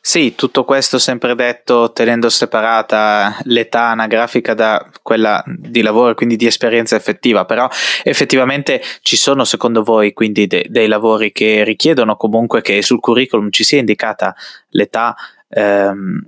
Sì, 0.00 0.34
tutto 0.34 0.64
questo 0.64 0.98
sempre 0.98 1.34
detto 1.34 1.92
tenendo 1.92 2.28
separata 2.28 3.36
l'età 3.44 3.90
anagrafica 3.90 4.54
da 4.54 4.88
quella 5.02 5.42
di 5.46 5.82
lavoro, 5.82 6.14
quindi 6.14 6.36
di 6.36 6.46
esperienza 6.46 6.96
effettiva, 6.96 7.44
però 7.44 7.68
effettivamente 8.02 8.82
ci 9.02 9.16
sono 9.16 9.44
secondo 9.44 9.82
voi 9.82 10.12
quindi 10.12 10.46
de- 10.46 10.66
dei 10.68 10.86
lavori 10.86 11.32
che 11.32 11.62
richiedono 11.64 12.16
comunque 12.16 12.62
che 12.62 12.80
sul 12.82 13.00
curriculum 13.00 13.50
ci 13.50 13.64
sia 13.64 13.78
indicata 13.78 14.34
l'età 14.70 15.14
ehm, 15.48 16.22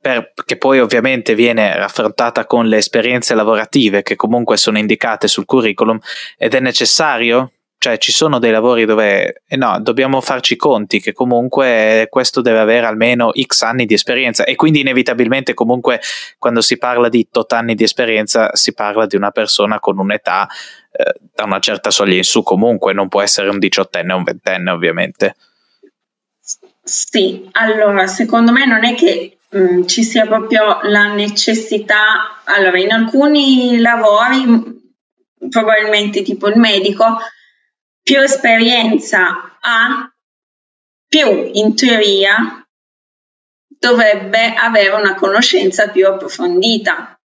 per, 0.00 0.32
che 0.44 0.56
poi 0.56 0.80
ovviamente 0.80 1.34
viene 1.34 1.76
raffrontata 1.76 2.46
con 2.46 2.66
le 2.66 2.78
esperienze 2.78 3.34
lavorative 3.34 4.02
che 4.02 4.16
comunque 4.16 4.56
sono 4.56 4.78
indicate 4.78 5.28
sul 5.28 5.44
curriculum 5.44 5.98
ed 6.36 6.54
è 6.54 6.60
necessario 6.60 7.52
cioè 7.78 7.98
ci 7.98 8.10
sono 8.10 8.38
dei 8.38 8.50
lavori 8.50 8.84
dove 8.84 9.42
eh 9.46 9.56
no, 9.56 9.78
dobbiamo 9.80 10.20
farci 10.20 10.56
conti 10.56 11.00
che 11.00 11.12
comunque 11.12 12.06
questo 12.10 12.40
deve 12.40 12.58
avere 12.58 12.86
almeno 12.86 13.32
x 13.38 13.62
anni 13.62 13.86
di 13.86 13.94
esperienza 13.94 14.44
e 14.44 14.56
quindi 14.56 14.80
inevitabilmente 14.80 15.54
comunque 15.54 16.00
quando 16.38 16.60
si 16.62 16.78
parla 16.78 17.08
di 17.08 17.28
tot 17.30 17.52
anni 17.52 17.74
di 17.74 17.84
esperienza 17.84 18.54
si 18.54 18.72
parla 18.72 19.06
di 19.06 19.16
una 19.16 19.30
persona 19.30 19.78
con 19.78 19.98
un'età 19.98 20.48
eh, 20.90 21.14
da 21.34 21.44
una 21.44 21.58
certa 21.58 21.90
soglia 21.90 22.16
in 22.16 22.24
su 22.24 22.42
comunque 22.42 22.92
non 22.92 23.08
può 23.08 23.20
essere 23.20 23.48
un 23.48 23.58
diciottenne 23.58 24.12
o 24.12 24.16
un 24.16 24.24
ventenne 24.24 24.70
ovviamente. 24.70 25.36
Sì, 26.82 27.48
allora 27.52 28.06
secondo 28.06 28.52
me 28.52 28.64
non 28.64 28.84
è 28.84 28.94
che 28.94 29.38
mh, 29.48 29.58
mm, 29.58 29.84
ci 29.86 30.02
sia 30.02 30.24
proprio 30.24 30.78
la 30.82 31.12
necessità, 31.12 32.40
allora 32.44 32.78
in 32.78 32.92
alcuni 32.92 33.80
lavori, 33.80 34.44
probabilmente 35.50 36.22
tipo 36.22 36.48
il 36.48 36.58
medico, 36.58 37.18
più 38.06 38.20
esperienza 38.20 39.58
ha, 39.60 40.16
più 41.08 41.50
in 41.54 41.74
teoria 41.74 42.64
dovrebbe 43.66 44.54
avere 44.54 44.94
una 44.94 45.16
conoscenza 45.16 45.88
più 45.88 46.06
approfondita 46.06 47.20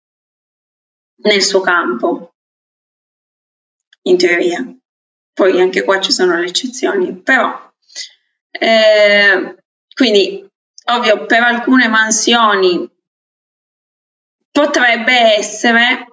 nel 1.23 1.43
suo 1.43 1.63
campo, 1.63 2.35
in 4.03 4.19
teoria. 4.19 4.71
Poi 5.33 5.59
anche 5.63 5.83
qua 5.83 5.99
ci 5.99 6.13
sono 6.13 6.37
le 6.37 6.45
eccezioni, 6.45 7.17
però 7.17 7.73
eh, 8.51 9.57
quindi, 9.95 10.47
ovvio, 10.91 11.25
per 11.25 11.43
alcune 11.43 11.89
mansioni 11.89 12.87
potrebbe 14.51 15.37
essere 15.39 16.11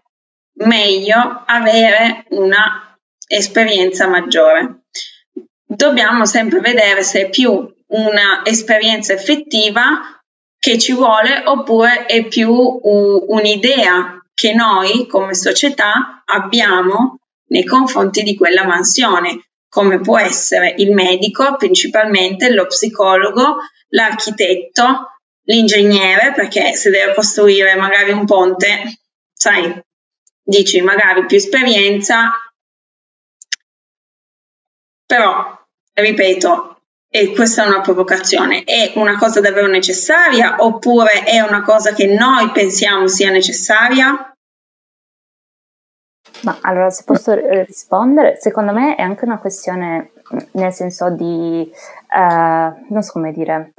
meglio 0.53 1.43
avere 1.45 2.27
una 2.29 2.92
esperienza 3.27 4.07
maggiore. 4.07 4.83
Dobbiamo 5.65 6.25
sempre 6.25 6.59
vedere 6.59 7.03
se 7.03 7.27
è 7.27 7.29
più 7.29 7.51
una 7.87 8.41
esperienza 8.43 9.13
effettiva 9.13 10.21
che 10.59 10.77
ci 10.77 10.93
vuole 10.93 11.43
oppure 11.45 12.05
è 12.05 12.25
più 12.25 12.51
un'idea 12.51 14.23
che 14.33 14.53
noi 14.53 15.07
come 15.07 15.33
società 15.33 16.23
abbiamo 16.25 17.19
nei 17.47 17.65
confronti 17.65 18.23
di 18.23 18.35
quella 18.35 18.65
mansione 18.65 19.47
come 19.73 19.99
può 19.99 20.19
essere 20.19 20.75
il 20.77 20.91
medico, 20.91 21.55
principalmente 21.55 22.51
lo 22.51 22.67
psicologo, 22.67 23.57
l'architetto, 23.89 25.17
l'ingegnere, 25.45 26.31
perché 26.33 26.73
se 26.73 26.91
deve 26.91 27.15
costruire 27.15 27.75
magari 27.75 28.11
un 28.11 28.25
ponte, 28.25 28.99
sai, 29.33 29.75
dici 30.43 30.79
magari 30.81 31.25
più 31.25 31.37
esperienza, 31.37 32.31
però, 35.13 35.45
ripeto, 35.93 36.77
e 37.07 37.35
questa 37.35 37.63
è 37.63 37.67
una 37.67 37.81
provocazione, 37.81 38.63
è 38.63 38.93
una 38.95 39.15
cosa 39.15 39.41
davvero 39.41 39.67
necessaria 39.67 40.55
oppure 40.57 41.23
è 41.23 41.39
una 41.39 41.61
cosa 41.61 41.93
che 41.93 42.07
noi 42.07 42.49
pensiamo 42.49 43.05
sia 43.05 43.29
necessaria? 43.29 44.35
Ma 46.41 46.57
allora, 46.61 46.89
se 46.89 47.03
posso 47.05 47.31
eh, 47.31 47.63
rispondere, 47.63 48.37
secondo 48.39 48.73
me 48.73 48.95
è 48.95 49.03
anche 49.03 49.25
una 49.25 49.37
questione, 49.37 50.13
nel 50.53 50.73
senso 50.73 51.11
di, 51.11 51.71
uh, 51.71 52.91
non 52.91 53.03
so 53.03 53.11
come 53.11 53.31
dire, 53.31 53.73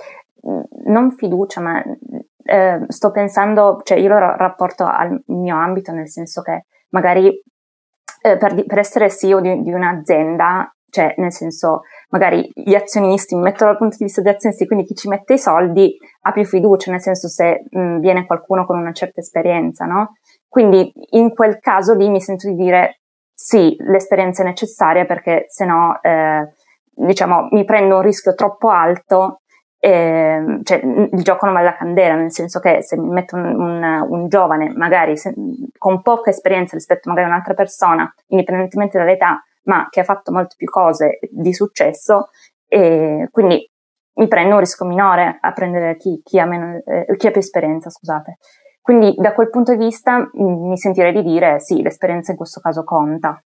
non 0.85 1.11
fiducia, 1.17 1.61
ma 1.61 1.83
uh, 1.83 2.85
sto 2.87 3.11
pensando, 3.11 3.81
cioè 3.83 3.99
io 3.99 4.09
lo 4.09 4.19
rapporto 4.19 4.85
al 4.85 5.21
mio 5.27 5.57
ambito, 5.57 5.91
nel 5.91 6.09
senso 6.09 6.43
che 6.43 6.67
magari 6.91 7.27
uh, 7.27 8.39
per, 8.39 8.65
per, 8.67 8.79
essere 8.79 9.11
CEO 9.11 9.41
di, 9.41 9.63
di 9.63 9.73
un'azienda, 9.73 10.75
cioè 10.95 11.13
nel 11.19 11.33
senso 11.33 11.83
magari 12.11 12.49
gli 12.55 12.75
azionisti, 12.75 13.35
mi 13.35 13.43
metto 13.43 13.65
dal 13.65 13.77
punto 13.77 13.97
di 13.99 14.05
vista 14.05 14.23
degli 14.23 14.33
azionisti, 14.33 14.67
quindi 14.67 14.85
chi 14.85 14.95
ci 14.95 15.09
mette 15.09 15.35
i 15.35 15.39
soldi 15.39 15.97
ha 16.23 16.31
più 16.31 16.45
fiducia, 16.45 16.93
nel 16.93 17.01
senso 17.01 17.27
se 17.27 17.65
mh, 17.69 17.99
viene 17.99 18.27
qualcuno 18.27 18.65
con 18.65 18.79
una 18.79 18.93
certa 18.93 19.21
esperienza, 19.21 19.87
no? 19.87 20.13
Quindi 20.49 20.93
in 21.11 21.35
quel 21.35 21.59
caso 21.59 21.95
lì 21.95 22.09
mi 22.09 22.21
sento 22.21 22.49
di 22.49 22.55
dire 22.55 23.01
sì, 23.35 23.75
l'esperienza 23.81 24.43
è 24.43 24.47
necessaria 24.47 25.05
perché 25.05 25.47
se 25.49 25.65
no, 25.65 25.99
eh, 26.01 26.49
diciamo, 26.93 27.49
mi 27.51 27.65
prendo 27.65 27.97
un 27.97 28.03
rischio 28.03 28.35
troppo 28.35 28.69
alto 28.69 29.41
eh, 29.85 30.61
cioè, 30.63 30.81
il 30.83 31.23
gioco 31.23 31.45
non 31.45 31.55
vale 31.55 31.67
la 31.67 31.77
candela, 31.77 32.15
nel 32.15 32.33
senso 32.33 32.59
che 32.59 32.83
se 32.83 32.97
mi 32.97 33.09
metto 33.09 33.37
un, 33.37 33.45
un, 33.45 34.07
un 34.09 34.29
giovane, 34.29 34.73
magari 34.75 35.15
se, 35.19 35.35
con 35.77 36.01
poca 36.01 36.31
esperienza 36.31 36.75
rispetto 36.75 37.11
magari 37.11 37.27
a 37.27 37.31
un'altra 37.33 37.53
persona, 37.53 38.11
indipendentemente 38.29 38.97
dall'età, 38.97 39.45
ma 39.65 39.89
che 39.91 40.01
ha 40.01 40.05
fatto 40.05 40.33
molte 40.33 40.55
più 40.57 40.69
cose 40.69 41.19
di 41.31 41.53
successo, 41.53 42.29
e 42.67 43.29
quindi 43.31 43.69
mi 44.17 44.29
prendo 44.29 44.55
un 44.55 44.61
rischio 44.61 44.87
minore 44.87 45.39
a 45.41 45.53
prendere 45.53 45.97
chi, 45.97 46.21
chi, 46.23 46.39
ha, 46.39 46.47
meno, 46.47 46.81
eh, 46.85 47.17
chi 47.17 47.27
ha 47.27 47.31
più 47.31 47.41
esperienza, 47.41 47.91
scusate. 47.91 48.39
Quindi 48.81 49.15
da 49.17 49.33
quel 49.33 49.51
punto 49.51 49.73
di 49.73 49.85
vista 49.85 50.19
mm, 50.19 50.69
mi 50.69 50.77
sentirei 50.77 51.13
di 51.13 51.23
dire 51.23 51.59
sì, 51.61 51.83
l'esperienza 51.83 52.31
in 52.31 52.37
questo 52.37 52.61
caso 52.61 52.85
conta. 52.85 53.43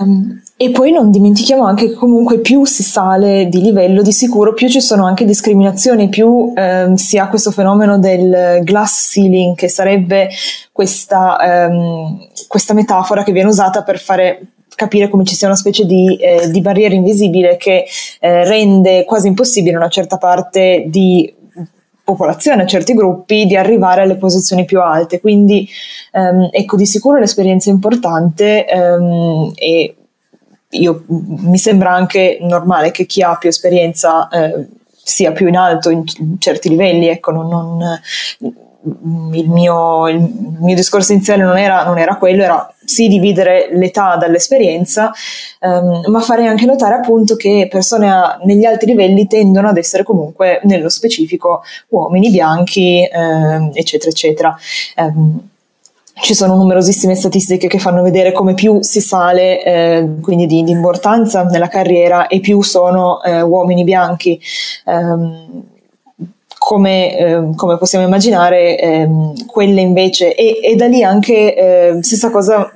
Um, 0.00 0.40
e 0.56 0.70
poi 0.70 0.92
non 0.92 1.10
dimentichiamo 1.10 1.64
anche 1.64 1.88
che 1.88 1.94
comunque 1.94 2.38
più 2.38 2.64
si 2.64 2.84
sale 2.84 3.48
di 3.48 3.60
livello, 3.60 4.00
di 4.02 4.12
sicuro 4.12 4.54
più 4.54 4.68
ci 4.68 4.80
sono 4.80 5.06
anche 5.06 5.24
discriminazioni, 5.24 6.08
più 6.08 6.52
um, 6.54 6.94
si 6.94 7.18
ha 7.18 7.28
questo 7.28 7.50
fenomeno 7.50 7.98
del 7.98 8.60
glass 8.62 9.10
ceiling, 9.10 9.56
che 9.56 9.68
sarebbe 9.68 10.28
questa, 10.70 11.68
um, 11.68 12.16
questa 12.46 12.74
metafora 12.74 13.24
che 13.24 13.32
viene 13.32 13.48
usata 13.48 13.82
per 13.82 13.98
fare 13.98 14.40
capire 14.78 15.08
come 15.08 15.24
ci 15.24 15.34
sia 15.34 15.48
una 15.48 15.56
specie 15.56 15.84
di, 15.84 16.16
eh, 16.16 16.48
di 16.52 16.60
barriera 16.60 16.94
invisibile 16.94 17.56
che 17.56 17.84
eh, 18.20 18.44
rende 18.44 19.04
quasi 19.04 19.26
impossibile 19.26 19.76
una 19.76 19.88
certa 19.88 20.18
parte 20.18 20.84
di 20.86 21.34
popolazione, 22.08 22.62
a 22.62 22.66
certi 22.66 22.94
gruppi, 22.94 23.44
di 23.44 23.54
arrivare 23.54 24.00
alle 24.00 24.16
posizioni 24.16 24.64
più 24.64 24.80
alte. 24.80 25.20
Quindi 25.20 25.68
ehm, 26.12 26.48
ecco, 26.50 26.76
di 26.76 26.86
sicuro 26.86 27.18
l'esperienza 27.18 27.68
è 27.68 27.72
importante 27.74 28.66
ehm, 28.66 29.52
e 29.54 29.94
io, 30.70 31.04
mi 31.06 31.58
sembra 31.58 31.92
anche 31.92 32.38
normale 32.40 32.90
che 32.90 33.04
chi 33.04 33.22
ha 33.22 33.36
più 33.36 33.50
esperienza 33.50 34.28
eh, 34.28 34.68
sia 34.88 35.32
più 35.32 35.48
in 35.48 35.56
alto 35.56 35.90
in, 35.90 36.04
certi 36.38 36.70
livelli, 36.70 37.08
ecco, 37.08 37.30
non, 37.30 37.48
non 37.48 38.00
il 39.32 39.48
mio, 39.50 40.08
il 40.08 40.56
mio, 40.60 40.74
discorso 40.74 41.12
iniziale 41.12 41.42
non 41.42 41.58
era, 41.58 41.84
non 41.84 41.98
era, 41.98 42.16
quello, 42.16 42.42
era 42.42 42.74
sì 42.88 43.06
dividere 43.08 43.68
l'età 43.72 44.16
dall'esperienza, 44.16 45.12
ehm, 45.60 46.04
ma 46.06 46.20
fare 46.20 46.46
anche 46.46 46.64
notare 46.64 46.94
appunto 46.94 47.36
che 47.36 47.68
persone 47.70 48.10
a, 48.10 48.40
negli 48.44 48.64
alti 48.64 48.86
livelli 48.86 49.26
tendono 49.26 49.68
ad 49.68 49.76
essere 49.76 50.02
comunque 50.02 50.60
nello 50.64 50.88
specifico 50.88 51.62
uomini 51.88 52.30
bianchi, 52.30 53.06
ehm, 53.06 53.72
eccetera, 53.74 54.10
eccetera. 54.10 54.56
Um, 54.96 55.40
ci 56.20 56.34
sono 56.34 56.56
numerosissime 56.56 57.14
statistiche 57.14 57.68
che 57.68 57.78
fanno 57.78 58.02
vedere 58.02 58.32
come 58.32 58.54
più 58.54 58.82
si 58.82 59.00
sale, 59.00 59.62
eh, 59.62 60.08
quindi 60.20 60.46
di, 60.46 60.64
di, 60.64 60.72
importanza 60.72 61.44
nella 61.44 61.68
carriera, 61.68 62.26
e 62.26 62.40
più 62.40 62.60
sono 62.62 63.22
eh, 63.22 63.40
uomini 63.42 63.84
bianchi. 63.84 64.40
Um, 64.86 65.62
come, 66.68 67.16
eh, 67.16 67.50
come, 67.56 67.78
possiamo 67.78 68.04
immaginare, 68.04 68.78
ehm, 68.78 69.46
quelle 69.46 69.80
invece, 69.80 70.34
e, 70.34 70.60
e, 70.62 70.76
da 70.76 70.86
lì 70.86 71.02
anche 71.02 71.56
eh, 71.56 72.02
stessa 72.02 72.28
cosa, 72.28 72.70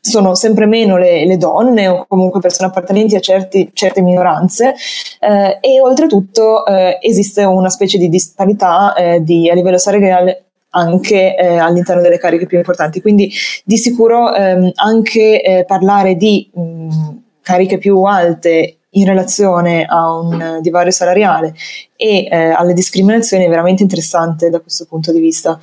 sono 0.00 0.34
sempre 0.34 0.64
meno 0.64 0.96
le, 0.96 1.26
le, 1.26 1.36
donne 1.36 1.88
o 1.88 2.06
comunque 2.08 2.40
persone 2.40 2.70
appartenenti 2.70 3.14
a 3.14 3.20
certi, 3.20 3.68
certe 3.74 4.00
minoranze 4.00 4.74
eh, 5.20 5.58
e 5.60 5.80
oltretutto 5.82 6.64
eh, 6.64 6.96
esiste 7.02 7.44
una 7.44 7.68
specie 7.68 7.98
di 7.98 8.08
disparità 8.08 8.94
eh, 8.94 9.22
di, 9.22 9.50
a 9.50 9.54
livello 9.54 9.76
salariale 9.76 10.44
anche 10.70 11.36
eh, 11.36 11.58
all'interno 11.58 12.00
delle 12.00 12.16
cariche 12.16 12.46
più 12.46 12.56
importanti. 12.56 13.02
Quindi 13.02 13.30
di 13.62 13.76
sicuro 13.76 14.34
ehm, 14.34 14.70
anche 14.76 15.64
parlare 15.66 16.16
di 16.16 16.50
mh, 16.50 16.88
cariche 17.42 17.76
più 17.76 18.04
alte 18.04 18.78
in 18.94 19.06
relazione 19.06 19.84
a 19.84 20.18
un 20.18 20.58
divario 20.60 20.90
salariale 20.90 21.54
e 21.96 22.26
eh, 22.26 22.36
alle 22.50 22.74
discriminazioni 22.74 23.44
è 23.44 23.48
veramente 23.48 23.82
interessante 23.82 24.50
da 24.50 24.60
questo 24.60 24.86
punto 24.86 25.12
di 25.12 25.20
vista. 25.20 25.58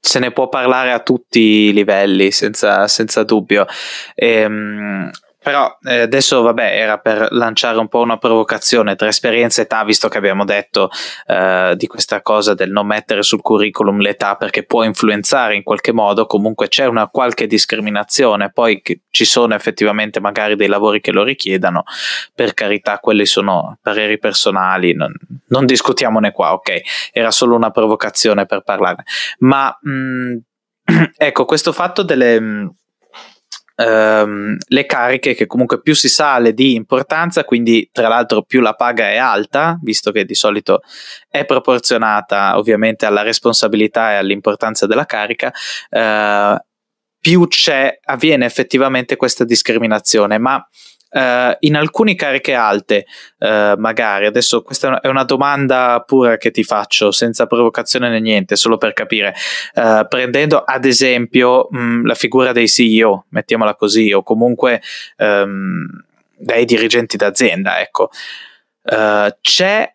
Se 0.00 0.18
ne 0.18 0.32
può 0.32 0.48
parlare 0.48 0.92
a 0.92 1.00
tutti 1.00 1.40
i 1.40 1.72
livelli, 1.72 2.30
senza, 2.30 2.86
senza 2.88 3.22
dubbio. 3.22 3.66
Ehm, 4.14 5.10
però 5.42 5.78
eh, 5.84 6.00
adesso, 6.00 6.42
vabbè, 6.42 6.78
era 6.78 6.98
per 6.98 7.28
lanciare 7.30 7.78
un 7.78 7.88
po' 7.88 8.00
una 8.00 8.18
provocazione 8.18 8.94
tra 8.94 9.08
esperienza 9.08 9.62
e 9.62 9.64
età, 9.64 9.82
visto 9.84 10.08
che 10.08 10.18
abbiamo 10.18 10.44
detto 10.44 10.90
eh, 11.26 11.72
di 11.76 11.86
questa 11.86 12.20
cosa 12.20 12.52
del 12.52 12.70
non 12.70 12.86
mettere 12.86 13.22
sul 13.22 13.40
curriculum 13.40 14.00
l'età 14.00 14.36
perché 14.36 14.64
può 14.64 14.82
influenzare 14.82 15.56
in 15.56 15.62
qualche 15.62 15.92
modo, 15.92 16.26
comunque 16.26 16.68
c'è 16.68 16.84
una 16.84 17.08
qualche 17.08 17.46
discriminazione, 17.46 18.52
poi 18.52 18.82
ci 19.10 19.24
sono 19.24 19.54
effettivamente 19.54 20.20
magari 20.20 20.56
dei 20.56 20.68
lavori 20.68 21.00
che 21.00 21.10
lo 21.10 21.22
richiedano, 21.22 21.84
per 22.34 22.52
carità, 22.52 22.98
quelli 22.98 23.24
sono 23.24 23.78
pareri 23.80 24.18
personali, 24.18 24.92
non, 24.94 25.12
non 25.46 25.64
discutiamone 25.64 26.32
qua, 26.32 26.52
ok? 26.52 26.80
Era 27.12 27.30
solo 27.30 27.56
una 27.56 27.70
provocazione 27.70 28.44
per 28.44 28.60
parlare. 28.60 29.04
Ma 29.38 29.74
mh, 29.80 29.90
mm, 29.90 30.36
ecco, 31.16 31.44
questo 31.44 31.72
fatto 31.72 32.02
delle 32.02 32.72
ehm, 33.80 34.56
le 34.68 34.86
cariche 34.86 35.34
che 35.34 35.46
comunque 35.46 35.80
più 35.80 35.94
si 35.94 36.08
sale 36.08 36.52
di 36.52 36.74
importanza, 36.74 37.44
quindi 37.44 37.88
tra 37.92 38.08
l'altro 38.08 38.42
più 38.42 38.60
la 38.60 38.74
paga 38.74 39.10
è 39.10 39.16
alta, 39.16 39.78
visto 39.82 40.12
che 40.12 40.24
di 40.24 40.34
solito 40.34 40.82
è 41.28 41.44
proporzionata 41.44 42.58
ovviamente 42.58 43.06
alla 43.06 43.22
responsabilità 43.22 44.12
e 44.12 44.16
all'importanza 44.16 44.86
della 44.86 45.06
carica, 45.06 45.52
eh, 45.88 46.64
più 47.18 47.46
c'è, 47.48 47.98
avviene 48.04 48.46
effettivamente 48.46 49.16
questa 49.16 49.44
discriminazione, 49.44 50.38
ma 50.38 50.66
uh, 51.10 51.56
in 51.60 51.76
alcune 51.76 52.14
cariche 52.14 52.54
alte, 52.54 53.06
uh, 53.38 53.74
magari, 53.78 54.26
adesso 54.26 54.62
questa 54.62 55.00
è 55.00 55.08
una 55.08 55.24
domanda 55.24 56.02
pura 56.06 56.36
che 56.36 56.50
ti 56.50 56.64
faccio, 56.64 57.10
senza 57.10 57.46
provocazione 57.46 58.08
né 58.08 58.20
niente, 58.20 58.56
solo 58.56 58.76
per 58.78 58.92
capire, 58.92 59.34
uh, 59.74 60.06
prendendo 60.08 60.62
ad 60.62 60.84
esempio 60.84 61.68
mh, 61.70 62.06
la 62.06 62.14
figura 62.14 62.52
dei 62.52 62.68
CEO, 62.68 63.26
mettiamola 63.30 63.74
così, 63.74 64.12
o 64.12 64.22
comunque 64.22 64.80
um, 65.18 65.86
dai 66.36 66.64
dirigenti 66.64 67.16
d'azienda, 67.16 67.80
ecco, 67.80 68.10
c'è 69.40 69.94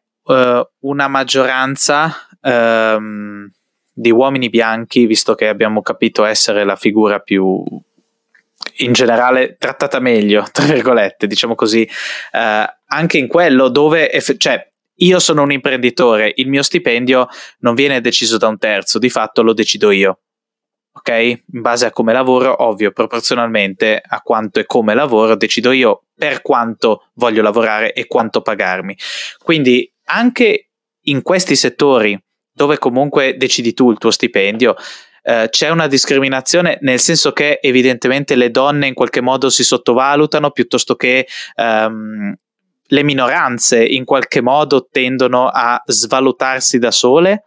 una 0.80 1.08
maggioranza 1.08 2.16
um, 2.42 3.50
di 3.92 4.12
uomini 4.12 4.50
bianchi, 4.50 5.06
visto 5.06 5.34
che 5.36 5.48
abbiamo 5.48 5.82
capito 5.82 6.24
essere 6.24 6.64
la 6.64 6.76
figura 6.76 7.20
più 7.20 7.64
in 8.78 8.94
generale 8.94 9.56
trattata 9.58 10.00
meglio, 10.00 10.46
tra 10.52 10.66
virgolette, 10.66 11.28
diciamo 11.28 11.56
così, 11.56 11.84
eh, 12.32 12.76
anche 12.88 13.18
in 13.18 13.28
quello 13.28 13.70
dove, 13.70 14.12
eff- 14.12 14.38
cioè, 14.38 14.68
io 15.00 15.20
sono 15.20 15.44
un 15.44 15.52
imprenditore, 15.52 16.32
il 16.36 16.48
mio 16.48 16.64
stipendio 16.64 17.28
non 17.60 17.76
viene 17.76 18.00
deciso 18.02 18.38
da 18.38 18.48
un 18.48 18.58
terzo, 18.58 19.00
di 19.00 19.10
fatto 19.10 19.42
lo 19.42 19.54
decido 19.54 19.92
io. 19.92 20.20
Ok? 20.94 21.10
In 21.10 21.62
base 21.62 21.88
a 21.88 21.92
come 21.92 22.14
lavoro, 22.14 22.64
ovvio, 22.64 22.92
proporzionalmente 22.92 24.02
a 24.02 24.22
quanto 24.22 24.62
e 24.62 24.66
come 24.66 24.94
lavoro, 24.94 25.36
decido 25.36 25.72
io 25.72 26.04
per 26.16 26.42
quanto 26.42 27.10
voglio 27.16 27.42
lavorare 27.42 27.92
e 27.92 28.08
quanto 28.08 28.42
pagarmi. 28.42 28.98
Quindi 29.44 29.92
anche 30.06 30.70
in 31.08 31.22
questi 31.22 31.58
settori 31.58 32.18
dove 32.54 32.78
comunque 32.78 33.36
decidi 33.36 33.74
tu 33.74 33.92
il 33.92 33.98
tuo 33.98 34.12
stipendio, 34.12 34.76
eh, 35.28 35.48
c'è 35.50 35.70
una 35.70 35.88
discriminazione 35.88 36.78
nel 36.82 37.00
senso 37.00 37.32
che 37.32 37.58
evidentemente 37.60 38.36
le 38.36 38.52
donne 38.52 38.88
in 38.88 38.94
qualche 38.94 39.22
modo 39.22 39.50
si 39.50 39.64
sottovalutano 39.64 40.52
piuttosto 40.52 40.96
che 40.96 41.28
ehm, 41.56 42.36
le 42.88 43.04
minoranze 43.04 43.84
in 43.84 44.06
qualche 44.06 44.42
modo 44.42 44.88
tendono 44.90 45.48
a 45.48 45.82
svalutarsi 45.84 46.78
da 46.78 46.92
sole? 46.92 47.44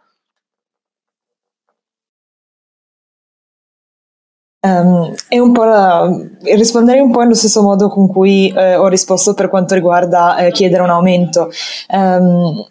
Um, 4.61 5.15
la, 5.55 6.09
risponderei 6.43 6.99
un 6.99 7.11
po' 7.11 7.21
nello 7.21 7.33
stesso 7.33 7.61
modo 7.61 7.87
con 7.87 8.07
cui 8.07 8.53
eh, 8.53 8.75
ho 8.75 8.89
risposto 8.89 9.33
per 9.33 9.47
quanto 9.47 9.73
riguarda 9.73 10.35
eh, 10.35 10.51
chiedere 10.51 10.83
un 10.83 10.89
aumento. 10.89 11.49
Um, 11.87 12.67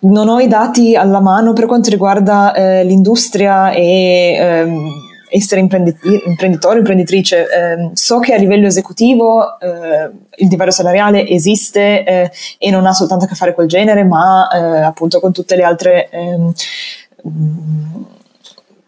non 0.00 0.28
ho 0.28 0.38
i 0.38 0.48
dati 0.48 0.94
alla 0.94 1.20
mano 1.20 1.52
per 1.52 1.66
quanto 1.66 1.90
riguarda 1.90 2.54
eh, 2.54 2.84
l'industria 2.84 3.70
e 3.72 4.34
ehm, 4.38 4.88
essere 5.30 5.60
imprenditore, 5.60 6.78
imprenditrice. 6.78 7.46
Eh, 7.48 7.90
so 7.94 8.18
che 8.18 8.34
a 8.34 8.38
livello 8.38 8.66
esecutivo 8.66 9.58
eh, 9.60 10.10
il 10.36 10.48
divario 10.48 10.72
salariale 10.72 11.26
esiste 11.26 12.04
eh, 12.04 12.30
e 12.58 12.70
non 12.70 12.86
ha 12.86 12.92
soltanto 12.92 13.24
a 13.24 13.28
che 13.28 13.34
fare 13.34 13.54
col 13.54 13.66
genere, 13.66 14.04
ma 14.04 14.48
eh, 14.48 14.80
appunto 14.80 15.20
con 15.20 15.32
tutte 15.32 15.56
le 15.56 15.62
altre 15.62 16.08
ehm, 16.10 16.52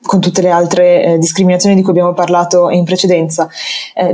con 0.02 0.20
tutte 0.20 0.42
le 0.42 0.50
altre 0.50 1.04
eh, 1.04 1.18
discriminazioni 1.18 1.76
di 1.76 1.82
cui 1.82 1.92
abbiamo 1.92 2.12
parlato 2.12 2.70
in 2.70 2.84
precedenza. 2.84 3.48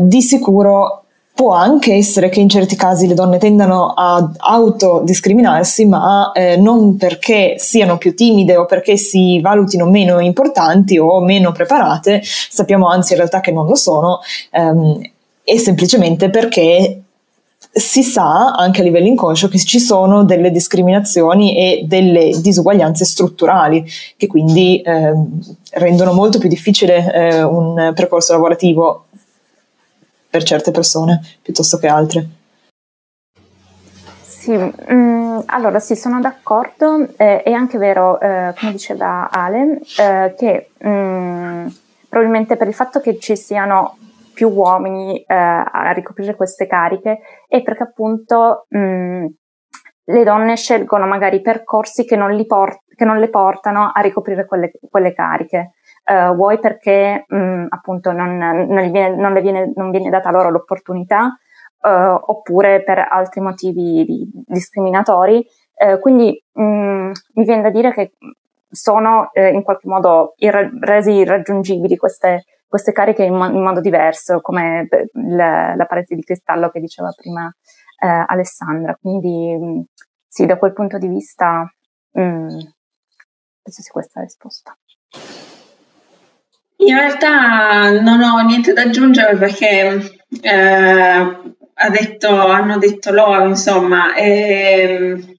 Di 0.00 0.20
sicuro 0.20 1.04
Può 1.38 1.52
anche 1.52 1.94
essere 1.94 2.30
che 2.30 2.40
in 2.40 2.48
certi 2.48 2.74
casi 2.74 3.06
le 3.06 3.14
donne 3.14 3.38
tendano 3.38 3.92
ad 3.94 4.34
autodiscriminarsi, 4.38 5.86
ma 5.86 6.32
eh, 6.32 6.56
non 6.56 6.96
perché 6.96 7.54
siano 7.58 7.96
più 7.96 8.12
timide 8.16 8.56
o 8.56 8.64
perché 8.64 8.96
si 8.96 9.38
valutino 9.40 9.86
meno 9.86 10.18
importanti 10.18 10.98
o 10.98 11.20
meno 11.20 11.52
preparate, 11.52 12.22
sappiamo 12.24 12.88
anzi 12.88 13.12
in 13.12 13.18
realtà 13.18 13.38
che 13.38 13.52
non 13.52 13.68
lo 13.68 13.76
sono, 13.76 14.18
ehm, 14.50 15.00
è 15.44 15.56
semplicemente 15.58 16.28
perché 16.28 17.02
si 17.70 18.02
sa 18.02 18.54
anche 18.54 18.80
a 18.80 18.84
livello 18.84 19.06
inconscio 19.06 19.46
che 19.46 19.58
ci 19.58 19.78
sono 19.78 20.24
delle 20.24 20.50
discriminazioni 20.50 21.56
e 21.56 21.84
delle 21.86 22.32
disuguaglianze 22.40 23.04
strutturali 23.04 23.84
che 24.16 24.26
quindi 24.26 24.80
eh, 24.80 25.12
rendono 25.74 26.12
molto 26.12 26.38
più 26.38 26.48
difficile 26.48 27.12
eh, 27.12 27.42
un 27.44 27.92
percorso 27.94 28.32
lavorativo 28.32 29.04
per 30.38 30.44
certe 30.44 30.70
persone 30.70 31.20
piuttosto 31.42 31.78
che 31.78 31.88
altre. 31.88 32.26
Sì, 34.22 34.56
mh, 34.56 34.72
mm, 34.92 35.38
allora 35.46 35.80
sì, 35.80 35.96
sono 35.96 36.20
d'accordo. 36.20 37.08
Eh, 37.16 37.42
è 37.42 37.50
anche 37.50 37.76
vero, 37.76 38.20
eh, 38.20 38.54
come 38.58 38.72
diceva 38.72 39.28
Ale, 39.30 39.80
eh, 39.98 40.34
che 40.36 40.70
mh, 40.78 40.88
mm, 40.88 41.66
probabilmente 42.08 42.56
per 42.56 42.68
il 42.68 42.74
fatto 42.74 43.00
che 43.00 43.18
ci 43.18 43.36
siano 43.36 43.96
più 44.32 44.48
uomini 44.50 45.18
eh, 45.18 45.34
a 45.34 45.90
ricoprire 45.92 46.36
queste 46.36 46.68
cariche 46.68 47.18
è 47.48 47.60
perché 47.64 47.82
appunto 47.82 48.66
mh, 48.68 48.78
mm, 48.78 49.26
le 50.04 50.24
donne 50.24 50.56
scelgono 50.56 51.06
magari 51.06 51.42
percorsi 51.42 52.04
che 52.04 52.14
non, 52.14 52.46
port- 52.46 52.84
che 52.94 53.04
non 53.04 53.18
le 53.18 53.28
portano 53.28 53.90
a 53.92 54.00
ricoprire 54.00 54.46
quelle, 54.46 54.70
quelle 54.88 55.12
cariche 55.12 55.72
uh, 56.08 56.34
vuoi 56.34 56.58
perché 56.58 57.24
mh, 57.28 57.36
mm, 57.36 57.66
appunto 57.68 58.12
non, 58.12 58.36
non, 58.36 58.90
viene, 58.90 59.14
non, 59.14 59.32
viene, 59.40 59.72
non, 59.74 59.90
viene, 59.90 60.10
data 60.10 60.30
loro 60.30 60.50
l'opportunità, 60.50 61.38
uh, 61.82 61.88
oppure 61.88 62.82
per 62.82 62.98
altri 62.98 63.40
motivi 63.40 64.04
di, 64.04 64.30
discriminatori. 64.46 65.46
Uh, 65.74 65.98
quindi 66.00 66.42
mh, 66.52 66.62
mm, 66.62 67.10
mi 67.34 67.44
viene 67.44 67.62
da 67.62 67.70
dire 67.70 67.92
che 67.92 68.12
sono 68.70 69.30
eh, 69.32 69.48
in 69.48 69.62
qualche 69.62 69.88
modo 69.88 70.34
irra- 70.36 70.70
resi 70.80 71.12
irraggiungibili 71.12 71.96
queste, 71.96 72.44
queste 72.66 72.92
cariche 72.92 73.22
in, 73.22 73.34
mo- 73.34 73.46
in, 73.46 73.62
modo 73.62 73.80
diverso, 73.80 74.40
come 74.40 74.88
la, 75.12 75.74
la, 75.74 75.86
parete 75.86 76.14
di 76.14 76.22
cristallo 76.22 76.68
che 76.68 76.80
diceva 76.80 77.10
prima 77.16 77.50
eh, 77.98 78.24
Alessandra. 78.26 78.96
Quindi 79.00 79.56
mm, 79.56 79.80
sì, 80.26 80.46
da 80.46 80.58
quel 80.58 80.72
punto 80.72 80.98
di 80.98 81.08
vista 81.08 81.70
penso 82.10 83.82
sia 83.82 83.92
questa 83.92 84.20
la 84.20 84.24
risposta. 84.26 84.76
In 86.80 86.94
realtà 86.94 88.00
non 88.00 88.20
ho 88.20 88.40
niente 88.40 88.72
da 88.72 88.82
aggiungere 88.82 89.36
perché 89.36 90.20
eh, 90.40 91.36
detto, 91.90 92.28
hanno 92.28 92.78
detto 92.78 93.12
loro, 93.12 93.46
insomma, 93.46 94.14
eh, 94.14 95.38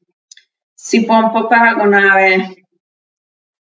si 0.74 1.06
può 1.06 1.18
un 1.18 1.32
po' 1.32 1.48
paragonare 1.48 2.66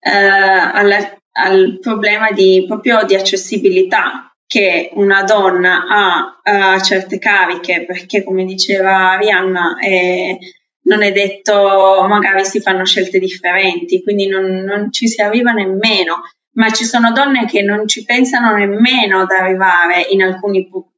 eh, 0.01 0.11
alla, 0.11 1.19
al 1.33 1.79
problema 1.81 2.31
di, 2.31 2.65
proprio 2.67 3.05
di 3.05 3.15
accessibilità 3.15 4.33
che 4.47 4.91
una 4.95 5.23
donna 5.23 5.87
ha 5.89 6.41
a 6.43 6.81
certe 6.83 7.19
cariche, 7.19 7.85
perché 7.87 8.23
come 8.23 8.45
diceva 8.45 9.13
Arianna, 9.13 9.79
eh, 9.79 10.37
non 10.85 11.03
è 11.03 11.11
detto 11.11 12.05
magari 12.07 12.45
si 12.45 12.61
fanno 12.61 12.85
scelte 12.85 13.19
differenti, 13.19 14.03
quindi 14.03 14.27
non, 14.27 14.45
non 14.45 14.93
ci 14.93 15.09
si 15.09 15.23
arriva 15.23 15.53
nemmeno 15.53 16.21
ma 16.55 16.71
ci 16.71 16.85
sono 16.85 17.13
donne 17.13 17.47
che 17.47 17.63
non 17.63 17.87
ci 17.89 18.05
pensano 18.05 18.55
nemmeno 18.55 19.21
ad 19.21 19.31
arrivare 19.31 20.03
in 20.11 20.23
alcuni 20.23 20.69
pu- 20.69 20.93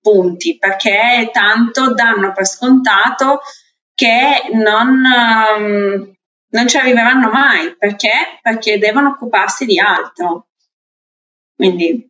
punti 0.00 0.56
perché 0.56 1.28
tanto 1.32 1.92
danno 1.92 2.32
per 2.32 2.46
scontato 2.46 3.40
che 3.94 4.48
non, 4.52 5.02
um, 5.58 6.14
non 6.50 6.68
ci 6.68 6.76
arriveranno 6.78 7.30
mai 7.30 7.76
perché? 7.76 8.38
perché 8.40 8.78
devono 8.78 9.10
occuparsi 9.10 9.66
di 9.66 9.78
altro. 9.78 10.46
Quindi 11.54 12.07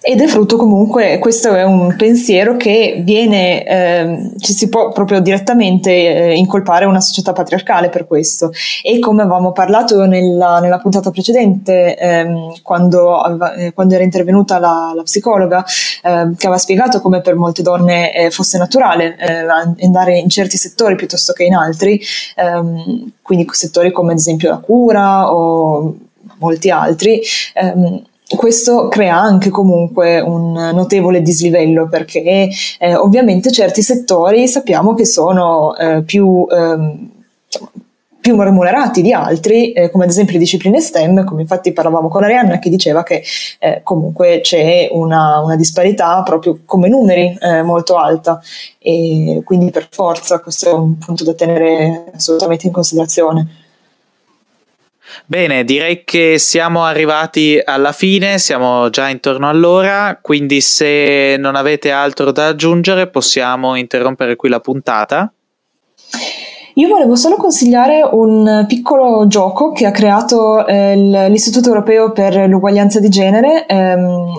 ed 0.00 0.20
è 0.20 0.26
frutto 0.26 0.56
comunque, 0.56 1.18
questo 1.18 1.54
è 1.54 1.64
un 1.64 1.94
pensiero 1.96 2.56
che 2.56 3.00
viene, 3.04 3.64
eh, 3.64 4.30
ci 4.38 4.52
si 4.52 4.68
può 4.68 4.92
proprio 4.92 5.20
direttamente 5.20 5.90
eh, 5.90 6.34
incolpare 6.34 6.84
una 6.84 7.00
società 7.00 7.32
patriarcale 7.32 7.88
per 7.88 8.06
questo. 8.06 8.52
E 8.82 9.00
come 9.00 9.22
avevamo 9.22 9.52
parlato 9.52 10.04
nella, 10.06 10.60
nella 10.60 10.78
puntata 10.78 11.10
precedente, 11.10 11.96
ehm, 11.96 12.62
quando, 12.62 13.20
eh, 13.56 13.72
quando, 13.72 13.94
era 13.94 14.04
intervenuta 14.04 14.58
la, 14.58 14.92
la 14.94 15.02
psicologa, 15.02 15.64
ehm, 16.02 16.36
che 16.36 16.46
aveva 16.46 16.60
spiegato 16.60 17.00
come 17.00 17.20
per 17.20 17.34
molte 17.34 17.62
donne 17.62 18.14
eh, 18.14 18.30
fosse 18.30 18.56
naturale 18.56 19.16
eh, 19.18 19.44
andare 19.84 20.18
in 20.18 20.28
certi 20.28 20.56
settori 20.56 20.94
piuttosto 20.94 21.32
che 21.32 21.42
in 21.44 21.54
altri, 21.54 22.00
ehm, 22.36 23.12
quindi 23.20 23.46
settori 23.50 23.90
come 23.90 24.12
ad 24.12 24.18
esempio 24.18 24.50
la 24.50 24.58
cura 24.58 25.32
o 25.32 25.96
molti 26.38 26.70
altri, 26.70 27.20
ehm, 27.54 28.02
questo 28.36 28.88
crea 28.88 29.16
anche 29.16 29.48
comunque 29.48 30.20
un 30.20 30.52
notevole 30.52 31.22
dislivello 31.22 31.88
perché 31.88 32.48
eh, 32.78 32.94
ovviamente 32.94 33.50
certi 33.50 33.80
settori 33.80 34.46
sappiamo 34.48 34.94
che 34.94 35.06
sono 35.06 35.74
eh, 35.74 36.02
più, 36.02 36.46
ehm, 36.50 37.10
più 38.20 38.40
remunerati 38.40 39.00
di 39.00 39.14
altri, 39.14 39.72
eh, 39.72 39.90
come 39.90 40.04
ad 40.04 40.10
esempio 40.10 40.34
le 40.34 40.40
discipline 40.40 40.78
STEM, 40.78 41.24
come 41.24 41.40
infatti 41.40 41.72
parlavamo 41.72 42.08
con 42.08 42.22
Arianna 42.22 42.58
che 42.58 42.68
diceva 42.68 43.02
che 43.02 43.22
eh, 43.60 43.80
comunque 43.82 44.40
c'è 44.42 44.88
una, 44.92 45.40
una, 45.40 45.56
disparità 45.56 46.22
proprio 46.22 46.60
come 46.66 46.88
numeri 46.88 47.34
eh, 47.40 47.62
molto 47.62 47.96
alta 47.96 48.42
e 48.78 49.40
quindi 49.42 49.70
per 49.70 49.88
forza 49.90 50.40
questo 50.40 50.68
è 50.68 50.72
un 50.74 50.98
punto 50.98 51.24
da 51.24 51.32
tenere 51.32 52.10
assolutamente 52.14 52.66
in 52.66 52.72
considerazione. 52.72 53.67
Bene, 55.26 55.64
direi 55.64 56.04
che 56.04 56.38
siamo 56.38 56.84
arrivati 56.84 57.60
alla 57.62 57.92
fine, 57.92 58.38
siamo 58.38 58.88
già 58.90 59.08
intorno 59.08 59.48
all'ora, 59.48 60.18
quindi 60.20 60.60
se 60.60 61.36
non 61.38 61.54
avete 61.54 61.90
altro 61.90 62.32
da 62.32 62.46
aggiungere 62.46 63.08
possiamo 63.08 63.74
interrompere 63.74 64.36
qui 64.36 64.48
la 64.48 64.60
puntata. 64.60 65.32
Io 66.74 66.88
volevo 66.88 67.16
solo 67.16 67.34
consigliare 67.36 68.08
un 68.08 68.64
piccolo 68.68 69.26
gioco 69.26 69.72
che 69.72 69.84
ha 69.84 69.90
creato 69.90 70.64
eh, 70.64 70.94
l'Istituto 71.28 71.68
Europeo 71.70 72.12
per 72.12 72.48
l'Uguaglianza 72.48 73.00
di 73.00 73.08
Genere. 73.08 73.66
Ehm, 73.66 74.38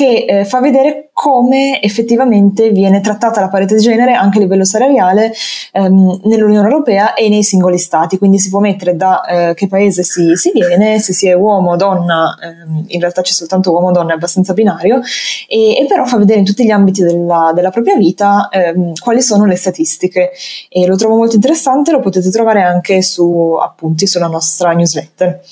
che 0.00 0.24
eh, 0.26 0.44
fa 0.46 0.60
vedere 0.60 1.10
come 1.12 1.82
effettivamente 1.82 2.70
viene 2.70 3.02
trattata 3.02 3.42
la 3.42 3.50
parità 3.50 3.74
di 3.74 3.82
genere 3.82 4.14
anche 4.14 4.38
a 4.38 4.40
livello 4.40 4.64
salariale 4.64 5.30
ehm, 5.72 6.22
nell'Unione 6.24 6.66
Europea 6.66 7.12
e 7.12 7.28
nei 7.28 7.42
singoli 7.42 7.76
stati, 7.76 8.16
quindi 8.16 8.38
si 8.38 8.48
può 8.48 8.60
mettere 8.60 8.96
da 8.96 9.20
eh, 9.26 9.54
che 9.54 9.68
paese 9.68 10.02
si, 10.02 10.36
si, 10.36 10.52
viene, 10.52 11.00
se 11.00 11.12
si 11.12 11.28
è 11.28 11.34
uomo 11.34 11.72
o 11.72 11.76
donna, 11.76 12.34
ehm, 12.42 12.84
in 12.86 12.98
realtà 12.98 13.20
c'è 13.20 13.32
soltanto 13.32 13.72
uomo 13.72 13.88
o 13.88 13.90
donna, 13.90 14.12
è 14.12 14.14
abbastanza 14.14 14.54
binario, 14.54 15.02
e, 15.46 15.76
e, 15.76 15.84
però 15.86 16.06
fa 16.06 16.16
vedere 16.16 16.38
in 16.38 16.46
tutti 16.46 16.64
gli 16.64 16.70
ambiti 16.70 17.02
della, 17.02 17.52
della 17.54 17.70
propria 17.70 17.96
vita 17.96 18.48
ehm, 18.50 18.94
quali 18.94 19.20
sono 19.20 19.44
le 19.44 19.56
statistiche 19.56 20.30
e 20.70 20.86
lo 20.86 20.96
trovo 20.96 21.16
molto 21.16 21.34
interessante, 21.34 21.92
lo 21.92 22.00
potete 22.00 22.30
trovare 22.30 22.62
anche 22.62 23.02
su 23.02 23.54
appunti 23.60 24.06
sulla 24.06 24.28
nostra 24.28 24.72
newsletter. 24.72 25.42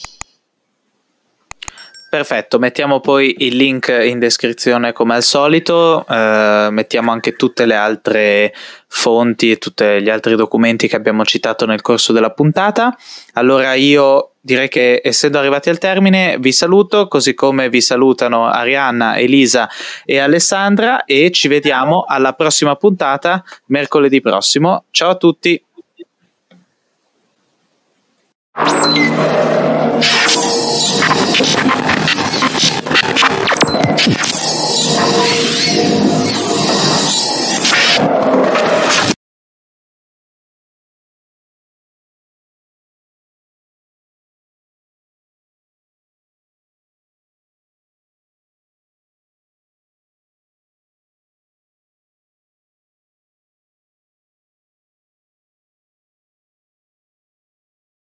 Perfetto, 2.10 2.58
mettiamo 2.58 3.00
poi 3.00 3.34
il 3.40 3.54
link 3.54 3.88
in 3.88 4.18
descrizione 4.18 4.94
come 4.94 5.14
al 5.14 5.22
solito, 5.22 6.06
eh, 6.08 6.68
mettiamo 6.70 7.10
anche 7.12 7.34
tutte 7.34 7.66
le 7.66 7.74
altre 7.74 8.54
fonti 8.86 9.50
e 9.50 9.58
tutti 9.58 9.84
gli 9.84 10.08
altri 10.08 10.34
documenti 10.34 10.88
che 10.88 10.96
abbiamo 10.96 11.22
citato 11.26 11.66
nel 11.66 11.82
corso 11.82 12.14
della 12.14 12.30
puntata. 12.30 12.96
Allora 13.34 13.74
io 13.74 14.30
direi 14.40 14.68
che 14.68 15.02
essendo 15.04 15.38
arrivati 15.38 15.68
al 15.68 15.76
termine 15.76 16.38
vi 16.40 16.50
saluto, 16.50 17.08
così 17.08 17.34
come 17.34 17.68
vi 17.68 17.82
salutano 17.82 18.46
Arianna, 18.46 19.18
Elisa 19.18 19.68
e 20.06 20.18
Alessandra 20.18 21.04
e 21.04 21.30
ci 21.30 21.46
vediamo 21.46 22.06
alla 22.08 22.32
prossima 22.32 22.74
puntata 22.76 23.44
mercoledì 23.66 24.22
prossimo. 24.22 24.84
Ciao 24.90 25.10
a 25.10 25.16
tutti! 25.16 25.62